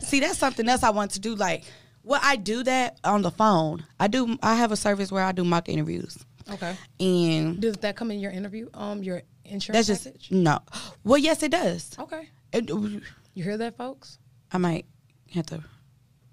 see 0.01 0.19
that's 0.19 0.37
something 0.39 0.67
else 0.67 0.81
I 0.83 0.89
want 0.89 1.11
to 1.11 1.19
do. 1.19 1.35
Like 1.35 1.63
well, 2.03 2.19
I 2.23 2.35
do 2.37 2.63
that 2.63 2.97
on 3.03 3.21
the 3.21 3.31
phone. 3.31 3.85
I 3.99 4.07
do 4.07 4.37
I 4.41 4.55
have 4.55 4.71
a 4.71 4.75
service 4.77 5.11
where 5.11 5.23
I 5.23 5.31
do 5.31 5.43
mock 5.43 5.69
interviews. 5.69 6.17
Okay. 6.51 6.75
And 6.99 7.61
Does 7.61 7.77
that 7.77 7.95
come 7.95 8.09
in 8.09 8.19
your 8.19 8.31
interview? 8.31 8.69
Um, 8.73 9.03
your 9.03 9.21
insurance 9.45 9.87
That's 9.87 10.03
just 10.05 10.31
no. 10.31 10.59
Well, 11.03 11.19
yes, 11.19 11.43
it 11.43 11.51
does. 11.51 11.95
Okay. 11.99 12.29
It- 12.51 12.69
You 12.69 13.43
hear 13.43 13.57
that, 13.57 13.77
folks? 13.77 14.17
I 14.51 14.57
might 14.57 14.85
have 15.35 15.45
to 15.47 15.63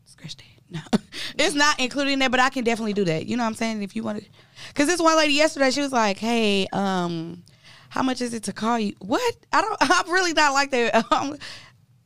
scratch 0.06 0.36
that. 0.36 0.44
No, 0.70 0.80
it's 1.38 1.54
not 1.54 1.78
including 1.78 2.18
that, 2.20 2.30
but 2.30 2.40
I 2.40 2.50
can 2.50 2.64
definitely 2.64 2.92
do 2.92 3.04
that. 3.04 3.26
You 3.26 3.36
know 3.36 3.44
what 3.44 3.48
I'm 3.48 3.54
saying? 3.54 3.82
If 3.82 3.94
you 3.94 4.02
want 4.02 4.22
to, 4.22 4.28
because 4.68 4.86
this 4.88 5.00
one 5.00 5.16
lady 5.16 5.34
yesterday, 5.34 5.70
she 5.70 5.80
was 5.80 5.92
like, 5.92 6.18
"Hey, 6.18 6.66
um, 6.72 7.42
how 7.88 8.02
much 8.02 8.20
is 8.20 8.34
it 8.34 8.44
to 8.44 8.52
call 8.52 8.78
you?" 8.78 8.94
What? 8.98 9.36
I 9.52 9.60
don't. 9.60 9.76
I'm 9.80 10.10
really 10.10 10.32
not 10.32 10.52
like 10.52 10.70
that. 10.70 11.04
Um, 11.12 11.36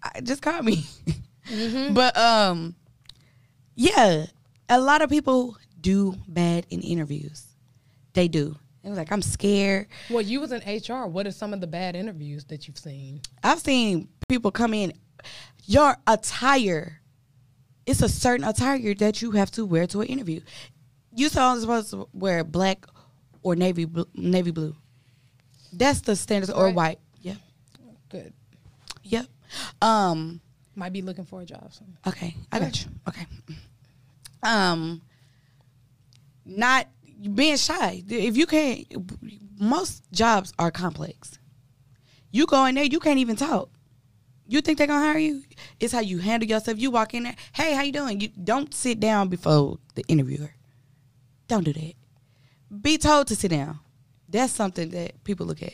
I, 0.02 0.20
just 0.20 0.42
call 0.42 0.62
me. 0.62 0.84
But 1.92 2.16
um, 2.16 2.74
yeah, 3.74 4.26
a 4.68 4.80
lot 4.80 5.02
of 5.02 5.10
people 5.10 5.56
do 5.80 6.14
bad 6.28 6.66
in 6.70 6.80
interviews. 6.80 7.46
They 8.12 8.28
do. 8.28 8.56
It 8.82 8.88
was 8.88 8.96
like, 8.96 9.12
I'm 9.12 9.22
scared. 9.22 9.88
Well, 10.08 10.22
you 10.22 10.40
was 10.40 10.52
in 10.52 10.60
HR. 10.60 11.06
What 11.06 11.26
are 11.26 11.32
some 11.32 11.52
of 11.52 11.60
the 11.60 11.66
bad 11.66 11.96
interviews 11.96 12.44
that 12.46 12.66
you've 12.66 12.78
seen? 12.78 13.20
I've 13.42 13.60
seen 13.60 14.08
people 14.28 14.50
come 14.50 14.72
in. 14.72 14.92
Your 15.64 15.96
attire, 16.06 16.99
it's 17.90 18.02
a 18.02 18.08
certain 18.08 18.46
attire 18.46 18.94
that 18.94 19.20
you 19.20 19.32
have 19.32 19.50
to 19.52 19.66
wear 19.66 19.86
to 19.88 20.00
an 20.00 20.06
interview. 20.06 20.40
You 21.14 21.28
saw 21.28 21.56
supposed 21.58 21.90
to 21.90 22.08
wear 22.12 22.44
black 22.44 22.86
or 23.42 23.56
navy 23.56 23.84
bl- 23.84 24.02
navy 24.14 24.52
blue. 24.52 24.76
That's 25.72 26.00
the 26.02 26.14
standard 26.14 26.50
or 26.54 26.66
Right. 26.66 26.74
white. 26.74 26.98
Yep. 27.22 27.36
Good. 28.08 28.32
Yep. 29.02 29.26
Um. 29.82 30.40
Might 30.76 30.92
be 30.92 31.02
looking 31.02 31.24
for 31.24 31.40
a 31.42 31.44
job. 31.44 31.72
So. 31.72 31.84
Okay, 32.06 32.36
I 32.52 32.60
got 32.60 32.80
you. 32.82 32.88
Okay. 33.08 33.26
Um, 34.42 35.02
not 36.46 36.86
being 37.34 37.56
shy. 37.56 38.02
If 38.08 38.36
you 38.36 38.46
can't, 38.46 38.86
most 39.58 40.04
jobs 40.12 40.52
are 40.58 40.70
complex. 40.70 41.38
You 42.30 42.46
go 42.46 42.64
in 42.66 42.76
there, 42.76 42.84
you 42.84 43.00
can't 43.00 43.18
even 43.18 43.36
talk. 43.36 43.68
You 44.50 44.60
think 44.60 44.78
they're 44.78 44.86
gonna 44.88 45.04
hire 45.06 45.18
you? 45.18 45.44
It's 45.78 45.92
how 45.92 46.00
you 46.00 46.18
handle 46.18 46.48
yourself. 46.48 46.78
You 46.78 46.90
walk 46.90 47.14
in 47.14 47.22
there, 47.22 47.36
hey, 47.52 47.72
how 47.74 47.82
you 47.82 47.92
doing? 47.92 48.20
You 48.20 48.28
don't 48.28 48.74
sit 48.74 48.98
down 48.98 49.28
before 49.28 49.78
the 49.94 50.02
interviewer. 50.08 50.52
Don't 51.46 51.64
do 51.64 51.72
that. 51.72 51.94
Be 52.82 52.98
told 52.98 53.28
to 53.28 53.36
sit 53.36 53.50
down. 53.52 53.78
That's 54.28 54.52
something 54.52 54.90
that 54.90 55.22
people 55.22 55.46
look 55.46 55.62
at. 55.62 55.72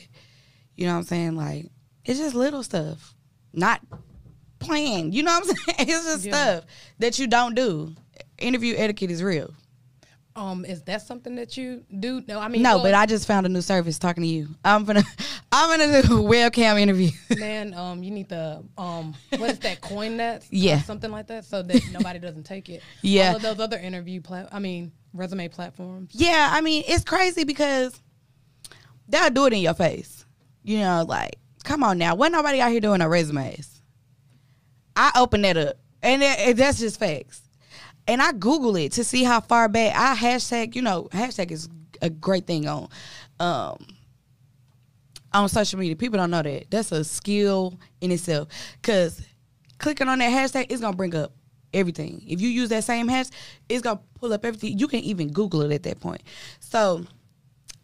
You 0.75 0.85
know 0.85 0.93
what 0.93 0.99
I'm 0.99 1.03
saying? 1.05 1.35
Like 1.35 1.71
it's 2.05 2.19
just 2.19 2.35
little 2.35 2.61
stuff, 2.61 3.15
not 3.51 3.81
planned. 4.59 5.15
You 5.15 5.23
know 5.23 5.31
what 5.39 5.49
I'm 5.49 5.55
saying? 5.77 5.89
It's 5.89 6.05
just 6.05 6.25
Yeah. 6.25 6.33
stuff 6.33 6.65
that 6.99 7.17
you 7.17 7.25
don't 7.25 7.55
do. 7.55 7.95
Interview 8.37 8.75
etiquette 8.77 9.09
is 9.09 9.23
real. 9.23 9.55
Um, 10.37 10.65
is 10.65 10.83
that 10.83 11.01
something 11.01 11.35
that 11.37 11.57
you 11.57 11.83
do? 11.99 12.21
No, 12.27 12.39
I 12.39 12.47
mean, 12.47 12.61
No, 12.61 12.75
well, 12.75 12.83
but 12.83 12.93
I 12.93 13.07
just 13.07 13.25
found 13.27 13.47
a 13.47 13.49
new 13.49 13.61
service 13.61 13.97
talking 13.97 14.21
to 14.21 14.29
you. 14.29 14.49
I'm 14.63 14.85
gonna 14.85 15.03
I'm 15.51 15.79
gonna 15.79 16.01
do 16.03 16.25
a 16.25 16.29
webcam 16.29 16.79
interview. 16.79 17.09
man, 17.37 17.73
um, 17.73 18.03
you 18.03 18.11
need 18.11 18.29
to 18.29 18.63
um, 18.77 19.15
what 19.37 19.49
is 19.49 19.59
that? 19.59 19.81
Coin 19.81 20.17
that? 20.17 20.45
Yeah. 20.51 20.79
something 20.83 21.09
like 21.11 21.25
that, 21.27 21.43
so 21.45 21.63
that 21.63 21.81
nobody 21.91 22.19
doesn't 22.19 22.43
take 22.43 22.69
it. 22.69 22.83
Yeah. 23.01 23.29
all 23.31 23.35
of 23.37 23.41
those 23.41 23.59
other 23.59 23.77
interview 23.79 24.21
plat, 24.21 24.47
I 24.51 24.59
mean, 24.59 24.91
resume 25.11 25.47
platforms. 25.47 26.11
yeah, 26.13 26.49
I 26.51 26.61
mean 26.61 26.83
it's 26.87 27.03
crazy 27.03 27.43
because 27.43 27.99
they'll 29.09 29.31
do 29.31 29.47
it 29.47 29.53
in 29.53 29.59
your 29.59 29.73
face. 29.73 30.23
You 30.63 30.79
know, 30.81 31.03
like 31.07 31.39
come 31.63 31.83
on 31.83 31.97
now, 31.97 32.13
what 32.13 32.31
nobody 32.31 32.61
out 32.61 32.69
here 32.71 32.79
doing 32.79 32.99
no 32.99 33.07
resumes? 33.07 33.81
I 34.95 35.11
open 35.17 35.41
that 35.41 35.57
up, 35.57 35.77
and 36.03 36.21
that- 36.21 36.39
and 36.39 36.57
that's 36.57 36.77
just 36.79 36.99
facts. 36.99 37.41
And 38.07 38.21
I 38.21 38.31
Google 38.31 38.75
it 38.77 38.93
to 38.93 39.03
see 39.03 39.23
how 39.23 39.41
far 39.41 39.67
back 39.67 39.95
I 39.95 40.15
hashtag. 40.15 40.75
You 40.75 40.81
know, 40.81 41.09
hashtag 41.11 41.51
is 41.51 41.67
a 42.01 42.09
great 42.09 42.47
thing 42.47 42.67
on 42.67 42.89
um 43.39 43.85
on 45.33 45.49
social 45.49 45.79
media. 45.79 45.95
People 45.95 46.17
don't 46.17 46.31
know 46.31 46.41
that. 46.41 46.69
That's 46.69 46.91
a 46.91 47.03
skill 47.03 47.79
in 48.01 48.11
itself. 48.11 48.47
Cause 48.81 49.21
clicking 49.77 50.07
on 50.07 50.19
that 50.19 50.31
hashtag 50.31 50.71
is 50.71 50.81
gonna 50.81 50.95
bring 50.95 51.15
up 51.15 51.33
everything. 51.73 52.23
If 52.27 52.41
you 52.41 52.49
use 52.49 52.69
that 52.69 52.83
same 52.83 53.07
hash, 53.07 53.27
it's 53.67 53.81
gonna 53.81 53.99
pull 54.15 54.33
up 54.33 54.45
everything. 54.45 54.77
You 54.77 54.87
can 54.87 55.01
even 55.01 55.31
Google 55.31 55.61
it 55.61 55.73
at 55.73 55.83
that 55.83 55.99
point. 55.99 56.23
So 56.59 57.05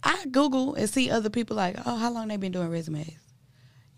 I 0.04 0.26
Google 0.32 0.76
and 0.76 0.90
see 0.90 1.10
other 1.10 1.30
people 1.30 1.56
like, 1.56 1.78
oh, 1.86 1.96
how 1.98 2.12
long 2.12 2.28
they 2.28 2.38
been 2.38 2.52
doing 2.52 2.70
resumes? 2.70 3.14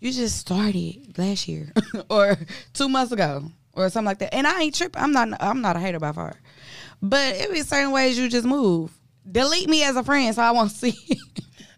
You 0.00 0.12
just 0.12 0.38
started 0.38 1.16
last 1.16 1.48
year 1.48 1.72
or 2.10 2.36
two 2.74 2.88
months 2.88 3.12
ago 3.12 3.50
or 3.76 3.88
something 3.90 4.06
like 4.06 4.18
that. 4.18 4.34
And 4.34 4.46
I 4.46 4.62
ain't 4.62 4.74
tripping. 4.74 5.00
I'm 5.00 5.12
not. 5.12 5.28
I'm 5.40 5.60
not 5.60 5.76
a 5.76 5.78
hater 5.78 6.00
by 6.00 6.12
far, 6.12 6.34
but 7.00 7.36
it 7.36 7.52
be 7.52 7.60
certain 7.62 7.92
ways 7.92 8.18
you 8.18 8.28
just 8.28 8.46
move. 8.46 8.92
Delete 9.30 9.68
me 9.68 9.82
as 9.84 9.96
a 9.96 10.02
friend 10.02 10.34
so 10.34 10.42
I 10.42 10.50
won't 10.50 10.70
see. 10.72 10.94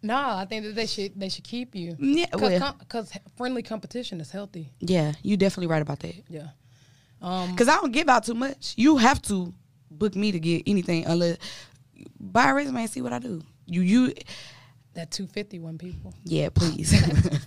No, 0.00 0.14
I 0.14 0.46
think 0.48 0.64
that 0.64 0.74
they 0.74 0.86
should 0.86 1.18
they 1.18 1.28
should 1.28 1.44
keep 1.44 1.74
you. 1.74 1.96
Yeah, 1.98 2.26
well. 2.34 2.76
because 2.78 3.12
friendly 3.36 3.62
competition 3.62 4.20
is 4.20 4.30
healthy. 4.30 4.70
yeah, 4.78 5.12
you 5.22 5.36
definitely 5.36 5.66
right 5.66 5.82
about 5.82 5.98
that. 6.00 6.14
Yeah. 6.28 6.48
Um, 7.20 7.56
Cause 7.56 7.68
I 7.68 7.74
don't 7.74 7.90
give 7.90 8.08
out 8.08 8.24
too 8.24 8.34
much. 8.34 8.74
You 8.76 8.96
have 8.98 9.20
to 9.22 9.52
book 9.90 10.14
me 10.14 10.30
to 10.30 10.38
get 10.38 10.62
anything 10.66 11.04
unless 11.04 11.38
buy 12.20 12.50
a 12.50 12.54
resume 12.54 12.82
and 12.82 12.90
see 12.90 13.02
what 13.02 13.12
I 13.12 13.18
do. 13.18 13.42
You 13.66 13.80
you 13.80 14.14
that 14.98 15.12
two 15.12 15.28
fifty 15.28 15.60
one 15.60 15.78
people. 15.78 16.12
yeah, 16.24 16.48
please. 16.54 16.90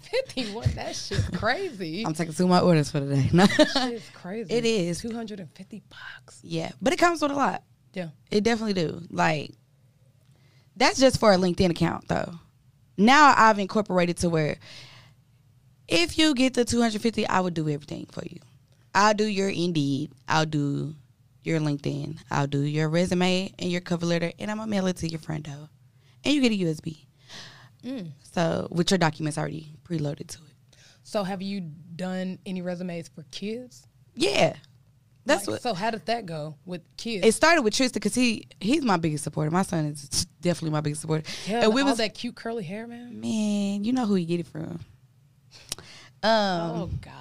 Fifty 0.09 0.53
one. 0.53 0.71
That 0.75 0.95
shit's 0.95 1.27
crazy. 1.37 2.05
I'm 2.05 2.13
taking 2.13 2.33
two 2.33 2.47
my 2.47 2.61
orders 2.61 2.89
for 2.89 3.01
today. 3.01 3.23
day. 3.27 3.29
No. 3.33 3.45
Shit's 3.45 4.09
crazy. 4.13 4.53
It 4.53 4.63
is. 4.63 5.01
two 5.01 5.13
hundred 5.13 5.41
and 5.41 5.51
fifty 5.51 5.83
bucks. 5.89 6.39
yeah, 6.43 6.71
but 6.81 6.93
it 6.93 6.97
comes 6.97 7.21
with 7.21 7.31
a 7.31 7.35
lot. 7.35 7.63
Yeah. 7.93 8.09
It 8.31 8.45
definitely 8.45 8.73
do. 8.73 9.01
Like 9.09 9.51
that's 10.77 10.97
just 10.97 11.19
for 11.19 11.33
a 11.33 11.37
LinkedIn 11.37 11.71
account 11.71 12.07
though. 12.07 12.35
Now 12.97 13.33
I've 13.35 13.59
incorporated 13.59 14.17
to 14.17 14.29
where 14.29 14.57
if 15.89 16.17
you 16.17 16.33
get 16.33 16.53
the 16.53 16.63
250, 16.63 17.27
I 17.27 17.41
would 17.41 17.53
do 17.53 17.67
everything 17.67 18.07
for 18.13 18.23
you. 18.25 18.39
I'll 18.95 19.13
do 19.13 19.25
your 19.25 19.49
Indeed. 19.49 20.13
I'll 20.29 20.45
do 20.45 20.95
your 21.43 21.59
LinkedIn. 21.59 22.19
I'll 22.31 22.47
do 22.47 22.61
your 22.61 22.87
resume 22.87 23.53
and 23.59 23.69
your 23.69 23.81
cover 23.81 24.05
letter, 24.05 24.31
and 24.39 24.49
I'm 24.49 24.57
gonna 24.57 24.71
mail 24.71 24.87
it 24.87 24.95
to 24.97 25.07
your 25.09 25.19
friend 25.19 25.43
though. 25.43 25.67
And 26.23 26.33
you 26.33 26.41
get 26.41 26.53
a 26.53 26.57
USB. 26.57 27.07
Mm. 27.83 28.11
So 28.33 28.67
with 28.71 28.91
your 28.91 28.97
documents 28.97 29.37
already 29.37 29.73
preloaded 29.83 30.27
to 30.27 30.39
it. 30.39 30.77
So 31.03 31.23
have 31.23 31.41
you 31.41 31.61
done 31.95 32.39
any 32.45 32.61
resumes 32.61 33.07
for 33.07 33.23
kids? 33.31 33.87
Yeah, 34.13 34.55
that's 35.25 35.47
Like, 35.47 35.55
what. 35.55 35.61
So 35.61 35.73
how 35.73 35.89
did 35.91 36.05
that 36.05 36.25
go 36.25 36.55
with 36.65 36.81
kids? 36.97 37.25
It 37.25 37.33
started 37.33 37.61
with 37.63 37.73
Tristan 37.73 37.99
because 37.99 38.15
he 38.15 38.47
he's 38.59 38.83
my 38.83 38.97
biggest 38.97 39.23
supporter. 39.23 39.49
My 39.51 39.63
son 39.63 39.85
is 39.85 40.25
definitely 40.41 40.71
my 40.71 40.81
biggest 40.81 41.01
supporter. 41.01 41.23
yeah, 41.47 41.63
and 41.63 41.73
we 41.73 41.81
all 41.81 41.87
was 41.89 41.97
that 41.97 42.13
cute 42.13 42.35
curly 42.35 42.63
hair, 42.63 42.87
man. 42.87 43.19
man, 43.19 43.83
you 43.83 43.93
know 43.93 44.05
who 44.05 44.15
you 44.15 44.25
get 44.25 44.39
it 44.41 44.47
from. 44.47 44.79
Um, 46.23 46.31
oh 46.71 46.89
God. 47.01 47.13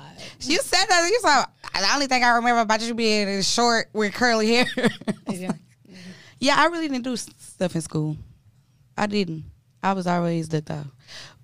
you 0.43 0.59
said 0.59 0.85
that 0.89 1.09
you 1.11 1.21
saw. 1.21 1.45
The 1.81 1.95
only 1.95 2.07
thing 2.07 2.23
I 2.23 2.31
remember 2.31 2.61
about 2.61 2.83
you 2.83 2.93
being 2.95 3.41
short 3.43 3.89
with 3.95 4.13
curly 4.13 4.55
hair. 4.55 4.67
Yeah. 5.31 5.53
yeah, 6.39 6.55
I 6.59 6.67
really 6.67 6.89
didn't 6.89 7.05
do 7.05 7.17
stuff 7.17 7.75
in 7.75 7.81
school. 7.81 8.17
I 8.99 9.07
didn't. 9.07 9.45
I 9.83 9.93
was 9.93 10.07
always 10.07 10.49
the 10.49 10.61
though, 10.61 10.87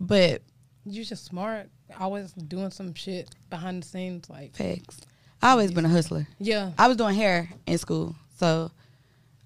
but 0.01 0.43
You 0.85 1.05
just 1.05 1.25
smart. 1.25 1.69
Always 2.01 2.33
doing 2.33 2.71
some 2.71 2.95
shit 2.95 3.31
behind 3.49 3.83
the 3.83 3.87
scenes, 3.87 4.29
like 4.29 4.55
facts. 4.57 5.01
I 5.43 5.51
always 5.51 5.71
been 5.73 5.85
a 5.85 5.89
hustler. 5.89 6.27
yeah. 6.39 6.73
I 6.79 6.89
was 6.89 6.97
doing 6.97 7.15
hair 7.15 7.49
in 7.67 7.79
school, 7.79 8.17
so 8.39 8.71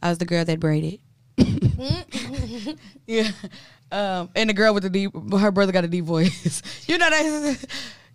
I 0.02 0.08
was 0.08 0.18
the 0.18 0.24
girl 0.24 0.44
that 0.44 0.58
braided. 0.60 1.00
yeah, 3.06 3.30
um, 3.92 4.28
and 4.34 4.48
the 4.50 4.54
girl 4.54 4.72
with 4.74 4.82
the 4.84 4.90
deep, 4.90 5.12
her 5.32 5.50
brother 5.50 5.72
got 5.72 5.84
a 5.84 5.88
deep 5.88 6.04
voice. 6.04 6.62
you 6.86 6.98
know 6.98 7.08
that? 7.10 7.64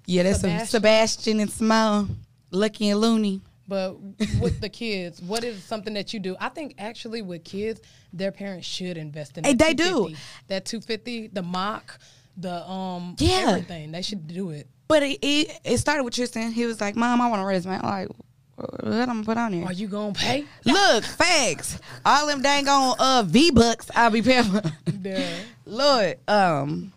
Yeah, 0.05 0.23
that's 0.23 0.39
Sebastian, 0.39 0.67
Sebastian. 0.67 0.67
Sebastian 0.67 1.39
and 1.39 1.51
Smile, 1.51 2.07
Lucky 2.51 2.89
and 2.89 3.01
Looney. 3.01 3.41
But 3.67 3.95
with 4.39 4.61
the 4.61 4.69
kids, 4.69 5.21
what 5.21 5.43
is 5.43 5.63
something 5.63 5.93
that 5.95 6.13
you 6.13 6.19
do? 6.19 6.35
I 6.39 6.49
think 6.49 6.75
actually 6.77 7.21
with 7.23 7.43
kids, 7.43 7.81
their 8.13 8.31
parents 8.31 8.67
should 8.67 8.95
invest 8.97 9.37
in. 9.37 9.43
That 9.43 9.57
they 9.57 9.73
do. 9.73 10.13
That 10.47 10.65
two 10.65 10.81
fifty, 10.81 11.27
the 11.27 11.41
mock, 11.41 11.97
the 12.37 12.67
um, 12.69 13.15
Yeah. 13.17 13.45
everything. 13.49 13.91
They 13.91 14.03
should 14.03 14.27
do 14.27 14.51
it. 14.51 14.67
But 14.87 15.01
it, 15.01 15.17
it 15.23 15.59
it 15.63 15.77
started 15.79 16.03
with 16.03 16.13
Tristan. 16.13 16.51
He 16.51 16.65
was 16.67 16.79
like, 16.79 16.95
"Mom, 16.95 17.19
I 17.21 17.27
want 17.27 17.41
to 17.41 17.45
raise 17.45 17.65
I'm 17.65 17.81
like, 17.81 18.07
"What 18.55 19.09
I'm 19.09 19.25
put 19.25 19.35
on 19.37 19.51
there?" 19.51 19.65
Are 19.65 19.73
you 19.73 19.87
gonna 19.87 20.13
pay? 20.13 20.45
Look, 20.63 21.03
facts. 21.03 21.79
All 22.05 22.27
them 22.27 22.43
dang 22.43 22.67
on 22.67 22.95
uh 22.99 23.23
V 23.25 23.49
bucks. 23.49 23.89
I'll 23.95 24.11
be 24.11 24.21
paying. 24.21 24.43
for. 24.43 24.61
Yeah. 25.01 25.27
Lord, 25.65 26.17
um, 26.27 26.93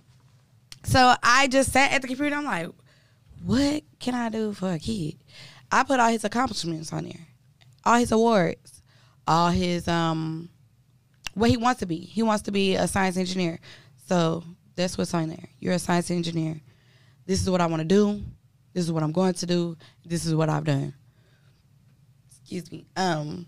so 0.85 1.15
I 1.23 1.49
just 1.49 1.73
sat 1.73 1.93
at 1.93 2.03
the 2.03 2.09
computer. 2.09 2.37
I'm 2.37 2.45
like, 2.45 2.69
what 3.43 3.83
can 3.99 4.15
I 4.15 4.29
do 4.29 4.53
for 4.53 4.71
a 4.73 4.79
kid? 4.79 5.17
I 5.71 5.83
put 5.83 6.01
all 6.01 6.09
his 6.09 6.25
accomplishments 6.25 6.93
on 6.93 7.05
there, 7.05 7.27
all 7.85 7.99
his 7.99 8.13
awards, 8.13 8.83
all 9.27 9.51
his 9.51 9.87
um, 9.89 10.49
what 11.35 11.51
he 11.51 11.57
wants 11.57 11.81
to 11.81 11.87
be. 11.87 11.99
He 11.99 12.23
wants 12.23 12.43
to 12.45 12.51
be 12.51 12.75
a 12.75 12.89
science 12.89 13.17
engineer. 13.17 13.61
So 14.07 14.43
that's 14.75 14.97
what's 14.97 15.15
on 15.15 15.29
there. 15.29 15.49
You're 15.61 15.75
a 15.75 15.79
science 15.79 16.11
engineer. 16.11 16.61
This 17.27 17.43
is 17.43 17.51
what 17.51 17.61
I 17.61 17.67
want 17.67 17.81
to 17.81 17.89
do. 17.89 18.23
This 18.73 18.85
is 18.85 18.93
what 18.93 19.03
I'm 19.03 19.13
going 19.13 19.35
to 19.35 19.47
do. 19.47 19.77
This 20.05 20.25
is 20.25 20.35
what 20.35 20.49
I've 20.49 20.65
done. 20.65 20.95
Excuse 22.31 22.71
me. 22.73 22.87
Um. 22.97 23.47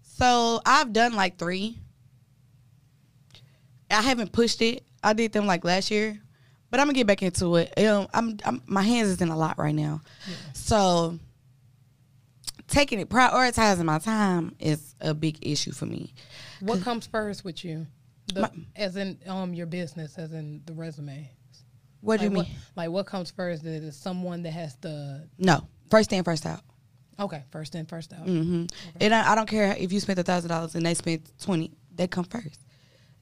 So 0.00 0.60
I've 0.64 0.92
done 0.92 1.14
like 1.14 1.38
three. 1.38 1.78
I 3.90 4.00
haven't 4.00 4.32
pushed 4.32 4.62
it. 4.62 4.82
I 5.02 5.12
did 5.12 5.32
them 5.32 5.46
like 5.46 5.64
last 5.64 5.90
year, 5.90 6.18
but 6.70 6.80
I'm 6.80 6.86
gonna 6.86 6.94
get 6.94 7.06
back 7.06 7.22
into 7.22 7.56
it. 7.56 7.72
Um, 7.78 8.06
I'm, 8.14 8.38
I'm 8.44 8.62
my 8.66 8.82
hands 8.82 9.08
is 9.08 9.20
in 9.20 9.28
a 9.28 9.36
lot 9.36 9.58
right 9.58 9.74
now, 9.74 10.00
so 10.52 11.18
taking 12.68 12.98
it 13.00 13.08
prioritizing 13.08 13.84
my 13.84 13.98
time 13.98 14.54
is 14.58 14.94
a 15.00 15.14
big 15.14 15.38
issue 15.46 15.72
for 15.72 15.86
me. 15.86 16.12
What 16.60 16.82
comes 16.82 17.06
first 17.06 17.44
with 17.44 17.64
you? 17.64 17.86
The, 18.34 18.42
My- 18.42 18.50
as 18.74 18.96
in 18.96 19.18
um 19.26 19.54
your 19.54 19.66
business, 19.66 20.18
as 20.18 20.32
in 20.32 20.62
the 20.66 20.72
resume. 20.72 21.30
What 22.00 22.18
do 22.20 22.24
you 22.26 22.30
like 22.30 22.46
mean? 22.46 22.54
What, 22.54 22.76
like 22.76 22.90
what 22.90 23.06
comes 23.06 23.30
first? 23.30 23.64
Is 23.64 23.96
someone 23.96 24.42
that 24.42 24.52
has 24.52 24.76
the 24.76 25.28
No, 25.38 25.66
first 25.90 26.12
in, 26.12 26.22
first 26.24 26.46
out. 26.46 26.60
okay 27.18 27.42
first 27.50 27.74
in 27.74 27.86
first 27.86 28.12
out? 28.12 28.20
hmm 28.26 28.66
And 29.00 29.14
I, 29.14 29.32
I 29.32 29.34
don't 29.34 29.48
care 29.48 29.74
if 29.78 29.92
you 29.92 30.00
spent 30.00 30.18
a 30.18 30.22
thousand 30.22 30.50
dollars 30.50 30.74
and 30.74 30.84
they 30.84 30.94
spent 30.94 31.32
twenty. 31.40 31.72
They 31.94 32.06
come 32.06 32.24
first. 32.24 32.60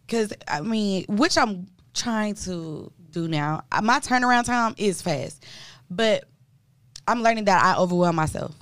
Cause 0.09 0.33
I 0.49 0.61
mean, 0.61 1.05
which 1.09 1.39
I'm 1.39 1.67
trying 1.95 2.35
to 2.35 2.93
do 3.15 3.29
now. 3.29 3.65
Uh, 3.73 3.81
My 3.83 4.01
turnaround 4.01 4.45
time 4.45 4.75
is 4.77 5.01
fast, 5.01 5.45
but 5.91 6.25
I'm 7.07 7.23
learning 7.23 7.45
that 7.47 7.65
I 7.65 7.79
overwhelm 7.81 8.17
myself. 8.17 8.55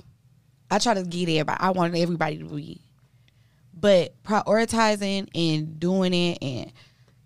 I 0.71 0.79
try 0.79 0.93
to 0.93 1.03
get 1.03 1.29
everybody. 1.29 1.59
I 1.59 1.69
want 1.71 1.95
everybody 1.95 2.37
to 2.39 2.45
be, 2.45 2.81
but 3.73 4.13
prioritizing 4.23 5.29
and 5.35 5.79
doing 5.79 6.13
it, 6.13 6.37
and 6.41 6.71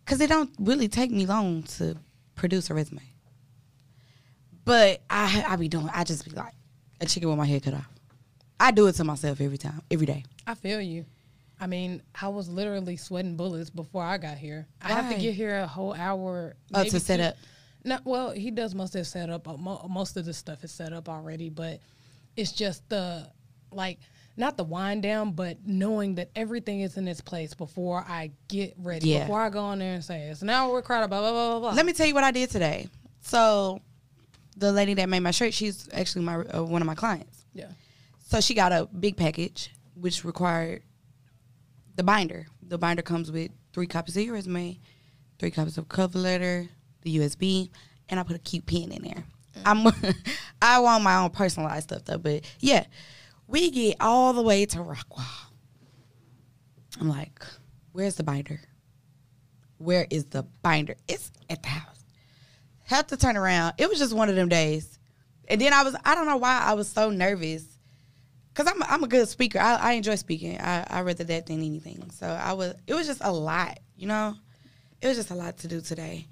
cause 0.06 0.20
it 0.22 0.30
don't 0.30 0.50
really 0.60 0.88
take 0.88 1.12
me 1.12 1.26
long 1.26 1.64
to 1.64 1.96
produce 2.36 2.70
a 2.70 2.74
resume. 2.74 3.02
But 4.66 5.02
I 5.10 5.46
I 5.48 5.56
be 5.56 5.70
doing. 5.70 5.90
I 5.94 6.04
just 6.04 6.26
be 6.26 6.32
like 6.32 6.54
a 7.00 7.06
chicken 7.06 7.30
with 7.30 7.38
my 7.38 7.46
head 7.46 7.64
cut 7.64 7.74
off. 7.74 7.88
I 8.60 8.72
do 8.72 8.88
it 8.88 8.94
to 8.94 9.04
myself 9.04 9.40
every 9.40 9.58
time, 9.58 9.82
every 9.92 10.06
day. 10.08 10.24
I 10.46 10.56
feel 10.56 10.82
you. 10.82 11.06
I 11.60 11.68
mean, 11.68 12.02
I 12.22 12.28
was 12.28 12.48
literally 12.50 12.98
sweating 12.98 13.36
bullets 13.36 13.70
before 13.70 14.04
I 14.04 14.18
got 14.18 14.38
here. 14.38 14.68
I 14.82 14.90
have 14.94 15.12
to 15.14 15.20
get 15.20 15.34
here 15.34 15.58
a 15.60 15.68
whole 15.68 15.94
hour. 15.94 16.56
Oh, 16.74 16.84
to 16.84 17.00
set 17.00 17.18
two- 17.18 17.24
up. 17.24 17.36
No, 17.84 18.00
well, 18.04 18.32
he 18.32 18.52
does 18.52 18.76
most 18.76 18.96
of 18.96 19.02
the 19.02 19.06
setup. 19.06 19.48
uh, 19.48 19.56
Most 19.88 20.18
of 20.18 20.26
the 20.26 20.34
stuff 20.34 20.64
is 20.64 20.72
set 20.72 20.92
up 20.94 21.08
already, 21.08 21.50
but 21.50 21.80
it's 22.36 22.52
just 22.52 22.88
the 22.90 23.30
like 23.72 24.00
not 24.36 24.56
the 24.58 24.64
wind 24.64 25.02
down, 25.04 25.32
but 25.32 25.58
knowing 25.66 26.16
that 26.16 26.30
everything 26.36 26.82
is 26.82 26.98
in 26.98 27.08
its 27.08 27.22
place 27.22 27.54
before 27.54 28.04
I 28.08 28.32
get 28.50 28.74
ready. 28.78 29.10
Yeah. 29.10 29.22
Before 29.22 29.42
I 29.42 29.50
go 29.50 29.62
on 29.62 29.80
there 29.80 29.94
and 29.94 30.04
say 30.04 30.28
it's 30.30 30.42
now 30.44 30.72
we're 30.72 30.82
crowded. 30.82 31.08
Blah 31.10 31.22
blah 31.22 31.32
blah 31.32 31.50
blah 31.52 31.60
blah. 31.60 31.72
Let 31.74 31.86
me 31.86 31.94
tell 31.94 32.06
you 32.06 32.14
what 32.14 32.24
I 32.26 32.32
did 32.32 32.50
today. 32.50 32.88
So, 33.22 33.80
the 34.58 34.72
lady 34.72 34.94
that 34.96 35.08
made 35.10 35.22
my 35.22 35.32
shirt, 35.32 35.54
she's 35.54 35.88
actually 35.94 36.26
my 36.26 36.36
uh, 36.36 36.64
one 36.64 36.82
of 36.82 36.86
my 36.86 36.96
clients. 36.96 37.46
yeah. 37.54 37.70
So 38.28 38.42
she 38.42 38.54
got 38.54 38.74
a 38.74 38.86
big 38.88 39.16
package, 39.16 39.72
which 39.96 40.26
required 40.26 40.82
the 41.98 42.04
binder. 42.04 42.48
The 42.62 42.78
binder 42.78 43.02
comes 43.02 43.32
with 43.32 43.52
three 43.74 43.88
copies 43.88 44.16
of 44.16 44.24
your 44.24 44.36
resume, 44.36 44.80
three 45.40 45.52
copies 45.52 45.78
of 45.78 45.90
cover 45.90 46.18
letter, 46.18 46.70
the 47.02 47.18
USB, 47.18 47.70
and 48.08 48.20
I 48.20 48.24
put 48.24 48.36
a 48.36 48.40
cute 48.40 48.66
pen 48.66 48.92
in 48.92 49.04
there. 49.04 49.24
Mm. 49.58 49.62
I'm 49.66 50.14
I 50.62 50.80
want 50.80 51.04
my 51.04 51.18
own 51.18 51.32
personalized 51.32 51.90
stuff 51.90 52.06
though, 52.06 52.20
but 52.20 52.44
yeah, 52.60 52.86
we 53.48 53.72
get 53.72 53.98
all 54.00 54.32
the 54.34 54.42
way 54.42 54.66
to 54.68 54.78
Rockwall. 54.78 55.26
I'm 57.00 57.10
like, 57.10 57.44
where's 57.92 58.16
the 58.16 58.24
binder? 58.24 58.62
Where 59.78 60.08
is 60.10 60.26
the 60.26 60.44
binder? 60.64 60.96
It's 61.08 61.32
at 61.50 61.62
the 61.64 61.70
house. 61.70 62.04
Have 62.86 63.08
to 63.08 63.18
turn 63.18 63.38
around. 63.38 63.74
It 63.78 63.90
was 63.90 64.00
just 64.00 64.14
one 64.14 64.30
of 64.30 64.36
them 64.36 64.50
days. 64.50 64.98
And 65.48 65.62
then 65.62 65.74
I 65.74 65.84
was, 65.84 65.96
I 66.04 66.16
don't 66.16 66.26
know 66.26 66.38
why 66.38 66.60
I 66.64 66.74
was 66.74 66.88
so 66.88 67.10
nervous. 67.10 67.66
Cause 68.58 68.66
I'm, 68.66 68.82
I'm 68.82 69.04
a 69.04 69.08
good 69.08 69.30
speaker. 69.30 69.60
I, 69.60 69.76
I 69.76 69.92
enjoy 69.92 70.16
speaking. 70.16 70.60
I, 70.60 70.84
I 70.90 71.02
rather 71.02 71.24
that 71.24 71.46
than 71.46 71.58
anything. 71.58 72.10
So 72.10 72.26
I 72.26 72.54
was, 72.54 72.74
it 72.88 72.96
was 72.96 73.06
just 73.06 73.22
a 73.24 73.32
lot, 73.32 73.78
you 73.96 74.08
know? 74.08 74.36
It 75.00 75.06
was 75.06 75.16
just 75.16 75.30
a 75.30 75.36
lot 75.36 75.60
to 75.60 75.68
do 75.68 75.80
today. 75.80 76.28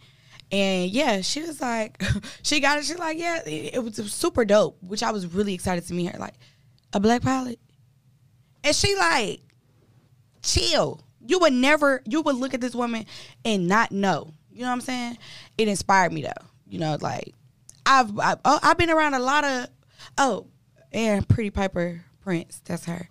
And 0.52 0.90
yeah, 0.90 1.22
she 1.22 1.42
was 1.42 1.62
like, 1.62 2.02
she 2.42 2.62
got 2.62 2.80
it. 2.80 2.86
She's 2.86 2.98
like, 2.98 3.20
yeah, 3.20 3.44
it, 3.46 3.76
it 3.76 3.84
was 3.84 3.96
super 4.12 4.44
dope, 4.44 4.76
which 4.82 5.04
I 5.04 5.12
was 5.12 5.32
really 5.36 5.54
excited 5.54 5.86
to 5.86 5.94
meet 5.94 6.12
her. 6.12 6.18
Like, 6.18 6.34
a 6.94 7.00
black 7.00 7.22
pilot. 7.22 7.60
And 8.64 8.76
she 8.76 8.96
like, 8.96 9.42
chill. 10.42 11.02
You 11.28 11.38
would 11.38 11.54
never, 11.54 12.02
you 12.06 12.22
would 12.22 12.38
look 12.38 12.56
at 12.56 12.62
this 12.62 12.74
woman 12.74 13.06
and 13.44 13.68
not 13.68 13.92
know. 13.92 14.34
You 14.52 14.62
know 14.62 14.70
what 14.70 14.74
I'm 14.74 14.82
saying? 14.82 15.18
It 15.60 15.68
inspired 15.68 16.12
me 16.12 16.24
though. 16.24 16.46
You 16.68 16.80
know, 16.80 16.98
like 17.00 17.36
I've 17.86 18.18
I've, 18.18 18.40
oh, 18.46 18.60
I've 18.64 18.78
been 18.78 18.90
around 18.90 19.14
a 19.14 19.20
lot 19.20 19.44
of 19.44 19.68
oh, 20.18 20.48
and 20.92 21.28
Pretty 21.28 21.50
Piper 21.50 22.04
Prince. 22.26 22.62
That's 22.66 22.86
her. 22.86 23.08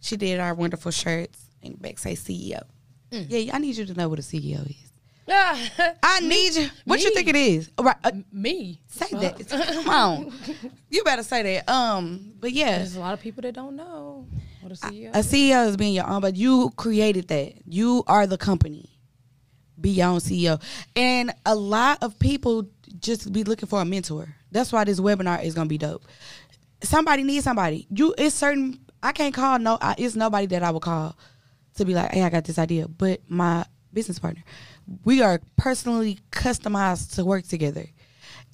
She 0.00 0.16
did 0.16 0.40
our 0.40 0.52
wonderful 0.54 0.90
shirts 0.90 1.38
and 1.62 1.80
back 1.80 1.98
say 1.98 2.14
CEO. 2.14 2.62
Yeah, 3.10 3.54
I 3.54 3.58
need 3.58 3.76
you 3.76 3.86
to 3.86 3.94
know 3.94 4.08
what 4.08 4.18
a 4.18 4.22
CEO 4.22 4.68
is. 4.68 4.92
I 5.28 6.20
need 6.20 6.54
you. 6.54 6.68
What 6.84 7.02
you 7.02 7.14
think 7.14 7.28
it 7.28 7.36
is? 7.36 7.70
Right. 7.80 7.96
Uh, 8.04 8.12
Me. 8.32 8.80
say 8.88 9.06
that. 9.12 9.48
Come 9.48 9.88
on. 9.88 10.32
You 10.90 11.02
better 11.04 11.22
say 11.22 11.42
that. 11.42 11.70
Um, 11.70 12.32
but 12.40 12.52
yeah. 12.52 12.78
There's 12.78 12.96
a 12.96 13.00
lot 13.00 13.14
of 13.14 13.20
people 13.20 13.42
that 13.42 13.54
don't 13.54 13.76
know 13.76 14.26
what 14.60 14.72
a 14.72 14.74
CEO. 14.74 15.14
Is. 15.14 15.32
A 15.32 15.36
CEO 15.36 15.68
is 15.68 15.76
being 15.76 15.94
your 15.94 16.06
own, 16.06 16.20
but 16.20 16.36
you 16.36 16.70
created 16.76 17.28
that. 17.28 17.54
You 17.66 18.02
are 18.06 18.26
the 18.26 18.38
company. 18.38 18.90
Be 19.80 19.90
your 19.90 20.08
own 20.08 20.18
CEO. 20.20 20.60
And 20.94 21.32
a 21.44 21.54
lot 21.54 22.02
of 22.02 22.18
people 22.18 22.68
just 22.98 23.32
be 23.32 23.44
looking 23.44 23.68
for 23.68 23.80
a 23.80 23.84
mentor. 23.84 24.34
That's 24.50 24.72
why 24.72 24.84
this 24.84 25.00
webinar 25.00 25.44
is 25.44 25.54
gonna 25.54 25.68
be 25.68 25.78
dope. 25.78 26.04
Somebody 26.82 27.22
needs 27.22 27.44
somebody. 27.44 27.86
You 27.90 28.14
it's 28.18 28.34
certain 28.34 28.80
I 29.02 29.12
can't 29.12 29.34
call 29.34 29.58
no 29.58 29.78
I, 29.80 29.94
it's 29.98 30.16
nobody 30.16 30.46
that 30.46 30.62
I 30.62 30.70
would 30.70 30.82
call 30.82 31.16
to 31.76 31.84
be 31.84 31.94
like, 31.94 32.12
hey, 32.12 32.22
I 32.22 32.30
got 32.30 32.44
this 32.44 32.58
idea. 32.58 32.88
But 32.88 33.20
my 33.28 33.64
business 33.92 34.18
partner. 34.18 34.44
We 35.04 35.22
are 35.22 35.40
personally 35.56 36.18
customized 36.30 37.14
to 37.16 37.24
work 37.24 37.46
together. 37.46 37.86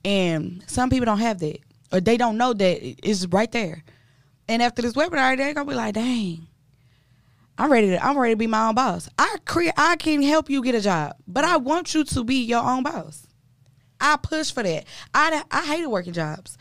And 0.05 0.65
some 0.67 0.89
people 0.89 1.07
don't 1.07 1.19
have 1.19 1.39
that. 1.41 1.59
Or 1.93 2.01
they 2.01 2.17
don't 2.17 2.39
know 2.39 2.53
that 2.55 3.07
it's 3.07 3.27
right 3.27 3.51
there. 3.53 3.85
And 4.49 4.63
after 4.63 4.83
this 4.83 4.95
webinar, 4.95 5.37
they're 5.37 5.55
gonna 5.55 5.69
be 5.69 5.75
like, 5.75 5.95
dang, 5.95 6.47
I'm 7.59 7.71
ready 7.71 7.89
to 7.89 8.05
I'm 8.05 8.19
ready 8.19 8.35
to 8.35 8.39
be 8.39 8.47
my 8.47 8.69
own 8.69 8.75
boss. 8.75 9.09
I 9.19 9.37
create 9.45 9.75
I 9.77 9.97
can 9.97 10.23
help 10.23 10.49
you 10.49 10.63
get 10.63 10.75
a 10.75 10.81
job, 10.81 11.17
but 11.27 11.45
I 11.45 11.59
want 11.59 11.95
you 11.95 12.05
to 12.05 12.25
be 12.25 12.37
your 12.37 12.63
own 12.63 12.83
boss. 12.83 13.27
I 14.01 14.17
push 14.17 14.51
for 14.51 14.63
that. 14.63 14.85
I 15.15 15.43
I 15.51 15.65
hated 15.67 15.89
working 15.89 16.13
jobs. 16.13 16.57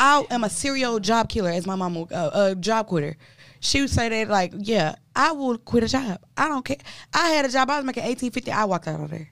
I 0.00 0.24
am 0.30 0.44
a 0.44 0.50
serial 0.50 0.98
job 0.98 1.28
killer, 1.28 1.50
as 1.50 1.66
my 1.66 1.76
mom 1.76 1.94
will, 1.94 2.08
uh, 2.12 2.30
a 2.32 2.54
job 2.54 2.86
quitter. 2.86 3.16
She 3.60 3.82
would 3.82 3.90
say 3.90 4.08
that 4.08 4.28
like, 4.30 4.52
yeah, 4.56 4.94
I 5.14 5.32
will 5.32 5.58
quit 5.58 5.84
a 5.84 5.88
job. 5.88 6.18
I 6.36 6.48
don't 6.48 6.64
care. 6.64 6.78
I 7.12 7.28
had 7.30 7.44
a 7.44 7.48
job. 7.50 7.68
I 7.68 7.76
was 7.76 7.84
making 7.84 8.04
eighteen 8.04 8.30
fifty. 8.30 8.50
I 8.50 8.64
walked 8.64 8.88
out 8.88 9.00
of 9.00 9.10
there. 9.10 9.30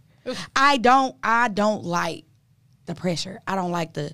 I 0.55 0.77
don't. 0.77 1.17
I 1.23 1.49
don't 1.49 1.85
like 1.85 2.25
the 2.85 2.95
pressure. 2.95 3.41
I 3.47 3.55
don't 3.55 3.71
like 3.73 3.95
the 3.95 4.13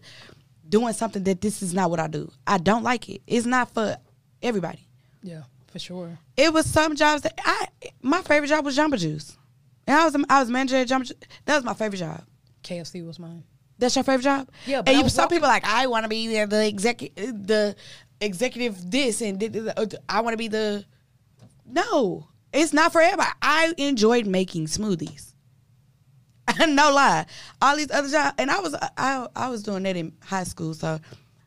doing 0.68 0.92
something 0.92 1.24
that 1.24 1.40
this 1.40 1.60
is 1.62 1.74
not 1.74 1.90
what 1.90 1.98
I 1.98 2.06
do. 2.06 2.30
I 2.46 2.58
don't 2.58 2.84
like 2.84 3.08
it. 3.08 3.22
It's 3.26 3.46
not 3.46 3.74
for 3.74 3.96
everybody. 4.40 4.86
yeah, 5.22 5.42
for 5.66 5.78
sure. 5.80 6.18
It 6.36 6.52
was 6.52 6.66
some 6.66 6.94
jobs 6.94 7.22
that 7.22 7.34
I 7.44 7.66
my 8.00 8.22
favorite 8.22 8.48
job 8.48 8.64
was 8.64 8.78
Jamba 8.78 8.98
Juice. 8.98 9.36
And 9.88 9.96
I 9.96 10.04
was 10.04 10.16
I 10.30 10.40
was 10.40 10.50
manager 10.50 10.76
at 10.76 10.86
Jamba 10.86 11.06
Juice. 11.06 11.18
That 11.46 11.56
was 11.56 11.64
my 11.64 11.74
favorite 11.74 11.98
job. 11.98 12.22
KFC 12.62 13.04
was 13.04 13.18
mine. 13.18 13.42
That's 13.78 13.96
your 13.96 14.04
favorite 14.04 14.22
job? 14.24 14.48
Yeah, 14.66 14.82
but 14.82 14.94
And 14.94 15.02
you, 15.02 15.08
some 15.08 15.24
walking- 15.24 15.36
people 15.36 15.48
like 15.48 15.64
I 15.66 15.86
want 15.86 16.04
to 16.04 16.08
be 16.08 16.28
the, 16.28 16.46
the 16.46 16.66
executive 16.66 17.46
the 17.46 17.76
executive 18.20 18.90
this 18.90 19.20
and 19.20 19.38
th- 19.40 19.52
th- 19.52 19.64
th- 19.74 19.76
uh, 19.94 19.98
I 20.08 20.20
want 20.20 20.34
to 20.34 20.38
be 20.38 20.48
the 20.48 20.84
No. 21.66 22.28
It's 22.52 22.72
not 22.72 22.92
for 22.92 23.00
everybody. 23.00 23.30
I 23.42 23.74
enjoyed 23.78 24.26
making 24.26 24.66
smoothies. 24.66 25.32
no 26.68 26.92
lie. 26.94 27.26
All 27.60 27.76
these 27.76 27.90
other 27.90 28.08
jobs 28.08 28.34
and 28.38 28.50
I 28.50 28.60
was 28.60 28.74
uh, 28.74 28.88
I 28.96 29.26
I 29.34 29.48
was 29.48 29.62
doing 29.62 29.82
that 29.84 29.96
in 29.96 30.12
high 30.22 30.44
school, 30.44 30.74
so 30.74 31.00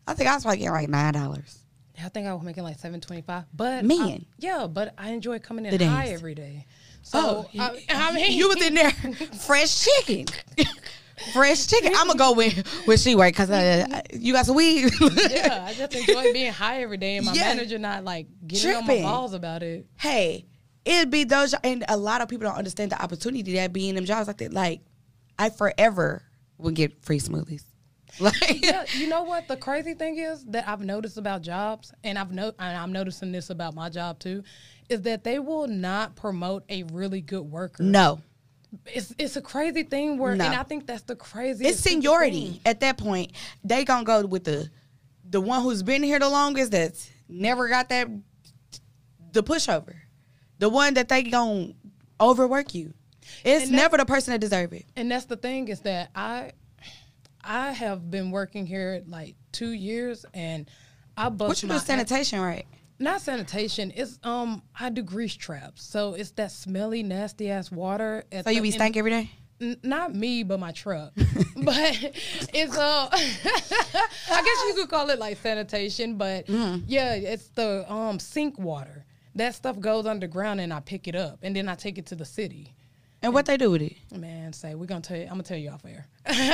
I 0.08 0.14
think 0.14 0.30
I 0.30 0.34
was 0.34 0.44
probably 0.44 0.58
getting 0.60 0.74
like 0.74 0.90
nine 0.90 1.14
dollars. 1.14 1.60
I 2.04 2.10
think 2.10 2.28
I 2.28 2.34
was 2.34 2.44
making 2.44 2.64
like 2.64 2.78
seven 2.80 3.00
twenty 3.00 3.22
five. 3.22 3.46
But 3.54 3.86
Man. 3.86 4.26
Yeah, 4.38 4.68
but 4.68 4.94
I 4.98 5.12
enjoy 5.12 5.40
coming 5.40 5.66
in 5.66 5.78
The 5.78 5.86
high 5.88 6.08
every 6.10 6.36
day. 6.36 6.66
So 7.04 7.48
oh, 7.48 7.50
I, 7.60 7.84
I 7.90 8.14
mean, 8.14 8.38
you 8.38 8.50
was 8.50 8.62
in 8.62 8.74
there 8.74 8.92
fresh 9.46 9.86
chicken. 9.86 10.26
Fresh 11.34 11.68
chicken. 11.68 11.94
I'm 11.96 12.08
gonna 12.08 12.18
go 12.20 12.34
with 12.34 12.86
with 12.88 13.00
she 13.02 13.16
work 13.16 13.30
because 13.34 13.50
uh, 13.50 14.02
you 14.14 14.34
got 14.34 14.46
some 14.46 14.56
weed. 14.56 14.92
yeah, 15.30 15.66
I 15.68 15.74
just 15.74 15.96
enjoy 15.96 16.32
being 16.34 16.52
high 16.54 16.82
every 16.82 16.98
day, 16.98 17.18
and 17.18 17.26
my 17.26 17.34
Yeah. 17.34 17.54
manager 17.54 17.78
not 17.80 18.04
like 18.04 18.28
getting 18.46 18.70
on 18.76 18.82
my 18.82 18.86
Tripping. 18.88 19.04
balls 19.04 19.34
about 19.34 19.64
it. 19.64 19.86
hey, 19.98 20.46
it'd 20.86 21.10
be 21.12 21.24
those, 21.24 21.54
and 21.64 21.84
a 21.88 21.98
lot 21.98 22.22
of 22.22 22.30
people 22.30 22.48
don't 22.48 22.58
understand 22.58 22.92
the 22.92 23.02
opportunity 23.02 23.54
that 23.56 23.74
being 23.74 23.90
in 23.90 23.96
them 23.96 24.06
jobs 24.06 24.28
like 24.28 24.38
that. 24.38 24.54
Like, 24.54 24.82
I 25.40 25.50
forever 25.50 26.24
would 26.58 26.76
get 26.76 27.04
free 27.04 27.20
smoothies. 27.20 27.64
Like, 28.20 28.64
yeah, 28.64 28.84
you 28.96 29.08
know 29.08 29.22
what? 29.24 29.48
The 29.48 29.58
crazy 29.58 29.94
thing 29.94 30.18
is 30.18 30.44
that 30.46 30.68
I've 30.68 30.80
noticed 30.82 31.18
about 31.20 31.44
jobs, 31.44 31.94
and 32.04 32.18
I've 32.18 32.32
no, 32.32 32.52
and 32.58 32.76
I'm 32.78 32.92
noticing 32.92 33.32
this 33.32 33.52
about 33.52 33.76
my 33.76 33.90
job 33.90 34.18
too, 34.18 34.44
is 34.90 35.02
that 35.04 35.24
they 35.24 35.38
will 35.38 35.68
not 35.68 36.16
promote 36.16 36.64
a 36.70 36.82
really 36.84 37.22
good 37.22 37.42
worker. 37.44 37.84
no, 37.84 38.22
It's 38.86 39.14
it's 39.18 39.36
a 39.38 39.42
crazy 39.42 39.84
thing 39.84 40.18
where, 40.18 40.36
No. 40.36 40.46
and 40.46 40.56
I 40.56 40.64
think 40.64 40.88
that's 40.88 41.04
the 41.04 41.16
craziest. 41.16 41.72
it's 41.72 41.80
seniority. 41.80 42.48
thing. 42.52 42.60
At 42.66 42.80
that 42.82 42.98
point, 42.98 43.32
they 43.64 43.86
gonna 43.86 44.04
go 44.04 44.26
with 44.26 44.44
the 44.44 44.70
the 45.30 45.42
one 45.42 45.62
who's 45.64 45.84
been 45.84 46.04
here 46.04 46.20
the 46.20 46.30
longest. 46.30 46.72
That's 46.72 47.10
never 47.30 47.68
got 47.70 47.90
that 47.90 48.08
the 49.32 49.44
pushover, 49.44 49.96
the 50.60 50.70
one 50.70 50.96
that 50.96 51.10
they 51.10 51.24
gonna 51.24 51.74
overwork 52.20 52.74
you. 52.74 52.94
It's 53.44 53.70
never 53.70 53.98
the 53.98 54.06
person 54.06 54.32
that 54.34 54.40
deserve 54.40 54.74
it. 54.74 54.86
And 54.96 55.12
that's 55.12 55.26
the 55.26 55.36
thing 55.36 55.68
is 55.68 55.82
that 55.82 56.10
I, 56.16 56.54
I 57.44 57.72
have 57.72 58.10
been 58.10 58.32
working 58.32 58.66
here 58.66 59.04
like 59.08 59.36
two 59.52 59.72
years, 59.72 60.26
and 60.34 60.70
I 61.16 61.30
bust 61.30 61.50
What 61.50 61.64
you 61.64 61.70
do 61.70 61.80
sanitation 61.80 62.40
right? 62.40 62.66
Not 63.00 63.22
sanitation. 63.22 63.92
It's 63.96 64.20
um 64.24 64.62
I 64.80 64.90
do 64.90 65.02
grease 65.04 65.36
traps, 65.36 65.84
so 65.84 66.14
it's 66.14 66.32
that 66.32 66.52
smelly, 66.52 67.04
nasty 67.04 67.50
ass 67.52 67.72
water. 67.72 68.24
At 68.32 68.46
So 68.46 68.52
you 68.52 68.62
be 68.62 68.72
stank 68.72 68.98
every 68.98 69.12
day? 69.12 69.32
N- 69.60 69.78
not 69.84 70.14
me, 70.14 70.44
but 70.44 70.60
my 70.60 70.72
truck. 70.72 71.14
but 71.16 72.14
it's 72.54 72.78
uh, 72.78 73.10
I 73.12 74.42
guess 74.42 74.64
you 74.68 74.74
could 74.76 74.90
call 74.90 75.10
it 75.10 75.20
like 75.20 75.38
sanitation, 75.38 76.16
but 76.18 76.46
Mm-hmm. 76.48 76.84
yeah, 76.88 77.14
it's 77.16 77.48
the 77.50 77.92
um 77.92 78.20
sink 78.20 78.58
water. 78.60 79.06
That 79.36 79.54
stuff 79.54 79.80
goes 79.80 80.06
underground, 80.08 80.62
and 80.62 80.74
I 80.74 80.80
pick 80.80 81.08
it 81.08 81.16
up, 81.16 81.40
and 81.44 81.56
then 81.56 81.70
I 81.70 81.76
take 81.76 81.98
it 82.00 82.08
to 82.08 82.16
the 82.16 82.26
city. 82.26 82.74
And 83.28 83.34
what 83.34 83.46
they 83.46 83.58
do 83.58 83.72
with 83.72 83.82
it? 83.82 83.98
Man, 84.16 84.54
say 84.54 84.74
we're 84.76 84.86
gonna 84.86 85.02
tell 85.02 85.18
you. 85.18 85.24
I'm 85.24 85.30
gonna 85.32 85.44
tell 85.44 85.58
you 85.58 85.70
off 85.70 85.84
air. 85.86 86.08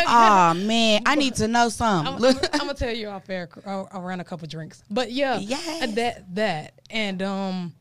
oh 0.08 0.54
man, 0.56 1.02
I 1.06 1.16
need 1.16 1.36
to 1.36 1.48
know 1.48 1.66
I'm, 1.66 1.70
something. 1.70 2.26
I'm, 2.26 2.36
I'm 2.54 2.60
gonna 2.60 2.74
tell 2.74 2.94
you 2.94 3.10
off 3.10 3.30
air 3.30 3.48
uh, 3.66 3.84
around 3.94 4.20
a 4.20 4.24
couple 4.24 4.48
drinks. 4.48 4.84
But 4.90 5.12
yeah, 5.12 5.38
Yes. 5.38 5.94
that 5.96 6.36
that 6.36 6.82
and 6.90 7.22
um, 7.22 7.74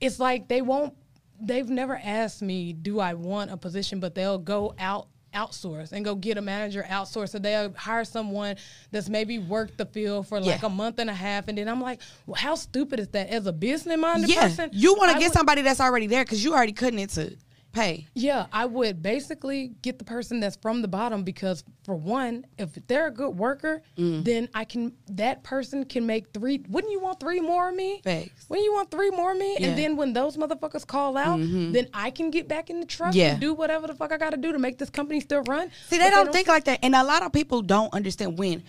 it's 0.00 0.18
like 0.18 0.48
they 0.48 0.60
won't. 0.60 0.94
They've 1.40 1.68
never 1.68 2.00
asked 2.02 2.42
me, 2.42 2.72
do 2.72 2.98
I 2.98 3.14
want 3.14 3.50
a 3.52 3.56
position? 3.56 4.00
But 4.00 4.14
they'll 4.14 4.38
go 4.38 4.74
out 4.78 5.06
outsource 5.34 5.92
and 5.92 6.02
go 6.02 6.14
get 6.14 6.38
a 6.38 6.40
manager 6.40 6.82
outsource. 6.88 7.28
So 7.28 7.38
they'll 7.38 7.70
hire 7.74 8.04
someone 8.04 8.56
that's 8.90 9.10
maybe 9.10 9.38
worked 9.38 9.76
the 9.76 9.84
field 9.84 10.26
for 10.26 10.40
like 10.40 10.62
Yeah. 10.62 10.66
a 10.66 10.70
month 10.70 10.98
and 10.98 11.10
a 11.10 11.14
half, 11.14 11.48
and 11.48 11.58
then 11.58 11.68
I'm 11.68 11.80
like, 11.82 12.00
well, 12.24 12.36
how 12.40 12.54
stupid 12.54 13.00
is 13.00 13.08
that? 13.08 13.28
As 13.28 13.46
a 13.46 13.52
business 13.52 13.98
minded 13.98 14.30
yeah, 14.30 14.48
person, 14.48 14.70
you 14.72 14.94
want 14.94 15.12
to 15.12 15.18
get 15.18 15.26
would- 15.28 15.32
somebody 15.34 15.60
that's 15.62 15.80
already 15.80 16.06
there 16.06 16.24
because 16.24 16.42
you 16.42 16.54
already 16.54 16.72
cutting 16.72 16.98
it 17.00 17.10
to 17.10 17.36
pay. 17.76 18.06
Yeah, 18.14 18.46
I 18.52 18.64
would 18.66 19.02
basically 19.02 19.72
get 19.82 19.98
the 19.98 20.04
person 20.04 20.40
that's 20.40 20.56
from 20.56 20.82
the 20.82 20.88
bottom 20.88 21.22
because 21.24 21.62
for 21.84 21.94
one, 21.94 22.46
if 22.58 22.70
they're 22.88 23.06
a 23.08 23.10
good 23.10 23.36
worker, 23.36 23.82
Mm. 23.98 24.24
then 24.24 24.48
I 24.54 24.64
can 24.64 24.92
that 25.08 25.42
person 25.44 25.84
can 25.84 26.06
make 26.06 26.32
three. 26.32 26.62
Wouldn't 26.68 26.92
you 26.92 27.00
want 27.00 27.20
three 27.20 27.40
more 27.40 27.68
of 27.68 27.74
me? 27.76 28.00
Facts. 28.02 28.46
Wouldn't 28.48 28.64
you 28.64 28.72
want 28.74 28.90
three 28.90 29.10
more 29.10 29.32
of 29.32 29.38
me? 29.38 29.52
Yeah. 29.52 29.58
Mm-hmm. 29.58 29.68
And 29.68 29.78
then 29.78 29.96
when 29.96 30.12
those 30.12 30.36
motherfuckers 30.36 30.86
call 30.86 31.16
out, 31.16 31.38
then 31.38 31.88
I 31.92 32.10
can 32.10 32.30
get 32.30 32.48
back 32.48 32.70
in 32.70 32.80
the 32.80 32.86
truck 32.86 33.14
Yeah. 33.14 33.32
and 33.32 33.40
do 33.40 33.54
whatever 33.54 33.86
the 33.86 33.94
fuck 33.94 34.10
I 34.12 34.16
got 34.16 34.30
to 34.30 34.36
do 34.38 34.52
to 34.52 34.58
make 34.58 34.78
this 34.78 34.90
company 34.90 35.20
still 35.20 35.42
run. 35.42 35.70
See, 35.88 35.98
But 35.98 36.04
they 36.04 36.10
don't 36.10 36.32
think 36.32 36.48
like 36.48 36.64
that, 36.64 36.80
and 36.82 36.94
a 36.94 37.04
lot 37.04 37.22
of 37.22 37.32
people 37.32 37.62
don't 37.62 37.92
understand 37.92 38.38
when 38.38 38.62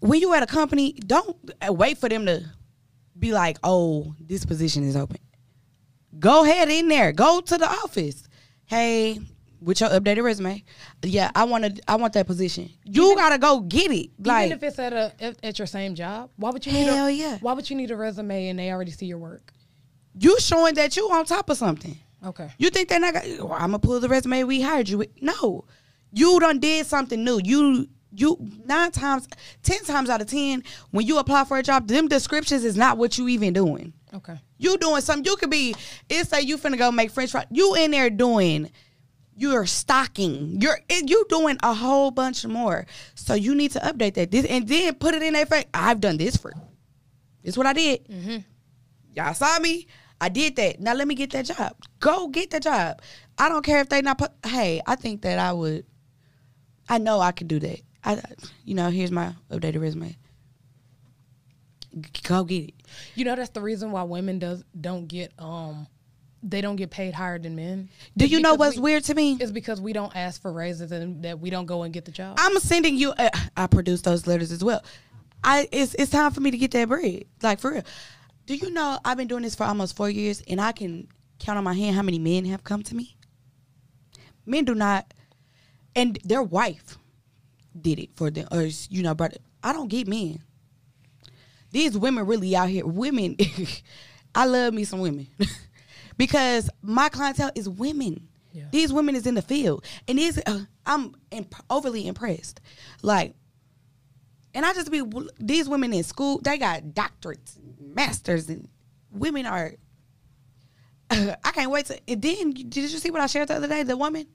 when 0.00 0.20
you 0.20 0.32
at 0.34 0.42
a 0.42 0.46
company, 0.46 0.92
don't 0.92 1.36
uh, 1.66 1.72
wait 1.72 1.98
for 1.98 2.08
them 2.08 2.26
to 2.26 2.44
be 3.18 3.32
like, 3.32 3.56
"Oh, 3.64 4.14
this 4.20 4.44
position 4.44 4.84
is 4.84 4.94
open." 4.96 5.16
Go 6.18 6.44
ahead 6.44 6.68
in 6.68 6.88
there. 6.88 7.12
Go 7.12 7.40
to 7.40 7.58
the 7.58 7.68
office. 7.68 8.28
Hey, 8.66 9.20
with 9.60 9.80
your 9.80 9.90
updated 9.90 10.22
resume, 10.22 10.62
yeah, 11.02 11.30
I 11.34 11.44
want 11.44 11.64
to. 11.64 11.82
I 11.88 11.96
want 11.96 12.12
that 12.14 12.26
position. 12.26 12.70
You 12.84 13.14
gotta 13.16 13.38
go 13.38 13.60
get 13.60 13.90
it. 13.90 14.10
Like, 14.24 14.46
Even 14.46 14.58
if 14.58 14.62
it's 14.62 14.78
at 14.78 14.92
a 14.92 15.12
at, 15.20 15.36
at 15.42 15.58
your 15.58 15.66
same 15.66 15.94
job, 15.94 16.30
why 16.36 16.50
would 16.50 16.64
you 16.66 16.72
need 16.72 16.84
Hell 16.84 17.06
a 17.06 17.10
yeah. 17.10 17.38
why 17.40 17.52
would 17.52 17.68
you 17.68 17.76
need 17.76 17.90
a 17.90 17.96
resume 17.96 18.48
and 18.48 18.58
they 18.58 18.70
already 18.70 18.90
see 18.92 19.06
your 19.06 19.18
work? 19.18 19.52
you 20.18 20.38
showing 20.40 20.74
that 20.74 20.96
you 20.96 21.10
on 21.10 21.24
top 21.26 21.50
of 21.50 21.56
something. 21.58 21.96
Okay. 22.24 22.50
You 22.58 22.70
think 22.70 22.88
they're 22.88 23.00
not 23.00 23.14
gonna? 23.14 23.44
Well, 23.44 23.52
I'm 23.52 23.70
gonna 23.70 23.78
pull 23.78 24.00
the 24.00 24.08
resume 24.08 24.44
we 24.44 24.60
hired 24.62 24.88
you 24.88 24.98
with. 24.98 25.10
No, 25.20 25.64
you 26.12 26.40
done 26.40 26.58
did 26.58 26.86
something 26.86 27.22
new. 27.22 27.40
You 27.44 27.86
you 28.12 28.38
nine 28.64 28.90
times, 28.92 29.28
ten 29.62 29.84
times 29.84 30.08
out 30.08 30.20
of 30.22 30.26
ten, 30.26 30.64
when 30.90 31.06
you 31.06 31.18
apply 31.18 31.44
for 31.44 31.58
a 31.58 31.62
job, 31.62 31.86
them 31.86 32.08
descriptions 32.08 32.64
is 32.64 32.76
not 32.76 32.96
what 32.98 33.18
you 33.18 33.28
even 33.28 33.52
doing. 33.52 33.92
Okay. 34.14 34.38
You 34.58 34.78
doing 34.78 35.00
something. 35.00 35.24
You 35.24 35.36
could 35.36 35.50
be. 35.50 35.74
It 36.08 36.26
say 36.28 36.42
you 36.42 36.58
finna 36.58 36.78
go 36.78 36.90
make 36.92 37.10
French 37.10 37.32
fries. 37.32 37.46
You 37.50 37.74
in 37.74 37.90
there 37.90 38.10
doing. 38.10 38.70
You're 39.36 39.66
stocking. 39.66 40.60
You're 40.60 40.78
you 40.90 41.26
doing 41.28 41.58
a 41.62 41.74
whole 41.74 42.10
bunch 42.10 42.46
more. 42.46 42.86
So 43.14 43.34
you 43.34 43.54
need 43.54 43.72
to 43.72 43.80
update 43.80 44.14
that. 44.14 44.30
This 44.30 44.46
and 44.46 44.66
then 44.66 44.94
put 44.94 45.14
it 45.14 45.22
in 45.22 45.34
their 45.34 45.46
face. 45.46 45.66
I've 45.74 46.00
done 46.00 46.16
this 46.16 46.36
for. 46.36 46.52
It's 47.42 47.56
what 47.56 47.66
I 47.66 47.72
did. 47.72 48.08
Mm-hmm. 48.08 48.36
Y'all 49.12 49.34
saw 49.34 49.58
me. 49.58 49.86
I 50.20 50.30
did 50.30 50.56
that. 50.56 50.80
Now 50.80 50.94
let 50.94 51.06
me 51.06 51.14
get 51.14 51.30
that 51.32 51.44
job. 51.44 51.76
Go 52.00 52.28
get 52.28 52.50
the 52.50 52.60
job. 52.60 53.02
I 53.38 53.48
don't 53.48 53.64
care 53.64 53.80
if 53.80 53.88
they 53.88 54.00
not. 54.00 54.18
Put, 54.18 54.32
hey, 54.44 54.80
I 54.86 54.96
think 54.96 55.22
that 55.22 55.38
I 55.38 55.52
would. 55.52 55.84
I 56.88 56.98
know 56.98 57.20
I 57.20 57.32
could 57.32 57.48
do 57.48 57.58
that. 57.60 57.80
I, 58.04 58.22
you 58.64 58.74
know, 58.74 58.88
here's 58.88 59.10
my 59.10 59.34
updated 59.50 59.80
resume. 59.80 60.16
Go 62.24 62.44
get 62.44 62.64
it. 62.68 62.74
You 63.14 63.24
know 63.24 63.34
that's 63.36 63.50
the 63.50 63.60
reason 63.62 63.90
why 63.90 64.02
women 64.02 64.38
does 64.38 64.62
don't 64.78 65.06
get 65.06 65.32
um 65.38 65.86
they 66.42 66.60
don't 66.60 66.76
get 66.76 66.90
paid 66.90 67.14
higher 67.14 67.38
than 67.38 67.56
men. 67.56 67.88
Do 68.16 68.24
It's 68.26 68.32
you 68.32 68.40
know 68.40 68.54
what's 68.54 68.76
we- 68.76 68.82
weird 68.82 69.04
to 69.04 69.14
me? 69.14 69.36
It's 69.40 69.50
because 69.50 69.80
we 69.80 69.92
don't 69.92 70.14
ask 70.14 70.40
for 70.40 70.52
raises 70.52 70.92
and 70.92 71.22
that 71.24 71.40
we 71.40 71.50
don't 71.50 71.66
go 71.66 71.82
and 71.82 71.92
get 71.92 72.04
the 72.04 72.10
job. 72.12 72.36
I'm 72.38 72.58
sending 72.58 72.96
you. 72.96 73.12
Uh, 73.12 73.30
I 73.56 73.66
produce 73.66 74.02
those 74.02 74.26
letters 74.26 74.52
as 74.52 74.62
well. 74.62 74.84
I 75.42 75.68
it's 75.72 75.94
it's 75.94 76.10
time 76.10 76.32
for 76.32 76.40
me 76.40 76.50
to 76.50 76.58
get 76.58 76.70
that 76.72 76.88
bread. 76.88 77.24
Like 77.42 77.58
for 77.60 77.72
real. 77.72 77.82
Do 78.46 78.54
you 78.54 78.70
know 78.70 78.98
I've 79.04 79.16
been 79.16 79.26
doing 79.28 79.42
this 79.42 79.54
for 79.54 79.64
almost 79.64 79.96
four 79.96 80.10
years, 80.10 80.42
and 80.46 80.60
I 80.60 80.72
can 80.72 81.08
count 81.38 81.58
on 81.58 81.64
my 81.64 81.74
hand 81.74 81.96
how 81.96 82.02
many 82.02 82.18
men 82.18 82.44
have 82.44 82.62
come 82.62 82.82
to 82.84 82.94
me. 82.94 83.16
Men 84.44 84.64
do 84.64 84.74
not, 84.74 85.12
and 85.96 86.18
their 86.24 86.42
wife 86.42 86.98
did 87.80 87.98
it 87.98 88.10
for 88.14 88.30
them, 88.30 88.46
or 88.52 88.62
you 88.90 89.02
know, 89.02 89.14
brother. 89.14 89.38
I 89.62 89.72
don't 89.72 89.88
get 89.88 90.06
men. 90.06 90.42
These 91.76 91.98
women 91.98 92.24
really 92.24 92.56
out 92.56 92.70
here. 92.70 92.86
Women, 92.86 93.36
I 94.34 94.46
love 94.46 94.72
me 94.72 94.84
some 94.84 95.00
women 95.00 95.28
because 96.16 96.70
my 96.80 97.10
clientele 97.10 97.50
is 97.54 97.68
women. 97.68 98.28
Yeah. 98.54 98.64
These 98.72 98.94
women 98.94 99.14
is 99.14 99.26
in 99.26 99.34
the 99.34 99.42
field, 99.42 99.84
and 100.08 100.18
these 100.18 100.40
uh, 100.46 100.60
I'm 100.86 101.14
imp- 101.30 101.54
overly 101.68 102.06
impressed. 102.08 102.62
Like, 103.02 103.34
and 104.54 104.64
I 104.64 104.72
just 104.72 104.90
be 104.90 105.02
these 105.38 105.68
women 105.68 105.92
in 105.92 106.02
school. 106.02 106.40
They 106.42 106.56
got 106.56 106.82
doctorates, 106.94 107.58
masters, 107.78 108.48
and 108.48 108.70
women 109.10 109.44
are. 109.44 109.74
I 111.10 111.50
can't 111.52 111.70
wait 111.70 111.84
to. 111.86 112.00
And 112.08 112.22
then 112.22 112.52
did 112.52 112.74
you 112.74 112.88
see 112.88 113.10
what 113.10 113.20
I 113.20 113.26
shared 113.26 113.48
the 113.48 113.56
other 113.56 113.68
day? 113.68 113.82
The 113.82 113.98
woman. 113.98 114.26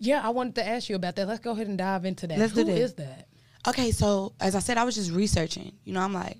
yeah, 0.00 0.26
I 0.26 0.30
wanted 0.30 0.56
to 0.56 0.66
ask 0.66 0.88
you 0.88 0.96
about 0.96 1.14
that. 1.14 1.28
Let's 1.28 1.38
go 1.38 1.52
ahead 1.52 1.68
and 1.68 1.78
dive 1.78 2.04
into 2.04 2.26
that. 2.26 2.36
Let's 2.36 2.52
Who 2.52 2.64
do 2.64 2.72
that. 2.72 2.80
is 2.80 2.94
that? 2.94 3.28
Okay, 3.68 3.92
so 3.92 4.32
as 4.40 4.56
I 4.56 4.58
said, 4.58 4.76
I 4.76 4.82
was 4.82 4.96
just 4.96 5.12
researching. 5.12 5.70
You 5.84 5.92
know, 5.92 6.00
I'm 6.00 6.12
like, 6.14 6.38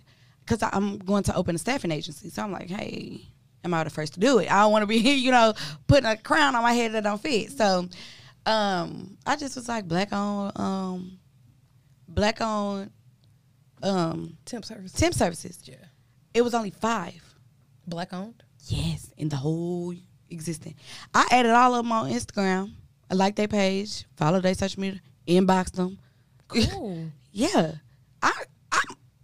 because 0.50 0.68
I'm 0.72 0.98
going 0.98 1.22
to 1.24 1.36
open 1.36 1.54
a 1.54 1.58
staffing 1.58 1.92
agency, 1.92 2.28
so 2.28 2.42
I'm 2.42 2.50
like, 2.50 2.68
hey, 2.68 3.20
am 3.62 3.72
I 3.72 3.84
the 3.84 3.90
first 3.90 4.14
to 4.14 4.20
do 4.20 4.38
it? 4.38 4.50
I 4.50 4.62
don't 4.62 4.72
want 4.72 4.82
to 4.82 4.86
be, 4.86 4.96
you 4.98 5.30
know, 5.30 5.54
putting 5.86 6.06
a 6.06 6.16
crown 6.16 6.56
on 6.56 6.62
my 6.62 6.72
head 6.72 6.92
that 6.92 7.04
don't 7.04 7.20
fit. 7.22 7.52
So, 7.52 7.88
um, 8.46 9.16
I 9.24 9.36
just 9.36 9.54
was 9.54 9.68
like, 9.68 9.86
black 9.86 10.12
on, 10.12 10.52
um, 10.56 11.18
black 12.08 12.40
on, 12.40 12.90
um, 13.82 14.36
Temp 14.44 14.64
service. 14.64 14.92
temp 14.92 15.14
services. 15.14 15.60
Yeah. 15.64 15.76
It 16.34 16.42
was 16.42 16.52
only 16.52 16.70
five. 16.70 17.22
Black 17.86 18.12
owned. 18.12 18.42
Yes, 18.66 19.12
in 19.16 19.28
the 19.28 19.36
whole 19.36 19.94
existing. 20.30 20.74
I 21.14 21.26
added 21.30 21.52
all 21.52 21.74
of 21.74 21.84
them 21.84 21.92
on 21.92 22.10
Instagram. 22.10 22.72
I 23.08 23.14
like 23.14 23.36
their 23.36 23.48
page, 23.48 24.04
follow 24.16 24.40
their 24.40 24.54
social 24.54 24.80
media, 24.80 25.00
inbox 25.28 25.72
them. 25.72 25.98
Cool. 26.48 27.12
Yeah. 27.32 27.74
I 28.20 28.32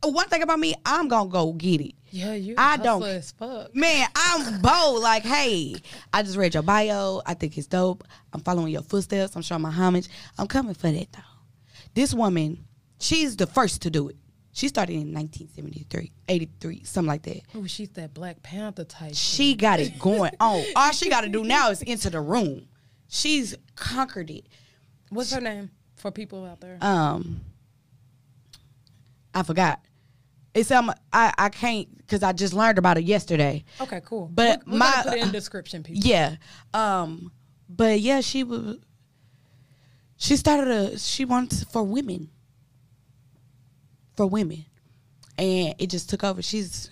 one 0.09 0.29
thing 0.29 0.43
about 0.43 0.59
me, 0.59 0.75
I'm 0.85 1.09
gonna 1.09 1.29
go 1.31 1.53
get 1.53 1.81
it. 1.81 1.95
Yeah, 2.11 2.35
you. 2.35 2.55
I 2.57 2.77
don't- 2.79 3.03
As 3.03 3.33
fuck. 3.33 3.75
Man, 3.75 4.09
I'm 4.17 4.61
bold. 4.63 5.03
Like, 5.03 5.23
hey, 5.25 5.77
I 6.13 6.23
just 6.23 6.37
read 6.37 6.55
your 6.55 6.63
bio. 6.63 7.21
I 7.27 7.35
think 7.35 7.59
it's 7.59 7.67
dope. 7.67 8.05
I'm 8.33 8.41
following 8.41 8.73
your 8.73 8.83
footsteps. 8.83 9.37
I'm 9.37 9.43
showing 9.43 9.63
my 9.63 9.71
homage. 9.71 10.09
I'm 10.39 10.47
coming 10.47 10.75
for 10.75 10.91
that 10.91 11.13
though. 11.13 11.21
This 11.95 12.15
woman, 12.15 12.65
she's 13.01 13.37
the 13.37 13.47
first 13.47 13.83
to 13.83 13.91
do 13.91 14.09
it. 14.09 14.17
She 14.53 14.69
started 14.69 14.95
in 14.95 15.13
1973, 15.13 16.13
83, 16.29 16.83
something 16.85 17.07
like 17.09 17.23
that. 17.25 17.43
Oh, 17.55 17.67
she's 17.67 17.91
that 17.91 18.15
Black 18.15 18.43
Panther 18.43 18.85
type. 18.85 19.13
She 19.15 19.55
got 19.55 19.81
it 19.81 19.99
going 19.99 20.33
on. 20.41 20.65
All 20.75 20.93
she 20.93 21.11
got 21.11 21.23
to 21.23 21.29
do 21.29 21.45
now 21.45 21.69
is 21.71 21.85
enter 21.87 22.09
the 22.09 22.21
room. 22.23 22.67
She's 23.09 23.55
conquered 23.75 24.31
it. 24.31 24.47
What's 25.11 25.33
her 25.35 25.41
name 25.43 25.71
for 25.97 26.11
people 26.11 26.45
out 26.47 26.61
there? 26.61 26.79
um 26.81 27.43
I 29.35 29.43
forgot. 29.43 29.81
It's 30.57 30.71
um 30.71 30.91
I 31.13 31.33
I 31.37 31.49
can't 31.51 31.95
because 31.99 32.23
I 32.23 32.33
just 32.33 32.55
learned 32.55 32.79
about 32.79 32.97
it 32.97 33.05
yesterday. 33.05 33.65
Okay, 33.81 34.01
cool. 34.05 34.31
but 34.33 34.63
we're, 34.67 34.73
we're 34.73 34.79
my- 34.79 35.03
put 35.05 35.19
in 35.19 35.31
description, 35.31 35.83
people. 35.83 36.03
Yeah. 36.03 36.37
Um 36.73 37.31
but 37.69 38.01
yeah, 38.01 38.23
she 38.23 38.43
was 38.43 38.79
she 40.17 40.37
started 40.37 40.69
a 40.69 40.99
she 40.99 41.27
wants 41.27 41.63
for 41.65 41.83
women. 41.83 42.31
For 44.17 44.27
women. 44.27 44.65
And 45.37 45.75
it 45.79 45.91
just 45.91 46.09
took 46.09 46.25
over. 46.25 46.41
She's 46.41 46.91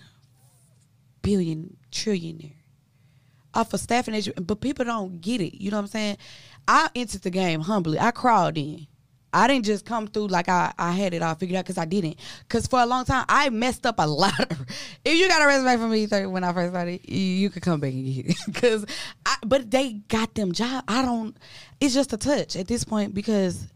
billion 1.23 1.75
trillionaire. 1.91 2.53
Off 3.55 3.73
of 3.73 3.79
staffing 3.79 4.21
but 4.41 4.61
people 4.61 4.85
don't 4.85 5.21
get 5.21 5.41
it. 5.41 5.59
You 5.59 5.71
know 5.71 5.77
what 5.77 5.83
I'm 5.83 5.87
saying? 5.87 6.17
I 6.67 6.89
entered 6.93 7.23
the 7.23 7.31
game 7.31 7.61
humbly. 7.61 7.99
I 7.99 8.11
crawled 8.11 8.57
in. 8.59 8.85
I 9.35 9.47
didn't 9.47 9.65
just 9.65 9.85
come 9.85 10.07
through 10.07 10.27
like 10.27 10.47
I, 10.47 10.73
I 10.77 10.93
had 10.93 11.13
it 11.13 11.21
all 11.21 11.35
figured 11.35 11.57
out 11.57 11.65
because 11.65 11.77
I 11.77 11.83
didn't. 11.83 12.15
Because 12.47 12.67
for 12.67 12.79
a 12.79 12.85
long 12.85 13.03
time, 13.03 13.25
I 13.27 13.49
messed 13.49 13.85
up 13.85 13.95
a 13.99 14.07
lot. 14.23 14.33
If 15.03 15.17
you 15.17 15.27
got 15.27 15.41
a 15.41 15.45
resume 15.45 15.75
from 15.75 15.91
me 15.91 16.27
when 16.31 16.45
I 16.45 16.53
first 16.53 16.71
started, 16.71 17.01
you, 17.03 17.19
you 17.19 17.49
could 17.49 17.61
come 17.61 17.81
back 17.81 17.91
and 17.91 18.05
get 18.05 18.27
it. 18.27 18.37
Because, 18.45 18.85
I, 19.25 19.35
but 19.45 19.69
they 19.69 19.93
got 20.07 20.33
them 20.35 20.53
job. 20.53 20.85
I 20.87 21.01
don't. 21.01 21.35
It's 21.81 21.93
just 21.93 22.13
a 22.13 22.17
touch 22.17 22.55
at 22.55 22.69
this 22.69 22.85
point 22.85 23.13
because 23.13 23.67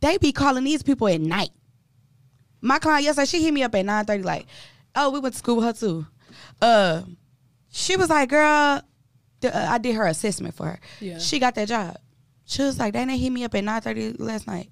they 0.00 0.16
be 0.16 0.32
calling 0.32 0.64
these 0.64 0.82
people 0.82 1.06
at 1.08 1.20
night. 1.20 1.50
My 2.62 2.78
client 2.78 3.04
yesterday, 3.04 3.26
she 3.26 3.42
hit 3.42 3.52
me 3.52 3.62
up 3.62 3.74
at 3.74 3.84
nine 3.84 4.06
thirty, 4.06 4.22
like, 4.22 4.46
oh, 4.96 5.10
we 5.10 5.20
went 5.20 5.34
to 5.34 5.38
school 5.38 5.56
with 5.56 5.66
her 5.66 5.72
too. 5.74 6.06
Uh, 6.62 7.02
she 7.70 7.96
was 7.96 8.08
like, 8.08 8.30
girl, 8.30 8.80
th- 9.42 9.52
uh, 9.52 9.66
I 9.68 9.76
did 9.76 9.94
her 9.96 10.06
assessment 10.06 10.54
for 10.54 10.64
her. 10.66 10.80
Yeah. 10.98 11.18
She 11.18 11.38
got 11.38 11.54
that 11.56 11.68
job. 11.68 11.98
She 12.48 12.62
was 12.62 12.78
like, 12.78 12.94
they 12.94 13.00
didn't 13.04 13.20
hit 13.20 13.30
me 13.30 13.44
up 13.44 13.54
at 13.54 13.62
nine 13.62 13.80
thirty 13.82 14.14
last 14.14 14.46
night. 14.46 14.70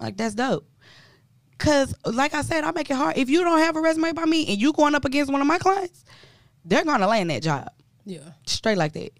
Like 0.00 0.16
that's 0.16 0.34
dope. 0.34 0.68
Cause 1.58 1.94
like 2.04 2.34
I 2.34 2.42
said, 2.42 2.64
I 2.64 2.72
make 2.72 2.90
it 2.90 2.94
hard. 2.94 3.16
If 3.16 3.30
you 3.30 3.42
don't 3.44 3.60
have 3.60 3.76
a 3.76 3.80
resume 3.80 4.12
by 4.12 4.24
me 4.24 4.46
and 4.48 4.60
you 4.60 4.72
going 4.72 4.94
up 4.96 5.04
against 5.04 5.30
one 5.32 5.40
of 5.40 5.46
my 5.46 5.58
clients, 5.58 6.04
they're 6.64 6.84
gonna 6.84 7.06
land 7.06 7.30
that 7.30 7.42
job 7.42 7.68
Yeah. 8.04 8.32
straight 8.46 8.78
like 8.78 8.92
that. 8.94 9.12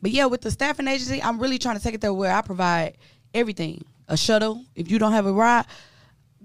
But 0.00 0.12
yeah, 0.12 0.26
with 0.26 0.42
the 0.42 0.50
staffing 0.52 0.86
agency, 0.86 1.20
I'm 1.20 1.40
really 1.40 1.58
trying 1.58 1.76
to 1.76 1.82
take 1.82 1.94
it 1.94 2.00
there 2.00 2.14
where 2.14 2.32
I 2.32 2.40
provide 2.40 2.98
everything. 3.34 3.84
A 4.08 4.16
shuttle. 4.16 4.64
If 4.76 4.90
you 4.90 4.98
don't 5.00 5.12
have 5.12 5.26
a 5.26 5.32
ride, 5.32 5.66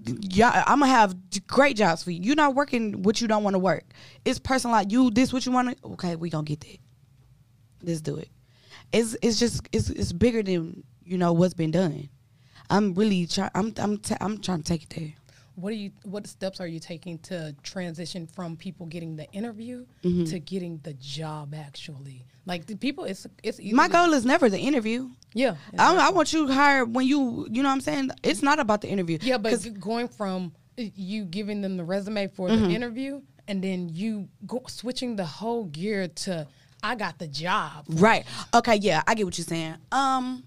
yeah, 0.06 0.64
I'm 0.66 0.80
gonna 0.80 0.90
have 0.90 1.14
great 1.46 1.76
jobs 1.76 2.02
for 2.02 2.10
you. 2.10 2.20
You're 2.20 2.36
not 2.36 2.54
working 2.56 3.02
what 3.02 3.20
you 3.20 3.28
don't 3.28 3.44
want 3.44 3.54
to 3.54 3.58
work. 3.60 3.84
It's 4.24 4.38
personal 4.40 4.72
like 4.76 4.90
You 4.90 5.10
this 5.10 5.32
what 5.32 5.46
you 5.46 5.52
want 5.52 5.70
to. 5.70 5.86
Okay, 5.90 6.16
we 6.16 6.30
gonna 6.30 6.44
get 6.44 6.60
that. 6.60 6.78
Let's 7.82 8.00
do 8.00 8.16
it. 8.16 8.28
It's 8.92 9.16
it's 9.22 9.38
just 9.38 9.68
it's 9.72 9.90
it's 9.90 10.12
bigger 10.12 10.42
than 10.42 10.84
you 11.04 11.18
know 11.18 11.32
what's 11.32 11.54
been 11.54 11.70
done. 11.70 12.08
I'm 12.70 12.94
really 12.94 13.26
trying. 13.26 13.50
I'm 13.54 13.72
I'm 13.78 13.98
t- 13.98 14.16
I'm 14.20 14.38
trying 14.40 14.58
to 14.58 14.64
take 14.64 14.82
it 14.84 14.90
there. 14.90 15.12
What 15.56 15.72
are 15.72 15.76
you? 15.76 15.90
What 16.04 16.26
steps 16.26 16.60
are 16.60 16.66
you 16.66 16.78
taking 16.78 17.18
to 17.20 17.54
transition 17.62 18.26
from 18.26 18.56
people 18.56 18.86
getting 18.86 19.16
the 19.16 19.30
interview 19.32 19.86
Mm-hmm. 20.04 20.24
to 20.24 20.38
getting 20.38 20.78
the 20.84 20.92
job? 20.94 21.54
Actually, 21.54 22.24
like 22.46 22.66
the 22.66 22.76
people, 22.76 23.04
it's 23.04 23.26
it's 23.42 23.58
easy 23.60 23.72
My 23.74 23.88
goal 23.88 24.12
is 24.12 24.24
never 24.24 24.48
the 24.48 24.58
interview. 24.58 25.10
Yeah, 25.34 25.56
I, 25.78 26.08
I 26.08 26.10
want 26.10 26.32
you 26.32 26.46
hired 26.46 26.94
when 26.94 27.06
you 27.06 27.46
you 27.50 27.62
know 27.62 27.68
what 27.68 27.74
I'm 27.74 27.80
saying. 27.80 28.10
It's 28.22 28.42
not 28.42 28.58
about 28.60 28.80
the 28.82 28.88
interview. 28.88 29.18
Yeah, 29.20 29.38
but 29.38 29.52
going 29.80 30.08
from 30.08 30.52
uh, 30.78 30.82
you 30.94 31.24
giving 31.24 31.60
them 31.60 31.76
the 31.76 31.84
resume 31.84 32.28
for 32.28 32.48
Mm-hmm. 32.48 32.68
the 32.68 32.74
interview, 32.74 33.20
and 33.48 33.62
then 33.62 33.88
you 33.88 34.28
go, 34.46 34.62
switching 34.68 35.16
the 35.16 35.26
whole 35.26 35.64
gear 35.64 36.06
to 36.08 36.46
I 36.82 36.94
got 36.94 37.18
the 37.18 37.26
job. 37.26 37.84
Right. 37.88 38.24
Okay. 38.54 38.76
Yeah, 38.76 39.02
I 39.06 39.14
get 39.14 39.24
what 39.24 39.36
you're 39.38 39.44
saying. 39.44 39.76
Um, 39.92 40.44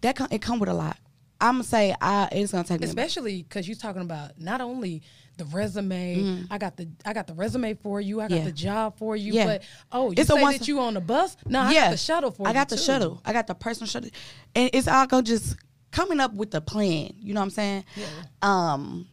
that 0.00 0.16
com- 0.16 0.28
it 0.30 0.42
come 0.42 0.58
with 0.58 0.68
a 0.68 0.74
lot. 0.74 0.96
I'm 1.40 1.54
gonna 1.54 1.64
say 1.64 1.94
I 2.00 2.28
it's 2.32 2.52
gonna 2.52 2.64
take 2.64 2.80
me. 2.80 2.86
especially 2.86 3.42
because 3.42 3.68
you're 3.68 3.76
talking 3.76 4.02
about 4.02 4.38
not 4.40 4.60
only 4.60 5.02
the 5.36 5.44
resume. 5.46 6.44
I 6.50 6.58
got 6.58 6.76
the 6.76 6.88
I 7.04 7.12
got 7.12 7.26
the 7.26 7.34
resume 7.34 7.74
for 7.74 8.00
you. 8.00 8.20
I 8.20 8.28
got. 8.28 8.38
Yeah. 8.38 8.44
the 8.44 8.52
job 8.52 8.96
for 8.98 9.16
you. 9.16 9.34
Yeah. 9.34 9.44
But 9.44 9.62
oh, 9.92 10.06
you 10.10 10.14
It's 10.18 10.28
say 10.28 10.40
that 10.40 10.66
you 10.66 10.80
on 10.80 10.94
the 10.94 11.00
bus? 11.00 11.36
No, 11.46 11.60
I 11.60 11.74
got 11.74 11.90
the 11.90 11.96
shuttle 11.96 12.30
for 12.30 12.44
you. 12.44 12.48
I 12.48 12.52
got 12.52 12.68
the 12.68 12.76
too. 12.76 12.82
shuttle. 12.82 13.20
I 13.24 13.32
got 13.32 13.46
the 13.46 13.54
personal 13.54 13.86
shuttle, 13.86 14.10
and 14.54 14.70
it's 14.72 14.88
all 14.88 15.06
go 15.06 15.20
just 15.20 15.56
coming 15.90 16.20
up 16.20 16.32
with 16.34 16.50
the 16.50 16.60
plan. 16.60 17.14
You 17.18 17.34
know 17.34 17.40
what 17.40 17.44
I'm 17.44 17.50
saying? 17.50 17.84
Yeah. 17.96 18.06
Um, 18.42 19.06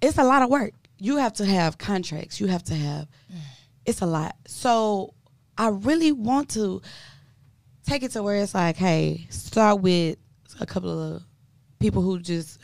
it's 0.00 0.18
a 0.18 0.24
lot 0.24 0.42
of 0.42 0.50
work. 0.50 0.72
You 0.98 1.18
have 1.18 1.34
to 1.34 1.44
have 1.44 1.76
contracts. 1.76 2.40
You 2.40 2.46
have 2.46 2.62
to 2.64 2.74
have. 2.74 3.08
It's 3.86 4.00
a 4.00 4.06
lot. 4.06 4.36
So 4.46 5.14
I 5.58 5.68
really 5.68 6.12
want 6.12 6.50
to 6.50 6.80
take 7.86 8.02
it 8.02 8.12
to 8.12 8.22
where 8.22 8.36
it's 8.36 8.54
like, 8.54 8.76
hey, 8.76 9.26
start 9.30 9.80
with 9.80 10.16
a 10.60 10.66
couple 10.66 11.16
of 11.16 11.22
people 11.78 12.02
who 12.02 12.18
just. 12.18 12.60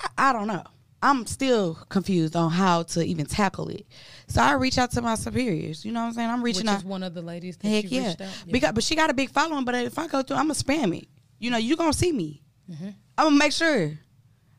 I, 0.00 0.30
I 0.30 0.32
don't 0.32 0.48
know. 0.48 0.64
I'm 1.04 1.26
still 1.26 1.74
confused 1.90 2.34
on 2.34 2.50
how 2.50 2.84
to 2.84 3.04
even 3.04 3.26
tackle 3.26 3.68
it. 3.68 3.86
So 4.26 4.40
I 4.40 4.54
reach 4.54 4.78
out 4.78 4.90
to 4.92 5.02
my 5.02 5.16
superiors. 5.16 5.84
You 5.84 5.92
know 5.92 6.00
what 6.00 6.06
I'm 6.06 6.12
saying? 6.14 6.30
I'm 6.30 6.42
reaching 6.42 6.62
Which 6.62 6.70
out. 6.70 6.78
is 6.78 6.84
one 6.84 7.02
of 7.02 7.12
the 7.12 7.20
ladies 7.20 7.58
that 7.58 7.68
Heck 7.68 7.90
yeah. 7.92 8.14
out. 8.18 8.44
Because 8.50 8.72
but 8.72 8.82
she 8.82 8.96
got 8.96 9.10
a 9.10 9.14
big 9.14 9.30
following. 9.30 9.66
But 9.66 9.74
if 9.74 9.98
I 9.98 10.06
go 10.06 10.22
through, 10.22 10.38
I'm 10.38 10.44
gonna 10.44 10.54
spam 10.54 10.96
it. 10.96 11.06
You 11.38 11.50
know, 11.50 11.58
you 11.58 11.76
gonna 11.76 11.92
see 11.92 12.10
me. 12.10 12.42
Mm-hmm. 12.70 12.88
I'm 13.18 13.26
gonna 13.26 13.36
make 13.36 13.52
sure. 13.52 13.98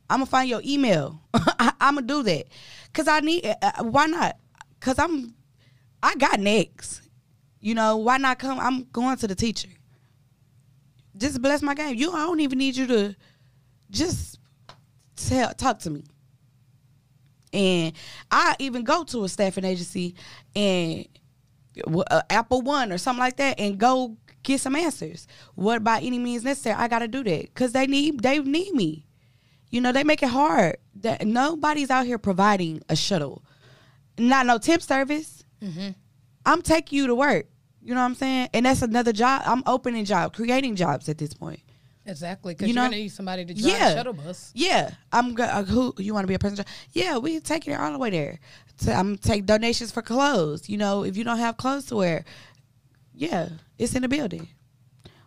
I'm 0.07 0.19
gonna 0.19 0.27
find 0.27 0.47
your 0.47 0.61
email. 0.63 1.19
I, 1.33 1.73
I'm 1.81 1.95
gonna 1.95 2.05
do 2.05 2.21
that. 2.21 2.45
Cause 2.93 3.07
I 3.07 3.21
need. 3.21 3.43
Uh, 3.43 3.55
uh, 3.63 3.83
why 3.83 4.05
not? 4.05 4.37
Cause 4.79 4.99
I'm. 4.99 5.33
I 6.05 6.15
got 6.15 6.39
next. 6.39 7.01
You 7.59 7.73
know 7.73 7.97
why 7.97 8.17
not 8.17 8.37
come? 8.37 8.59
I'm 8.59 8.83
going 8.91 9.17
to 9.17 9.27
the 9.27 9.33
teacher. 9.33 9.69
Just 11.17 11.41
bless 11.41 11.63
my 11.63 11.73
game. 11.73 11.95
You. 11.95 12.11
I 12.11 12.27
don't 12.27 12.39
even 12.41 12.59
need 12.59 12.75
you 12.75 12.85
to. 12.85 13.15
Just 13.89 14.39
tell 15.15 15.51
talk 15.55 15.79
to 15.79 15.89
me. 15.89 16.03
And 17.51 17.93
I 18.29 18.55
even 18.59 18.83
go 18.83 19.03
to 19.05 19.23
a 19.23 19.29
staffing 19.29 19.63
agency 19.65 20.13
and 20.55 21.07
uh, 21.87 22.21
Apple 22.29 22.61
One 22.61 22.91
or 22.91 22.99
something 22.99 23.19
like 23.19 23.37
that, 23.37 23.59
and 23.59 23.79
go 23.79 24.15
get 24.43 24.61
some 24.61 24.75
answers. 24.75 25.27
What 25.55 25.83
by 25.83 26.01
any 26.01 26.19
means 26.19 26.43
necessary? 26.43 26.75
I 26.75 26.87
got 26.87 26.99
to 26.99 27.07
do 27.07 27.23
that 27.23 27.41
because 27.41 27.71
they 27.71 27.87
need 27.87 28.19
they 28.19 28.37
need 28.37 28.75
me. 28.75 29.07
You 29.71 29.81
know 29.81 29.91
they 29.91 30.03
make 30.03 30.21
it 30.21 30.29
hard. 30.29 30.77
That 31.01 31.25
nobody's 31.25 31.89
out 31.89 32.05
here 32.05 32.19
providing 32.19 32.83
a 32.89 32.95
shuttle, 32.95 33.43
not 34.19 34.45
no 34.45 34.59
tip 34.59 34.83
service. 34.83 35.34
I'm 36.45 36.61
taking 36.61 36.97
you 36.97 37.07
to 37.07 37.15
work. 37.15 37.47
You 37.81 37.93
know 37.93 37.99
what 38.01 38.05
I'm 38.07 38.15
saying? 38.15 38.49
And 38.53 38.65
that's 38.65 38.81
another 38.81 39.13
job. 39.13 39.43
I'm 39.45 39.63
opening 39.65 40.05
job, 40.05 40.33
creating 40.35 40.75
jobs 40.75 41.07
at 41.09 41.17
this 41.17 41.33
point. 41.33 41.59
Exactly, 42.07 42.53
because 42.53 42.67
You 42.67 42.75
you 42.75 42.79
are 42.81 42.85
gonna 42.85 42.97
need 42.97 43.09
somebody 43.09 43.45
to 43.45 43.53
drive 43.53 43.65
Yeah. 43.65 43.93
shuttle 43.95 44.13
bus. 44.13 44.51
Yeah, 44.53 44.91
I'm 45.11 45.33
go- 45.33 45.43
uh, 45.43 45.63
who 45.63 45.93
you 45.97 46.13
want 46.13 46.23
to 46.23 46.27
be 46.27 46.35
a 46.35 46.39
passenger? 46.39 46.63
Yeah, 46.91 47.17
we 47.17 47.39
taking 47.39 47.73
it 47.73 47.79
all 47.79 47.91
the 47.91 47.97
way 47.97 48.11
there. 48.11 48.39
So 48.77 48.91
I'm 48.91 49.17
take 49.17 49.45
donations 49.47 49.91
for 49.91 50.03
clothes. 50.03 50.69
You 50.69 50.77
know, 50.77 51.03
if 51.03 51.17
you 51.17 51.23
don't 51.23 51.39
have 51.39 51.57
clothes 51.57 51.85
to 51.87 51.95
wear, 51.95 52.23
yeah, 53.13 53.49
it's 53.79 53.95
in 53.95 54.03
the 54.03 54.07
building. 54.07 54.47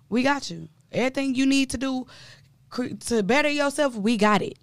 We 0.09 0.23
got 0.23 0.51
you. 0.51 0.69
Everything 0.93 1.35
you 1.35 1.47
need 1.47 1.71
to 1.71 1.79
do 1.79 2.07
cre- 2.71 2.95
to 3.07 3.23
better 3.25 3.49
yourself, 3.51 3.97
we 3.97 4.17
got 4.17 4.41
it. 4.43 4.57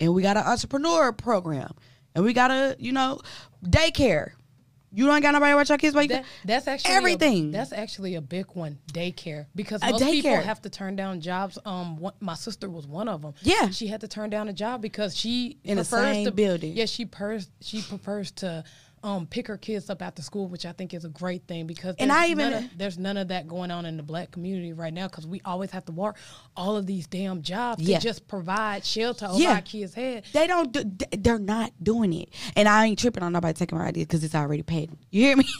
And 0.00 0.14
we 0.14 0.22
got 0.22 0.36
an 0.38 0.44
entrepreneur 0.44 1.12
program, 1.12 1.72
and 2.14 2.24
we 2.24 2.32
got 2.32 2.50
a 2.50 2.76
you 2.78 2.92
know 2.92 3.20
daycare. 3.62 4.32
You 4.96 5.06
don't 5.06 5.20
got 5.20 5.32
nobody 5.32 5.52
to 5.52 5.56
watch 5.56 5.68
your 5.68 5.76
kids. 5.76 5.94
Like 5.94 6.08
That, 6.08 6.24
that's 6.44 6.66
actually 6.66 6.94
a- 6.94 6.96
Everything. 6.96 7.50
that's 7.50 7.70
actually 7.72 8.14
a 8.14 8.22
big 8.22 8.46
one. 8.54 8.78
Daycare 8.92 9.44
because 9.54 9.82
A 9.82 9.90
most 9.90 10.02
people 10.04 10.36
have 10.40 10.62
to 10.62 10.70
turn 10.70 10.96
down 10.96 11.20
jobs. 11.20 11.58
Um, 11.66 11.98
one, 11.98 12.14
my 12.20 12.34
sister 12.34 12.70
was 12.70 12.86
one 12.86 13.06
of 13.08 13.20
them. 13.20 13.34
Yeah. 13.42 13.68
she 13.68 13.88
had 13.88 14.00
to 14.00 14.08
turn 14.08 14.30
down 14.30 14.48
a 14.48 14.54
job 14.54 14.80
because 14.80 15.14
she 15.14 15.58
In 15.64 15.76
the 15.76 15.82
prefers 15.82 16.00
same 16.14 16.24
to, 16.24 16.30
building. 16.32 16.72
Yeah, 16.74 16.86
she 16.86 17.04
pers- 17.04 17.50
she 17.60 17.82
prefers 17.82 18.30
to 18.42 18.64
um 19.06 19.26
pick 19.26 19.46
her 19.46 19.56
kids 19.56 19.88
up 19.88 20.02
after 20.02 20.20
school, 20.20 20.48
which 20.48 20.66
I 20.66 20.72
think 20.72 20.92
is 20.92 21.04
a 21.04 21.08
great 21.08 21.46
thing 21.46 21.66
because 21.66 21.94
And 21.98 22.10
I 22.10 22.26
even- 22.26 22.50
none 22.50 22.64
of, 22.64 22.70
there's 22.78 22.98
none 22.98 23.16
of 23.16 23.28
that 23.28 23.46
going 23.46 23.70
on 23.70 23.86
in 23.86 23.96
the 23.96 24.02
black 24.02 24.32
community 24.32 24.72
right 24.72 24.92
now 24.92 25.06
because 25.06 25.26
we 25.26 25.40
always 25.44 25.70
have 25.70 25.84
to 25.86 25.92
work 25.92 26.16
all 26.56 26.76
of 26.76 26.86
these 26.86 27.06
damn 27.06 27.40
jobs 27.42 27.82
Yeah. 27.82 27.98
to 27.98 28.02
just 28.02 28.26
provide 28.26 28.84
shelter 28.84 29.26
over 29.26 29.38
Yeah. 29.40 29.54
our 29.54 29.60
kids' 29.62 29.94
head. 29.94 30.24
They 30.32 30.46
don't. 30.48 30.72
Do, 30.72 30.82
they're 31.16 31.38
not 31.38 31.72
doing 31.82 32.12
it, 32.12 32.30
and 32.56 32.68
I 32.68 32.86
ain't 32.86 32.98
tripping 32.98 33.22
on 33.22 33.32
nobody 33.32 33.54
taking 33.54 33.78
my 33.78 33.86
idea 33.86 34.04
because 34.04 34.24
it's 34.24 34.34
already 34.34 34.62
paid. 34.64 34.90
You 35.10 35.22
hear 35.22 35.36
me? 35.36 35.48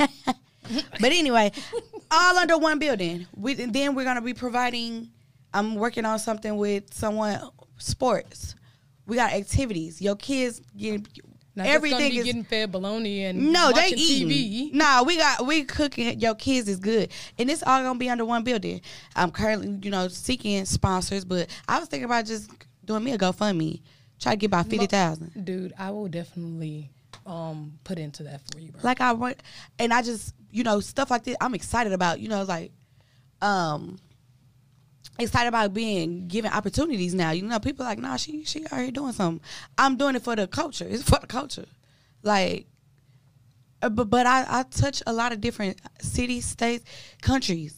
but 1.01 1.13
anyway, 1.13 1.53
all 2.11 2.37
under 2.39 2.59
one 2.59 2.79
building. 2.81 3.27
We 3.37 3.63
and 3.63 3.73
then 3.73 3.95
we're 3.95 4.05
gonna 4.05 4.23
be 4.23 4.35
providing. 4.35 5.11
I'm 5.55 5.77
working 5.77 6.05
on 6.05 6.19
something 6.19 6.57
with 6.57 6.93
someone 6.93 7.41
sports. 7.79 8.55
We 9.07 9.15
got 9.17 9.33
activities. 9.33 10.03
Your 10.03 10.17
kids 10.17 10.61
get 10.77 11.07
Not 11.57 11.67
everything 11.69 12.13
is 12.13 12.25
getting 12.25 12.45
fed 12.45 12.71
bologna 12.71 13.25
and 13.25 13.51
no, 13.51 13.73
they 13.73 13.81
watching 13.81 13.99
eating. 13.99 14.29
TV. 14.29 14.75
Nah, 14.75 15.03
we 15.03 15.17
got 15.17 15.47
we 15.47 15.65
cooking. 15.65 16.21
Your 16.21 16.35
kids 16.35 16.69
is 16.69 16.79
good, 16.79 17.11
and 17.39 17.51
it's 17.51 17.63
all 17.63 17.83
gonna 17.83 17.99
be 17.99 18.11
under 18.11 18.27
one 18.27 18.45
building. 18.45 18.83
I'm 19.17 19.31
currently, 19.31 19.79
you 19.83 19.91
know, 19.91 20.09
seeking 20.09 20.67
sponsors, 20.67 21.25
but 21.25 21.49
I 21.67 21.79
was 21.81 21.89
thinking 21.89 22.05
about 22.05 22.27
just 22.27 22.51
doing 22.85 23.03
me 23.03 23.13
a 23.13 23.19
GoFundMe, 23.19 23.81
try 24.21 24.33
to 24.33 24.37
get 24.37 24.47
about 24.49 24.67
fifty 24.67 24.87
thousand. 24.87 25.45
Dude, 25.45 25.73
I 25.79 25.91
will 25.91 26.09
definitely 26.09 26.91
um 27.25 27.79
put 27.85 27.99
into 27.99 28.23
that 28.25 28.43
for 28.53 28.61
you, 28.61 28.73
bro. 28.73 28.83
Like 28.85 29.01
I 29.01 29.13
want, 29.13 29.43
and 29.79 29.95
I 29.95 30.03
just, 30.03 30.35
you 30.51 30.63
know, 30.63 30.81
stuff 30.81 31.11
like 31.11 31.25
this. 31.25 31.37
I'm 31.41 31.55
excited 31.55 31.95
about, 31.95 32.21
you 32.21 32.29
know, 32.29 32.43
like, 32.43 32.71
um, 33.41 33.99
excited 35.19 35.49
about 35.49 35.73
being 35.75 36.29
given 36.29 36.53
opportunities 36.53 37.15
now. 37.15 37.31
You 37.31 37.43
know, 37.43 37.59
people 37.59 37.85
like, 37.85 37.99
nah, 37.99 38.17
she 38.17 38.45
she 38.45 38.67
already 38.67 38.91
doing 38.93 39.13
something. 39.13 39.45
I'm 39.79 39.97
doing 39.97 40.17
it 40.17 40.23
for 40.23 40.37
the 40.37 40.47
culture. 40.47 40.87
It's 40.89 41.03
for 41.03 41.19
the 41.21 41.27
culture, 41.27 41.67
like. 42.23 42.67
uh, 43.83 43.89
But 43.89 44.11
but 44.11 44.27
I, 44.27 44.45
I 44.49 44.63
touch 44.65 45.03
a 45.07 45.13
lot 45.13 45.33
of 45.33 45.41
different 45.41 45.81
cities, 46.01 46.45
states, 46.47 46.85
countries, 47.23 47.77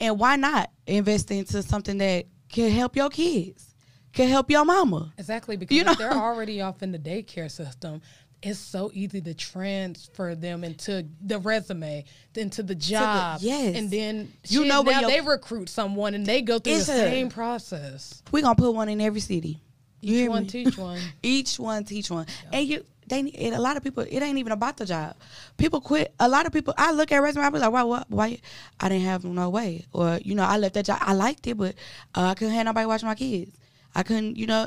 and 0.00 0.18
why 0.18 0.36
not 0.36 0.70
invest 0.86 1.30
into 1.30 1.62
something 1.62 1.98
that 1.98 2.26
can 2.48 2.70
help 2.70 2.94
your 2.96 3.10
kids, 3.10 3.74
can 4.12 4.28
help 4.28 4.50
your 4.50 4.64
mama. 4.64 5.12
Exactly, 5.18 5.56
because 5.56 5.76
You 5.76 5.84
know? 5.84 5.94
they're 5.94 6.12
already 6.12 6.60
off 6.60 6.82
in 6.82 6.92
the 6.92 6.98
daycare 6.98 7.50
system, 7.50 8.00
it's 8.42 8.58
so 8.58 8.90
easy 8.94 9.20
to 9.22 9.34
transfer 9.34 10.34
them 10.34 10.62
into 10.62 11.06
the 11.24 11.38
resume, 11.38 12.04
into 12.34 12.62
the 12.62 12.74
job. 12.74 13.38
yes. 13.42 13.74
And 13.76 13.90
then 13.90 14.32
You 14.48 14.60
shit, 14.60 14.68
know 14.68 14.82
your- 14.84 15.08
they 15.10 15.20
recruit 15.20 15.68
someone 15.68 16.14
and 16.14 16.24
they 16.26 16.42
go 16.42 16.58
through 16.58 16.74
the 16.74 16.78
It's 16.80 16.88
a- 16.88 16.92
same 16.92 17.28
process. 17.30 18.22
We're 18.30 18.42
gonna 18.42 18.54
put 18.54 18.72
one 18.74 18.88
in 18.88 19.00
every 19.00 19.20
city. 19.20 19.60
You 20.02 20.24
Each 20.24 20.28
one 20.28 20.42
me? 20.44 20.48
teach 20.48 20.76
one. 20.78 21.00
Each 21.22 21.58
one 21.58 21.84
teach 21.84 22.10
one, 22.10 22.26
and 22.52 22.66
you 22.68 22.84
they 23.08 23.22
need 23.22 23.52
a 23.52 23.60
lot 23.60 23.76
of 23.76 23.82
people. 23.84 24.02
It 24.02 24.20
ain't 24.20 24.36
even 24.38 24.52
about 24.52 24.76
the 24.76 24.84
job. 24.84 25.14
People 25.56 25.80
quit. 25.80 26.12
A 26.20 26.28
lot 26.28 26.44
of 26.44 26.52
people. 26.52 26.74
I 26.76 26.90
look 26.92 27.12
at 27.12 27.18
resume. 27.18 27.44
I 27.44 27.50
be 27.50 27.58
like, 27.60 27.72
why? 27.72 27.84
What? 27.84 28.10
Why? 28.10 28.38
I 28.80 28.88
didn't 28.88 29.04
have 29.04 29.24
no 29.24 29.48
way. 29.48 29.86
Or 29.92 30.18
you 30.22 30.34
know, 30.34 30.42
I 30.44 30.58
left 30.58 30.74
that 30.74 30.84
job. 30.86 30.98
I 31.00 31.14
liked 31.14 31.46
it, 31.46 31.56
but 31.56 31.74
uh, 32.14 32.22
I 32.22 32.34
couldn't 32.34 32.54
have 32.54 32.66
nobody 32.66 32.86
watch 32.86 33.02
my 33.04 33.14
kids. 33.14 33.56
I 33.94 34.02
couldn't. 34.02 34.36
You 34.36 34.46
know, 34.48 34.66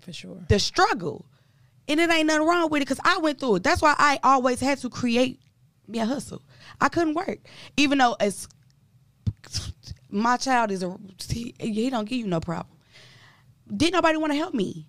For 0.00 0.12
sure. 0.12 0.38
the 0.48 0.58
struggle, 0.58 1.24
and 1.88 2.00
it 2.00 2.10
ain't 2.10 2.26
nothing 2.26 2.46
wrong 2.46 2.70
with 2.70 2.82
it 2.82 2.88
because 2.88 3.00
I 3.04 3.18
went 3.18 3.40
through 3.40 3.56
it. 3.56 3.62
That's 3.62 3.82
why 3.82 3.94
I 3.98 4.18
always 4.22 4.60
had 4.60 4.78
to 4.78 4.90
create 4.90 5.40
me 5.86 6.00
a 6.00 6.04
hustle. 6.04 6.42
I 6.80 6.88
couldn't 6.88 7.14
work, 7.14 7.38
even 7.76 7.98
though 7.98 8.16
as 8.18 8.48
my 10.10 10.36
child 10.36 10.70
is 10.70 10.82
a 10.82 10.96
he, 11.28 11.54
he 11.58 11.90
don't 11.90 12.08
give 12.08 12.18
you 12.18 12.26
no 12.26 12.40
problem. 12.40 12.76
Didn't 13.74 13.94
nobody 13.94 14.18
want 14.18 14.32
to 14.32 14.38
help 14.38 14.54
me. 14.54 14.86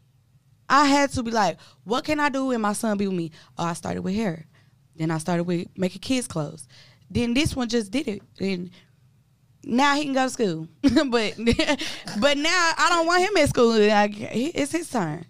I 0.69 0.85
had 0.85 1.11
to 1.11 1.23
be 1.23 1.31
like, 1.31 1.57
what 1.85 2.03
can 2.03 2.19
I 2.19 2.29
do 2.29 2.51
And 2.51 2.61
my 2.61 2.73
son 2.73 2.97
be 2.97 3.07
with 3.07 3.15
me? 3.15 3.31
Oh, 3.57 3.63
I 3.63 3.73
started 3.73 4.01
with 4.01 4.15
hair. 4.15 4.45
Then 4.95 5.11
I 5.11 5.17
started 5.17 5.43
with 5.43 5.67
making 5.77 6.01
kids 6.01 6.27
clothes. 6.27 6.67
Then 7.09 7.33
this 7.33 7.55
one 7.55 7.69
just 7.69 7.91
did 7.91 8.07
it. 8.07 8.21
And 8.39 8.71
now 9.63 9.95
he 9.95 10.03
can 10.03 10.13
go 10.13 10.25
to 10.25 10.29
school. 10.29 10.67
but 10.81 11.35
but 12.19 12.37
now 12.37 12.71
I 12.77 12.87
don't 12.89 13.07
want 13.07 13.23
him 13.23 13.37
at 13.37 13.49
school. 13.49 13.75
It's 13.77 14.71
his 14.71 14.89
turn. 14.89 15.25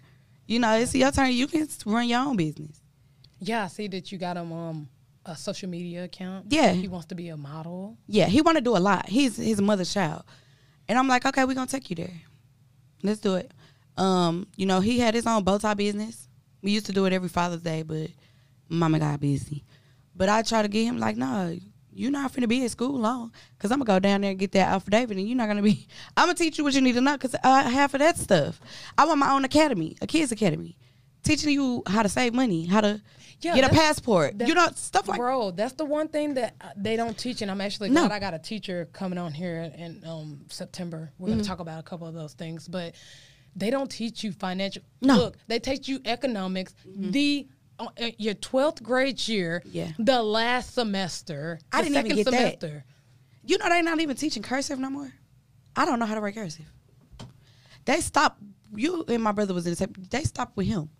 You 0.48 0.58
know, 0.58 0.72
it's 0.76 0.94
your 0.94 1.12
turn. 1.12 1.30
You 1.32 1.46
can 1.46 1.68
run 1.84 2.08
your 2.08 2.20
own 2.20 2.36
business. 2.36 2.80
Yeah, 3.38 3.64
I 3.64 3.68
see 3.68 3.86
that 3.88 4.10
you 4.10 4.18
got 4.18 4.36
him 4.36 4.50
um 4.52 4.88
a 5.26 5.36
social 5.36 5.68
media 5.68 6.04
account. 6.04 6.46
Yeah. 6.48 6.72
He 6.72 6.88
wants 6.88 7.06
to 7.08 7.14
be 7.14 7.28
a 7.28 7.36
model. 7.36 7.98
Yeah, 8.06 8.26
he 8.26 8.40
want 8.40 8.56
to 8.56 8.64
do 8.64 8.74
a 8.74 8.78
lot. 8.78 9.08
He's 9.08 9.36
his 9.36 9.60
mother's 9.60 9.92
child, 9.92 10.24
and 10.88 10.98
I'm 10.98 11.06
like, 11.06 11.26
okay, 11.26 11.44
we're 11.44 11.54
gonna 11.54 11.66
take 11.66 11.90
you 11.90 11.96
there. 11.96 12.22
Let's 13.02 13.20
do 13.20 13.36
it. 13.36 13.52
Um, 13.98 14.46
you 14.56 14.64
know, 14.64 14.80
he 14.80 14.98
had 14.98 15.14
his 15.14 15.26
own 15.26 15.44
bow 15.44 15.58
tie 15.58 15.74
business. 15.74 16.28
We 16.62 16.70
used 16.70 16.86
to 16.86 16.92
do 16.92 17.04
it 17.04 17.12
every 17.12 17.28
Father's 17.28 17.60
Day, 17.60 17.82
but 17.82 18.08
Mama 18.68 18.98
got 18.98 19.20
busy. 19.20 19.64
But 20.16 20.28
I 20.28 20.42
try 20.42 20.62
to 20.62 20.68
get 20.68 20.84
him 20.84 20.98
like, 20.98 21.16
no, 21.16 21.56
you're 21.98 22.10
not 22.10 22.32
finna 22.32 22.48
be 22.48 22.64
at 22.64 22.70
school 22.70 22.98
long, 22.98 23.32
cause 23.58 23.70
I'm 23.72 23.78
gonna 23.78 23.86
go 23.86 23.98
down 23.98 24.20
there 24.22 24.30
and 24.30 24.38
get 24.38 24.52
that 24.52 24.68
affidavit, 24.68 25.16
and 25.16 25.26
you're 25.28 25.36
not 25.36 25.48
gonna 25.48 25.62
be. 25.62 25.86
I'm 26.16 26.26
gonna 26.26 26.34
teach 26.34 26.58
you 26.58 26.64
what 26.64 26.74
you 26.74 26.80
need 26.80 26.94
to 26.94 27.00
know, 27.00 27.18
cause 27.18 27.34
uh, 27.42 27.62
half 27.68 27.94
of 27.94 28.00
that 28.00 28.16
stuff. 28.16 28.60
I 28.96 29.04
want 29.06 29.18
my 29.18 29.30
own 29.32 29.44
academy, 29.44 29.96
a 30.00 30.06
kids 30.06 30.30
academy, 30.32 30.78
teaching 31.22 31.50
you 31.50 31.82
how 31.86 32.02
to 32.02 32.08
save 32.08 32.32
money, 32.34 32.64
how 32.66 32.80
to 32.80 33.02
Yeah, 33.40 33.54
get 33.54 33.64
a 33.70 33.74
passport. 33.74 34.34
You 34.40 34.54
know, 34.54 34.68
stuff 34.74 35.08
like 35.08 35.18
Bro, 35.18 35.52
that's 35.52 35.74
the 35.74 35.84
one 35.84 36.08
thing 36.08 36.34
that 36.34 36.54
uh, 36.60 36.68
they 36.76 36.96
don't 36.96 37.18
teach, 37.18 37.42
and 37.42 37.50
I'm 37.50 37.60
actually 37.60 37.90
No. 37.90 38.02
glad 38.06 38.12
I 38.12 38.20
got 38.20 38.34
a 38.34 38.38
teacher 38.38 38.88
coming 38.92 39.18
on 39.18 39.32
here 39.32 39.72
in 39.76 40.02
um, 40.06 40.40
September. 40.48 41.12
We're 41.18 41.28
Mm-hmm. 41.28 41.38
gonna 41.38 41.44
talk 41.48 41.60
about 41.60 41.80
a 41.80 41.82
couple 41.82 42.06
of 42.06 42.14
those 42.14 42.34
things, 42.34 42.68
but 42.68 42.94
they 43.56 43.70
don't 43.70 43.90
teach 43.90 44.22
you 44.22 44.30
financial. 44.32 44.82
No. 45.00 45.14
Mm-hmm. 45.14 45.20
Look, 45.22 45.36
they 45.48 45.58
teach 45.58 45.88
you 45.88 46.00
economics. 46.04 46.74
The 46.84 47.46
uh, 47.48 47.52
uh, 47.52 47.54
your 48.18 48.34
twelfth 48.34 48.82
grade 48.82 49.26
year, 49.28 49.62
Yeah. 49.70 49.92
the 49.98 50.22
last 50.22 50.74
semester, 50.74 51.58
I 51.72 51.82
the 51.82 51.90
didn't 51.90 52.06
even 52.06 52.24
second 52.24 52.24
get 52.24 52.30
that. 52.32 52.60
semester. 52.60 52.84
You 53.44 53.58
know 53.58 53.68
they're 53.68 53.82
not 53.82 54.00
even 54.00 54.16
teaching 54.16 54.42
cursive 54.42 54.78
no 54.78 54.90
more. 54.90 55.12
I 55.76 55.84
don't 55.84 55.98
know 55.98 56.06
how 56.06 56.14
to 56.14 56.20
write 56.20 56.34
cursive. 56.34 56.66
They 57.84 58.00
stopped. 58.00 58.42
You 58.74 59.04
and 59.08 59.22
my 59.22 59.32
brother 59.32 59.54
was 59.54 59.66
in 59.66 59.72
the 59.72 59.76
same. 59.76 59.92
They 60.10 60.24
stopped 60.24 60.56
with 60.56 60.66
him. 60.66 60.90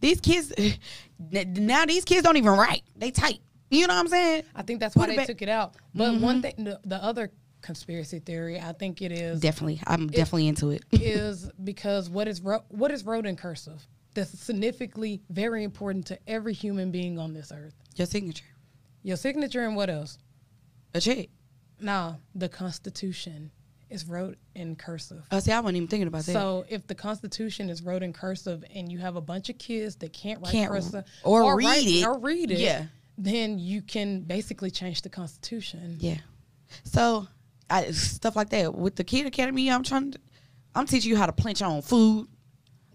These 0.00 0.20
kids 0.20 0.52
now. 1.18 1.84
These 1.84 2.04
kids 2.04 2.22
don't 2.22 2.36
even 2.36 2.52
write. 2.52 2.82
They 2.96 3.10
type. 3.10 3.36
You 3.70 3.86
know 3.86 3.94
what 3.94 4.00
I'm 4.00 4.08
saying? 4.08 4.42
I 4.54 4.62
think 4.62 4.80
that's 4.80 4.96
why 4.96 5.04
Put 5.04 5.10
it 5.10 5.12
they 5.12 5.16
back- 5.18 5.26
took 5.26 5.42
it 5.42 5.48
out. 5.48 5.74
But 5.94 6.12
Mm-hmm. 6.12 6.22
one 6.24 6.42
thing, 6.42 6.54
the, 6.64 6.80
the 6.84 6.96
other 6.96 7.30
conspiracy 7.60 8.18
theory, 8.18 8.58
I 8.58 8.72
think 8.72 9.00
it 9.02 9.12
is 9.12 9.38
Definitely, 9.40 9.80
I'm 9.86 10.06
definitely 10.08 10.48
into 10.48 10.70
it. 10.70 10.82
is 10.92 11.48
because 11.62 12.08
what 12.10 12.26
is 12.26 12.40
wrote, 12.40 12.62
what 12.68 12.90
is 12.90 13.04
wrote 13.04 13.26
in 13.26 13.36
cursive 13.36 13.86
that's 14.14 14.38
significantly 14.38 15.22
very 15.30 15.62
important 15.64 16.06
to 16.06 16.18
every 16.28 16.52
human 16.52 16.90
being 16.90 17.18
on 17.18 17.32
this 17.32 17.52
earth. 17.52 17.74
Your 17.96 18.06
signature, 18.06 18.44
Your 19.02 19.16
signature 19.16 19.64
and 19.64 19.76
what 19.76 19.90
else? 19.90 20.18
a 20.94 21.00
check. 21.00 21.28
Nah, 21.80 22.14
the 22.34 22.48
Constitution 22.48 23.50
is 23.88 24.04
wrote 24.06 24.36
in 24.54 24.76
cursive. 24.76 25.24
Oh, 25.30 25.38
see, 25.40 25.52
I 25.52 25.60
wasn't 25.60 25.76
even 25.78 25.88
thinking 25.88 26.08
about 26.08 26.24
that. 26.24 26.32
So 26.32 26.64
if 26.68 26.86
the 26.86 26.94
Constitution 26.94 27.70
is 27.70 27.82
wrote 27.82 28.02
in 28.02 28.12
cursive 28.12 28.64
and 28.74 28.90
you 28.90 28.98
have 28.98 29.16
a 29.16 29.20
bunch 29.20 29.48
of 29.48 29.58
kids 29.58 29.96
that 29.96 30.12
can't 30.12 30.40
write 30.40 30.52
Can't 30.52 30.70
cursive 30.70 31.04
or 31.24 31.56
read 31.56 31.64
write- 31.66 31.86
it. 31.86 32.04
or 32.06 32.18
read 32.18 32.50
it, 32.50 32.58
Yeah. 32.58 32.86
then 33.18 33.58
you 33.58 33.82
can 33.82 34.22
basically 34.22 34.70
change 34.70 35.02
the 35.02 35.08
Constitution. 35.08 35.96
yeah. 36.00 36.18
So, 36.84 37.26
I, 37.68 37.90
stuff 37.92 38.36
like 38.36 38.50
that 38.50 38.74
with 38.74 38.96
the 38.96 39.04
kid 39.04 39.26
academy. 39.26 39.70
I'm 39.70 39.82
trying 39.84 40.12
to. 40.12 40.18
I'm 40.74 40.86
teaching 40.86 41.10
you 41.10 41.16
how 41.16 41.26
to 41.26 41.32
plant 41.32 41.58
your 41.60 41.68
own 41.68 41.82
food. 41.82 42.28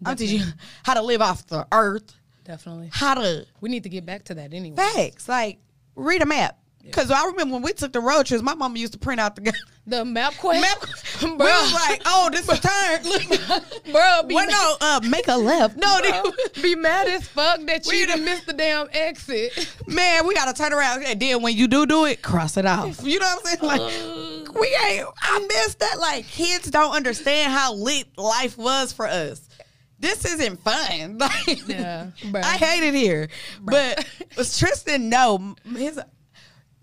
I'm 0.04 0.16
teaching 0.18 0.40
you 0.40 0.46
how 0.84 0.96
to 0.96 1.02
live 1.02 1.22
off 1.22 1.46
the 1.48 1.68
earth. 1.72 2.14
Definitely. 2.44 2.90
How 2.94 3.16
to 3.16 3.46
We 3.62 3.70
need 3.70 3.84
to 3.84 3.90
get 3.90 4.06
back 4.06 4.24
to 4.26 4.36
that 4.36 4.54
anyway. 4.54 4.76
Facts. 4.78 5.28
Like, 5.30 5.60
read 5.96 6.22
a 6.22 6.26
map. 6.26 6.60
Because 6.84 7.10
I 7.10 7.26
remember 7.26 7.56
when 7.56 7.64
we 7.64 7.74
took 7.74 7.92
the 7.94 8.00
road 8.00 8.28
trips, 8.28 8.44
my 8.44 8.54
mama 8.54 8.78
used 8.78 8.94
to 8.94 9.00
print 9.00 9.20
out 9.20 9.36
the 9.36 9.52
The 9.88 10.06
map 10.06 10.34
quest. 10.40 10.62
map. 10.62 11.24
we 11.24 11.38
was 11.38 11.74
like, 11.74 12.02
oh, 12.06 12.30
this 12.32 12.48
is 12.48 12.60
turn. 12.60 13.04
Look. 13.04 13.92
bro, 13.92 14.22
be, 14.28 14.36
Well, 14.36 14.46
mad, 14.46 14.52
no, 14.52 14.76
uh, 14.82 15.00
make 15.10 15.28
a 15.28 15.36
left. 15.36 15.78
No, 15.78 16.00
bro, 16.02 16.32
they- 16.56 16.62
be 16.62 16.76
mad 16.76 17.08
as 17.08 17.28
fuck 17.28 17.60
that 17.66 17.88
you 17.92 18.06
done- 18.06 18.24
missed 18.24 18.46
the 18.46 18.54
damn 18.54 18.88
exit. 18.94 19.76
man, 19.88 20.28
we 20.28 20.36
got 20.36 20.56
to 20.56 20.62
turn 20.64 20.74
around. 20.74 21.04
And 21.04 21.20
then 21.20 21.42
when 21.42 21.58
you 21.58 21.68
do 21.68 21.88
do 21.88 22.06
it, 22.06 22.22
cross 22.22 22.56
it 22.58 22.68
off. 22.68 23.04
You 23.04 23.20
know 23.20 23.36
what 23.42 23.62
I'm 23.64 23.80
saying? 23.80 24.46
Like, 24.46 24.54
we 24.60 24.78
ain't, 24.88 25.08
I 25.22 25.40
missed 25.40 25.80
that. 25.80 26.00
Like, 26.00 26.28
kids 26.28 26.70
don't 26.70 26.96
understand 26.96 27.52
how 27.52 27.74
lit 27.74 28.08
life 28.16 28.60
was 28.60 28.94
for 28.94 29.08
us. 29.08 29.42
This 30.06 30.24
isn't 30.26 30.62
fun. 30.62 31.18
Like, 31.26 31.68
Yeah. 31.68 32.12
I 32.34 32.58
hate 32.58 32.84
it 32.84 32.94
here. 32.94 33.28
But 33.60 34.06
Tristan, 34.36 35.10
no, 35.10 35.56
his 35.76 36.00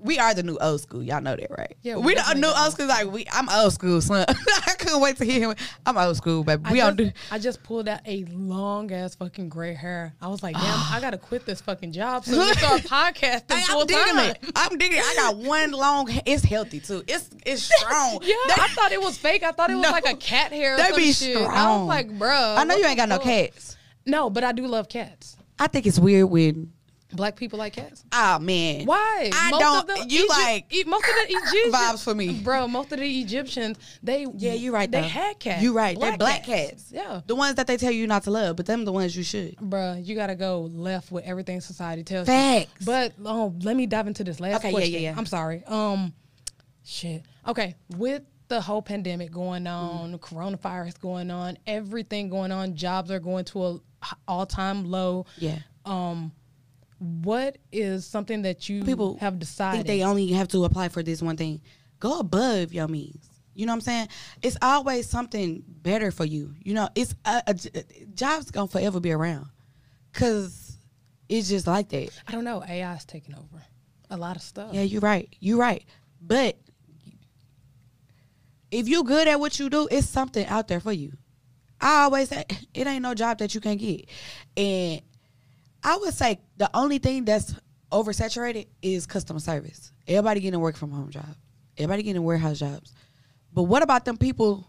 we 0.02 0.18
are 0.18 0.34
the 0.34 0.42
new 0.42 0.58
old 0.58 0.80
school. 0.80 1.02
Y'all 1.02 1.20
know 1.20 1.36
that, 1.36 1.50
right? 1.56 1.76
Yeah, 1.82 1.96
we, 1.96 2.06
we 2.06 2.14
the 2.14 2.34
new 2.34 2.48
old 2.48 2.72
school. 2.72 2.86
Like 2.86 3.10
we, 3.10 3.24
I'm 3.32 3.48
old 3.48 3.72
school, 3.72 4.00
son. 4.00 4.24
I 4.28 4.74
couldn't 4.78 5.00
wait 5.00 5.16
to 5.18 5.24
hear 5.24 5.50
him. 5.50 5.56
I'm 5.86 5.96
old 5.96 6.16
school, 6.16 6.42
baby. 6.44 6.62
I 6.64 6.72
We 6.72 6.78
don't 6.80 6.96
just, 6.98 7.14
do. 7.14 7.20
I 7.30 7.38
just 7.38 7.62
pulled 7.62 7.88
out 7.88 8.00
a 8.06 8.24
long 8.32 8.90
ass 8.92 9.14
fucking 9.14 9.48
gray 9.48 9.74
hair. 9.74 10.14
I 10.20 10.28
was 10.28 10.42
like, 10.42 10.54
damn, 10.56 10.64
I 10.92 10.98
gotta 11.00 11.18
quit 11.18 11.46
this 11.46 11.60
fucking 11.60 11.92
job 11.92 12.24
so 12.24 12.38
we 12.38 12.52
start 12.54 12.82
podcasting 12.82 13.52
Hey, 13.52 13.62
full 13.64 13.82
I'm 13.82 13.86
digging 13.86 14.14
time. 14.14 14.30
it. 14.30 14.38
I'm 14.56 14.78
digging 14.78 14.98
it. 14.98 15.04
I 15.04 15.14
got 15.16 15.36
one 15.36 15.70
long. 15.72 16.08
It's 16.26 16.42
healthy 16.44 16.80
too. 16.80 17.04
It's 17.06 17.30
it's 17.46 17.62
strong. 17.78 18.18
Yeah, 18.22 18.34
I 18.56 18.68
thought 18.74 18.92
it 18.92 19.00
was 19.00 19.16
fake. 19.16 19.42
I 19.44 19.52
thought 19.52 19.70
it 19.70 19.74
was 19.74 19.82
No. 19.84 19.90
like 19.92 20.06
a 20.06 20.16
cat 20.16 20.52
hair. 20.52 20.76
They 20.76 20.92
be 20.96 21.12
shit. 21.12 21.36
I 21.36 21.42
strong. 21.44 21.80
was 21.80 21.88
like, 21.88 22.18
bro. 22.18 22.54
I 22.58 22.64
know 22.64 22.76
you 22.76 22.84
ain't 22.86 22.96
got 22.96 23.08
no 23.08 23.18
cats. 23.18 23.76
No, 24.04 24.30
but 24.30 24.42
I 24.42 24.50
do 24.52 24.66
love 24.66 24.88
cats. 24.88 25.36
I 25.58 25.68
think 25.68 25.86
it's 25.86 25.98
weird 25.98 26.28
when. 26.28 26.72
Black 27.12 27.36
people 27.36 27.58
like 27.58 27.74
cats. 27.74 28.04
Oh 28.12 28.38
man. 28.38 28.86
Why? 28.86 29.30
I 29.32 29.50
Most 29.50 29.60
don't. 29.60 29.78
Of 29.80 29.86
the 29.86 30.14
you 30.14 30.24
Egypt- 30.24 30.30
like 30.30 30.74
e- 30.74 30.84
most 30.86 31.04
of 31.04 31.14
the 31.14 31.34
Egyptians 31.36 31.74
vibes 31.74 32.04
for 32.04 32.14
me. 32.14 32.40
bro. 32.42 32.66
Most 32.68 32.92
of 32.92 32.98
the 33.00 33.20
Egyptians, 33.20 33.78
they 34.02 34.26
Yeah, 34.36 34.54
you're 34.54 34.72
right. 34.72 34.90
They 34.90 35.00
though. 35.02 35.06
had 35.08 35.38
cats. 35.38 35.62
You 35.62 35.72
right. 35.74 35.98
They're 35.98 36.16
black 36.16 36.44
cats. 36.44 36.86
Yeah, 36.90 37.20
The 37.26 37.34
ones 37.34 37.56
that 37.56 37.66
they 37.66 37.76
tell 37.76 37.92
you 37.92 38.06
not 38.06 38.22
to 38.24 38.30
love, 38.30 38.56
but 38.56 38.66
them 38.66 38.84
the 38.84 38.92
ones 38.92 39.16
you 39.16 39.22
should. 39.22 39.56
bro. 39.56 39.94
You 39.94 40.14
gotta 40.14 40.34
go 40.34 40.62
left 40.72 41.12
with 41.12 41.24
everything 41.24 41.60
society 41.60 42.02
tells 42.02 42.26
you. 42.28 42.34
Facts. 42.34 42.84
But 42.84 43.12
um, 43.24 43.58
let 43.60 43.76
me 43.76 43.86
dive 43.86 44.06
into 44.06 44.24
this 44.24 44.40
last 44.40 44.56
Okay, 44.56 44.68
yeah, 44.68 44.72
question. 44.72 44.92
yeah, 44.94 44.98
yeah. 45.00 45.14
I'm 45.16 45.26
sorry. 45.26 45.62
Um, 45.66 46.12
shit. 46.84 47.22
Okay, 47.46 47.74
with 47.96 48.22
the 48.48 48.60
whole 48.60 48.82
pandemic 48.82 49.30
going 49.30 49.64
Mm. 49.64 49.70
on, 49.70 50.18
coronavirus 50.18 51.00
going 51.00 51.30
on, 51.30 51.56
everything 51.66 52.28
going 52.28 52.52
on, 52.52 52.74
jobs 52.74 53.10
are 53.10 53.20
going 53.20 53.44
to 53.46 53.64
a 53.64 53.78
all 54.26 54.46
time 54.46 54.84
low. 54.84 55.26
Yeah. 55.38 55.58
Um, 55.84 56.32
what 57.02 57.58
is 57.72 58.06
something 58.06 58.42
that 58.42 58.68
you 58.68 58.84
People 58.84 59.16
have 59.18 59.40
decided? 59.40 59.86
they 59.86 60.04
only 60.04 60.28
have 60.28 60.46
to 60.48 60.64
apply 60.64 60.88
for 60.88 61.02
this 61.02 61.20
one 61.20 61.36
thing. 61.36 61.60
Go 61.98 62.20
above 62.20 62.72
your 62.72 62.86
means. 62.86 63.28
You 63.54 63.66
know 63.66 63.72
what 63.72 63.78
I'm 63.78 63.80
saying? 63.82 64.08
It's 64.40 64.56
always 64.62 65.08
something 65.08 65.64
better 65.66 66.12
for 66.12 66.24
you. 66.24 66.54
You 66.62 66.74
know, 66.74 66.88
it's 66.94 67.14
a, 67.24 67.42
a, 67.48 67.56
a 67.74 68.04
job's 68.14 68.52
gonna 68.52 68.68
forever 68.68 69.00
be 69.00 69.10
around, 69.10 69.46
cause 70.12 70.78
it's 71.28 71.48
just 71.48 71.66
like 71.66 71.88
that. 71.88 72.10
I 72.28 72.32
don't 72.32 72.44
know. 72.44 72.62
AI 72.66 72.94
is 72.94 73.04
taking 73.04 73.34
over 73.34 73.62
a 74.08 74.16
lot 74.16 74.36
of 74.36 74.42
stuff. 74.42 74.72
Yeah, 74.72 74.82
you're 74.82 75.00
right. 75.00 75.34
You're 75.40 75.58
right. 75.58 75.84
But 76.20 76.56
if 78.70 78.88
you're 78.88 79.02
good 79.04 79.26
at 79.26 79.40
what 79.40 79.58
you 79.58 79.68
do, 79.68 79.88
it's 79.90 80.08
something 80.08 80.46
out 80.46 80.68
there 80.68 80.80
for 80.80 80.92
you. 80.92 81.12
I 81.80 82.04
always 82.04 82.28
say 82.28 82.44
it 82.74 82.86
ain't 82.86 83.02
no 83.02 83.14
job 83.14 83.38
that 83.38 83.54
you 83.56 83.60
can't 83.60 83.80
get. 83.80 84.08
And 84.56 85.02
I 85.82 85.96
would 85.96 86.14
say 86.14 86.40
the 86.56 86.70
only 86.74 86.98
thing 86.98 87.24
that's 87.24 87.54
oversaturated 87.90 88.66
is 88.80 89.06
customer 89.06 89.40
service. 89.40 89.92
Everybody 90.06 90.40
getting 90.40 90.54
a 90.54 90.60
work 90.60 90.76
from 90.76 90.90
home 90.90 91.10
job. 91.10 91.36
Everybody 91.76 92.02
getting 92.02 92.22
warehouse 92.22 92.58
jobs. 92.58 92.94
But 93.52 93.64
what 93.64 93.82
about 93.82 94.04
them 94.04 94.16
people 94.16 94.66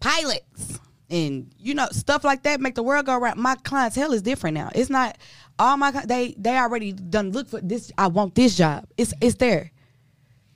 pilots 0.00 0.78
and 1.08 1.52
you 1.58 1.74
know 1.74 1.86
stuff 1.90 2.24
like 2.24 2.42
that 2.42 2.60
make 2.60 2.74
the 2.74 2.82
world 2.82 3.06
go 3.06 3.16
around. 3.16 3.38
My 3.38 3.54
clientele 3.56 4.12
is 4.12 4.22
different 4.22 4.54
now. 4.54 4.70
It's 4.74 4.90
not 4.90 5.18
all 5.58 5.76
my 5.76 5.90
they 5.90 6.34
they 6.38 6.56
already 6.56 6.92
done 6.92 7.32
look 7.32 7.48
for 7.48 7.60
this. 7.60 7.92
I 7.96 8.08
want 8.08 8.34
this 8.34 8.56
job. 8.56 8.86
It's 8.96 9.12
it's 9.20 9.36
there. 9.36 9.70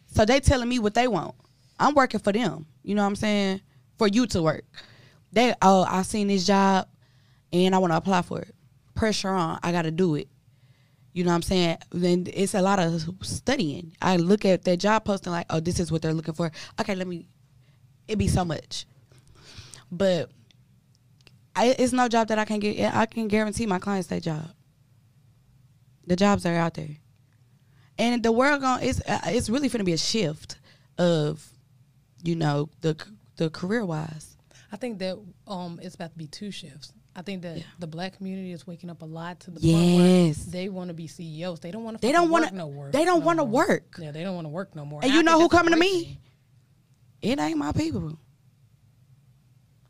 So 0.07 0.25
they 0.25 0.41
telling 0.41 0.69
me 0.69 0.79
what 0.79 0.95
they 0.95 1.09
want. 1.09 1.35
I'm 1.79 1.95
working 1.95 2.21
for 2.21 2.33
them. 2.33 2.67
You 2.83 2.95
know 2.95 3.03
what 3.03 3.09
I'm 3.09 3.17
saying? 3.17 3.61
For 3.97 4.09
you 4.09 4.27
to 4.29 4.43
work. 4.43 4.65
They 5.33 5.55
oh 5.63 5.85
I 5.89 6.03
seen 6.03 6.29
this 6.29 6.47
job 6.47 6.89
and 7.53 7.75
I 7.75 7.79
want 7.79 7.93
to 7.93 7.97
apply 7.97 8.23
for 8.23 8.41
it. 8.41 8.55
Pressure 9.01 9.31
on. 9.31 9.59
I 9.63 9.73
got 9.73 9.83
to 9.83 9.91
do 9.91 10.15
it. 10.15 10.29
You 11.15 11.25
know 11.25 11.31
what 11.31 11.37
I'm 11.37 11.43
saying? 11.43 11.79
Then 11.91 12.27
it's 12.33 12.53
a 12.53 12.61
lot 12.61 12.79
of 12.79 13.03
studying. 13.23 13.97
I 14.03 14.19
look 14.19 14.45
at 14.45 14.63
their 14.63 14.77
job 14.77 15.07
posting 15.07 15.33
like, 15.33 15.47
oh, 15.49 15.59
this 15.59 15.81
is 15.81 15.91
what 15.91 16.03
they're 16.03 16.13
looking 16.13 16.35
for. 16.35 16.53
Okay, 16.79 16.95
let 16.95 17.09
me. 17.09 17.27
It 18.07 18.17
be 18.17 18.29
so 18.29 18.45
much, 18.45 18.87
but 19.91 20.31
I, 21.57 21.77
it's 21.79 21.93
no 21.93 22.09
job 22.09 22.29
that 22.29 22.39
I 22.39 22.45
can 22.45 22.59
get. 22.59 22.95
I 22.95 23.07
can 23.07 23.29
guarantee 23.29 23.67
my 23.67 23.79
clients 23.79 24.09
that 24.09 24.23
job. 24.23 24.51
The 26.07 26.17
jobs 26.17 26.45
are 26.45 26.57
out 26.57 26.75
there, 26.75 26.97
and 27.99 28.23
the 28.23 28.33
world 28.33 28.61
going 28.61 28.83
it's 28.83 29.01
uh, 29.09 29.21
it's 29.27 29.49
really 29.49 29.69
going 29.69 29.79
to 29.79 29.85
be 29.85 29.93
a 29.93 29.99
shift 29.99 30.59
of, 30.99 31.49
you 32.23 32.35
know, 32.35 32.69
the 32.81 32.97
the 33.37 33.49
career 33.49 33.85
wise. 33.85 34.37
I 34.73 34.77
think 34.77 34.99
that 34.99 35.17
um, 35.47 35.79
it's 35.83 35.95
about 35.95 36.13
to 36.13 36.19
be 36.19 36.27
two 36.27 36.51
shifts. 36.51 36.93
I 37.15 37.23
think 37.23 37.43
that 37.43 37.59
Yeah. 37.59 37.65
the 37.79 37.87
black 37.89 38.17
community 38.17 38.53
is 38.53 38.67
waking 38.67 38.89
up 38.89 39.03
a 39.03 39.07
lot 39.07 39.41
to 39.41 39.51
the 39.51 39.61
Yes. 39.61 39.75
point 39.75 39.97
where 39.97 40.53
they 40.53 40.69
want 40.69 40.89
to 40.89 40.95
be 40.95 41.07
CEOs. 41.09 41.59
They 41.61 41.71
don't 41.73 41.83
want 41.85 42.01
to. 42.01 42.07
They 42.07 42.13
don't 42.13 42.31
want 42.31 42.49
to. 42.49 42.55
No 42.55 42.69
work. 42.69 42.93
they 42.93 43.05
don't 43.05 43.21
no 43.21 43.27
wanna 43.27 43.45
work. 43.45 43.97
Yeah, 44.01 44.13
they 44.13 44.23
don't 44.23 44.35
want 44.37 44.45
to 44.45 44.51
work 44.51 44.75
no 44.77 44.85
more. 44.85 45.03
And 45.03 45.13
I 45.13 45.17
you 45.17 45.23
know 45.23 45.41
who 45.41 45.49
coming 45.49 45.73
to 45.75 45.79
me? 45.79 46.21
It 47.21 47.39
ain't 47.39 47.59
my 47.59 47.73
people. 47.73 48.19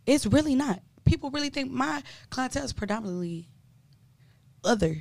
It's 0.06 0.26
really 0.26 0.54
not. 0.54 0.80
People 1.04 1.30
really 1.30 1.50
think 1.50 1.70
my 1.70 2.02
clientele 2.30 2.64
is 2.64 2.72
predominantly 2.72 3.48
others. 4.64 4.98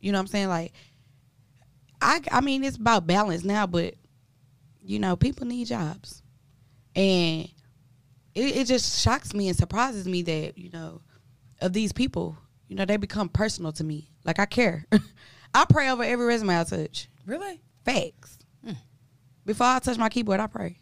You 0.00 0.12
know 0.12 0.18
what 0.18 0.22
I'm 0.22 0.26
saying? 0.28 0.48
Like, 0.48 0.72
I 2.00 2.20
I 2.30 2.40
mean 2.40 2.62
it's 2.64 2.76
about 2.76 3.06
balance 3.06 3.44
now, 3.44 3.66
but 3.66 3.94
you 4.82 4.98
know 4.98 5.16
people 5.16 5.46
need 5.46 5.66
jobs, 5.66 6.22
and 6.94 7.48
it, 8.40 8.56
it 8.56 8.66
just 8.66 9.02
shocks 9.02 9.34
me 9.34 9.48
and 9.48 9.56
surprises 9.56 10.06
me 10.06 10.22
that 10.22 10.56
you 10.56 10.70
know 10.70 11.00
of 11.60 11.72
these 11.72 11.92
people. 11.92 12.36
You 12.68 12.76
know 12.76 12.84
they 12.84 12.96
become 12.96 13.28
personal 13.28 13.72
to 13.72 13.84
me. 13.84 14.10
Like 14.24 14.38
I 14.38 14.46
care. 14.46 14.86
I 15.54 15.64
pray 15.68 15.90
over 15.90 16.02
every 16.02 16.26
resume 16.26 16.58
I 16.58 16.64
touch. 16.64 17.08
Really? 17.26 17.60
Facts. 17.84 18.38
Mm. 18.66 18.76
Before 19.44 19.66
I 19.66 19.78
touch 19.80 19.98
my 19.98 20.08
keyboard, 20.08 20.40
I 20.40 20.46
pray. 20.46 20.78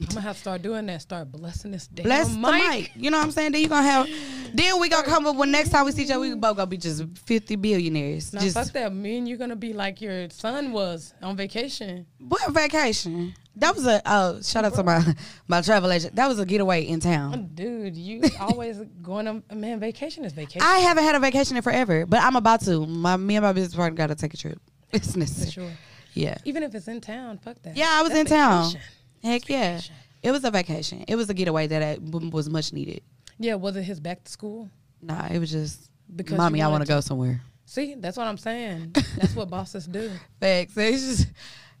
I'm 0.00 0.06
gonna 0.06 0.20
have 0.22 0.36
to 0.36 0.40
start 0.40 0.62
doing 0.62 0.86
that. 0.86 1.02
Start 1.02 1.30
blessing 1.30 1.70
this 1.70 1.86
damn 1.86 2.04
Bless 2.04 2.34
mic. 2.34 2.42
the 2.42 2.52
mic. 2.52 2.90
You 2.96 3.10
know 3.10 3.18
what 3.18 3.24
I'm 3.24 3.30
saying? 3.30 3.52
Then 3.52 3.62
you 3.62 3.68
gonna 3.68 3.86
have. 3.86 4.08
Then 4.52 4.80
we 4.80 4.88
gonna 4.88 5.06
come 5.06 5.26
up 5.26 5.36
with 5.36 5.48
next 5.48 5.70
time 5.70 5.84
we 5.84 5.92
see 5.92 6.04
each 6.04 6.10
other, 6.10 6.20
we 6.20 6.34
both 6.34 6.56
gonna 6.56 6.66
be 6.66 6.76
just 6.76 7.04
fifty 7.26 7.56
billionaires. 7.56 8.32
Now 8.32 8.40
just 8.40 8.54
fuck 8.54 8.72
that. 8.72 8.92
Me 8.92 9.18
and 9.18 9.28
you 9.28 9.36
gonna 9.36 9.56
be 9.56 9.72
like 9.72 10.00
your 10.00 10.30
son 10.30 10.72
was 10.72 11.14
on 11.22 11.36
vacation. 11.36 12.06
what 12.18 12.50
vacation? 12.52 13.34
That 13.56 13.74
was 13.74 13.86
a 13.86 14.02
oh 14.04 14.42
shout 14.42 14.64
out 14.64 14.74
to 14.74 14.82
my 14.82 15.14
my 15.48 15.60
travel 15.60 15.90
agent. 15.92 16.16
That 16.16 16.26
was 16.28 16.38
a 16.38 16.46
getaway 16.46 16.86
in 16.86 17.00
town. 17.00 17.34
Oh, 17.34 17.54
dude, 17.54 17.96
you 17.96 18.22
always 18.40 18.78
going 19.02 19.28
on 19.28 19.42
man, 19.52 19.78
vacation 19.80 20.24
is 20.24 20.32
vacation. 20.32 20.62
I 20.62 20.78
haven't 20.78 21.04
had 21.04 21.14
a 21.14 21.20
vacation 21.20 21.56
in 21.56 21.62
forever, 21.62 22.06
but 22.06 22.20
I'm 22.20 22.36
about 22.36 22.62
to. 22.62 22.84
My 22.86 23.16
me 23.16 23.36
and 23.36 23.44
my 23.44 23.52
business 23.52 23.74
partner 23.74 23.96
got 23.96 24.08
to 24.08 24.14
take 24.14 24.34
a 24.34 24.36
trip. 24.36 24.60
It's 24.92 25.14
for 25.14 25.50
sure. 25.50 25.70
Yeah. 26.14 26.36
Even 26.44 26.62
if 26.62 26.74
it's 26.74 26.86
in 26.86 27.00
town, 27.00 27.38
fuck 27.38 27.60
that. 27.62 27.76
Yeah, 27.76 27.88
I 27.90 28.02
was 28.02 28.12
That's 28.12 28.20
in 28.20 28.26
town. 28.26 28.64
vacation. 28.66 28.80
Heck 29.22 29.48
yeah. 29.48 29.74
Vacation. 29.74 29.94
It 30.22 30.30
was 30.30 30.44
a 30.44 30.50
vacation. 30.50 31.04
It 31.08 31.16
was 31.16 31.28
a 31.28 31.34
getaway 31.34 31.66
that 31.66 31.82
I, 31.82 31.98
was 32.00 32.48
much 32.48 32.72
needed. 32.72 33.02
Yeah, 33.38 33.56
was 33.56 33.76
it 33.76 33.82
his 33.82 34.00
back 34.00 34.24
to 34.24 34.30
school? 34.30 34.70
Nah, 35.02 35.26
it 35.26 35.38
was 35.38 35.50
just 35.50 35.90
Because 36.14 36.38
mommy. 36.38 36.62
I 36.62 36.68
want 36.68 36.82
to 36.82 36.88
go 36.88 37.00
somewhere. 37.00 37.42
See, 37.66 37.94
that's 37.94 38.16
what 38.16 38.26
I'm 38.26 38.38
saying. 38.38 38.94
That's 39.16 39.34
what 39.34 39.48
bosses 39.48 39.86
do. 39.86 40.10
Facts. 40.38 40.76
It's 40.76 41.02
just 41.02 41.28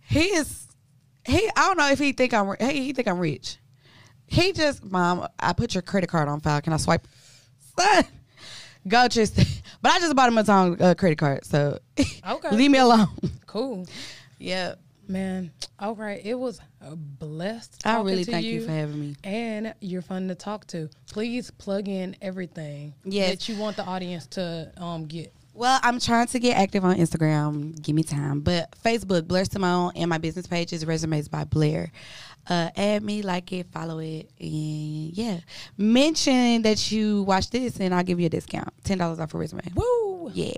he 0.08 0.24
is 0.24 0.66
he. 1.26 1.48
I 1.56 1.66
don't 1.66 1.76
know 1.78 1.90
if 1.90 1.98
he 1.98 2.12
think 2.12 2.32
I'm. 2.34 2.54
He, 2.60 2.84
he 2.84 2.92
think 2.92 3.08
I'm 3.08 3.18
rich. 3.18 3.58
He 4.26 4.52
just, 4.52 4.84
mom. 4.84 5.26
I 5.38 5.52
put 5.52 5.74
your 5.74 5.82
credit 5.82 6.08
card 6.08 6.28
on 6.28 6.40
file. 6.40 6.60
Can 6.60 6.72
I 6.72 6.76
swipe? 6.78 7.06
Son, 7.78 8.04
go 8.88 9.08
Tristan. 9.08 9.44
But 9.82 9.92
I 9.92 9.98
just 10.00 10.16
bought 10.16 10.28
him 10.28 10.38
a 10.38 10.44
song 10.46 10.80
uh, 10.80 10.94
credit 10.94 11.18
card, 11.18 11.44
so 11.44 11.78
Okay. 12.28 12.50
leave 12.56 12.70
me 12.70 12.78
alone. 12.78 13.08
Cool. 13.46 13.86
Yeah, 14.38 14.76
Man, 15.06 15.50
all 15.78 15.94
right. 15.94 16.24
It 16.24 16.32
was 16.38 16.58
a 16.80 16.96
blessed. 16.96 17.86
I 17.86 18.00
really 18.00 18.24
thank 18.24 18.46
you. 18.46 18.64
for 18.64 18.70
having 18.70 18.98
me. 18.98 19.16
And 19.22 19.74
you're 19.80 20.00
fun 20.00 20.28
to 20.28 20.34
talk 20.34 20.66
to. 20.68 20.88
Please 21.10 21.50
plug 21.50 21.88
in 21.88 22.16
everything 22.22 22.94
Yes. 23.04 23.30
that 23.30 23.48
you 23.50 23.58
want 23.60 23.76
the 23.76 23.84
audience 23.84 24.26
to 24.28 24.72
um 24.78 25.04
get. 25.04 25.34
Well, 25.56 25.78
I'm 25.84 26.00
trying 26.00 26.26
to 26.26 26.40
get 26.40 26.56
active 26.56 26.84
on 26.84 26.96
Instagram. 26.96 27.80
Give 27.80 27.94
me 27.94 28.02
time. 28.02 28.40
But 28.40 28.74
Facebook, 28.84 29.28
Blair 29.28 29.44
Simone, 29.44 29.92
and 29.94 30.10
my 30.10 30.18
business 30.18 30.48
page 30.48 30.72
is 30.72 30.84
Resumes 30.84 31.28
by 31.28 31.44
Blair. 31.44 31.92
Uh, 32.48 32.70
add 32.76 33.04
me, 33.04 33.22
like 33.22 33.52
it, 33.52 33.68
follow 33.72 34.00
it, 34.00 34.28
and 34.38 35.16
yeah. 35.16 35.38
Mention 35.78 36.62
that 36.62 36.90
you 36.92 37.22
watch 37.22 37.50
this, 37.50 37.78
and 37.80 37.94
I'll 37.94 38.02
give 38.02 38.18
you 38.20 38.26
a 38.26 38.30
discount. 38.30 38.68
$10 38.82 39.20
off 39.20 39.32
a 39.32 39.38
resume. 39.38 39.62
Woo! 39.74 40.30
Yeah. 40.34 40.52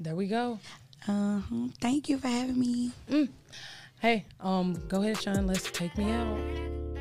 There 0.00 0.14
we 0.14 0.28
go. 0.28 0.60
Uh-huh. 1.08 1.68
Thank 1.80 2.08
you 2.08 2.18
for 2.18 2.28
having 2.28 2.58
me. 2.58 2.92
Hey, 4.00 4.24
um, 4.40 4.80
go 4.88 5.02
ahead, 5.02 5.20
Sean. 5.20 5.46
Let's 5.46 5.70
take 5.72 5.98
me 5.98 6.12
out. 6.12 6.95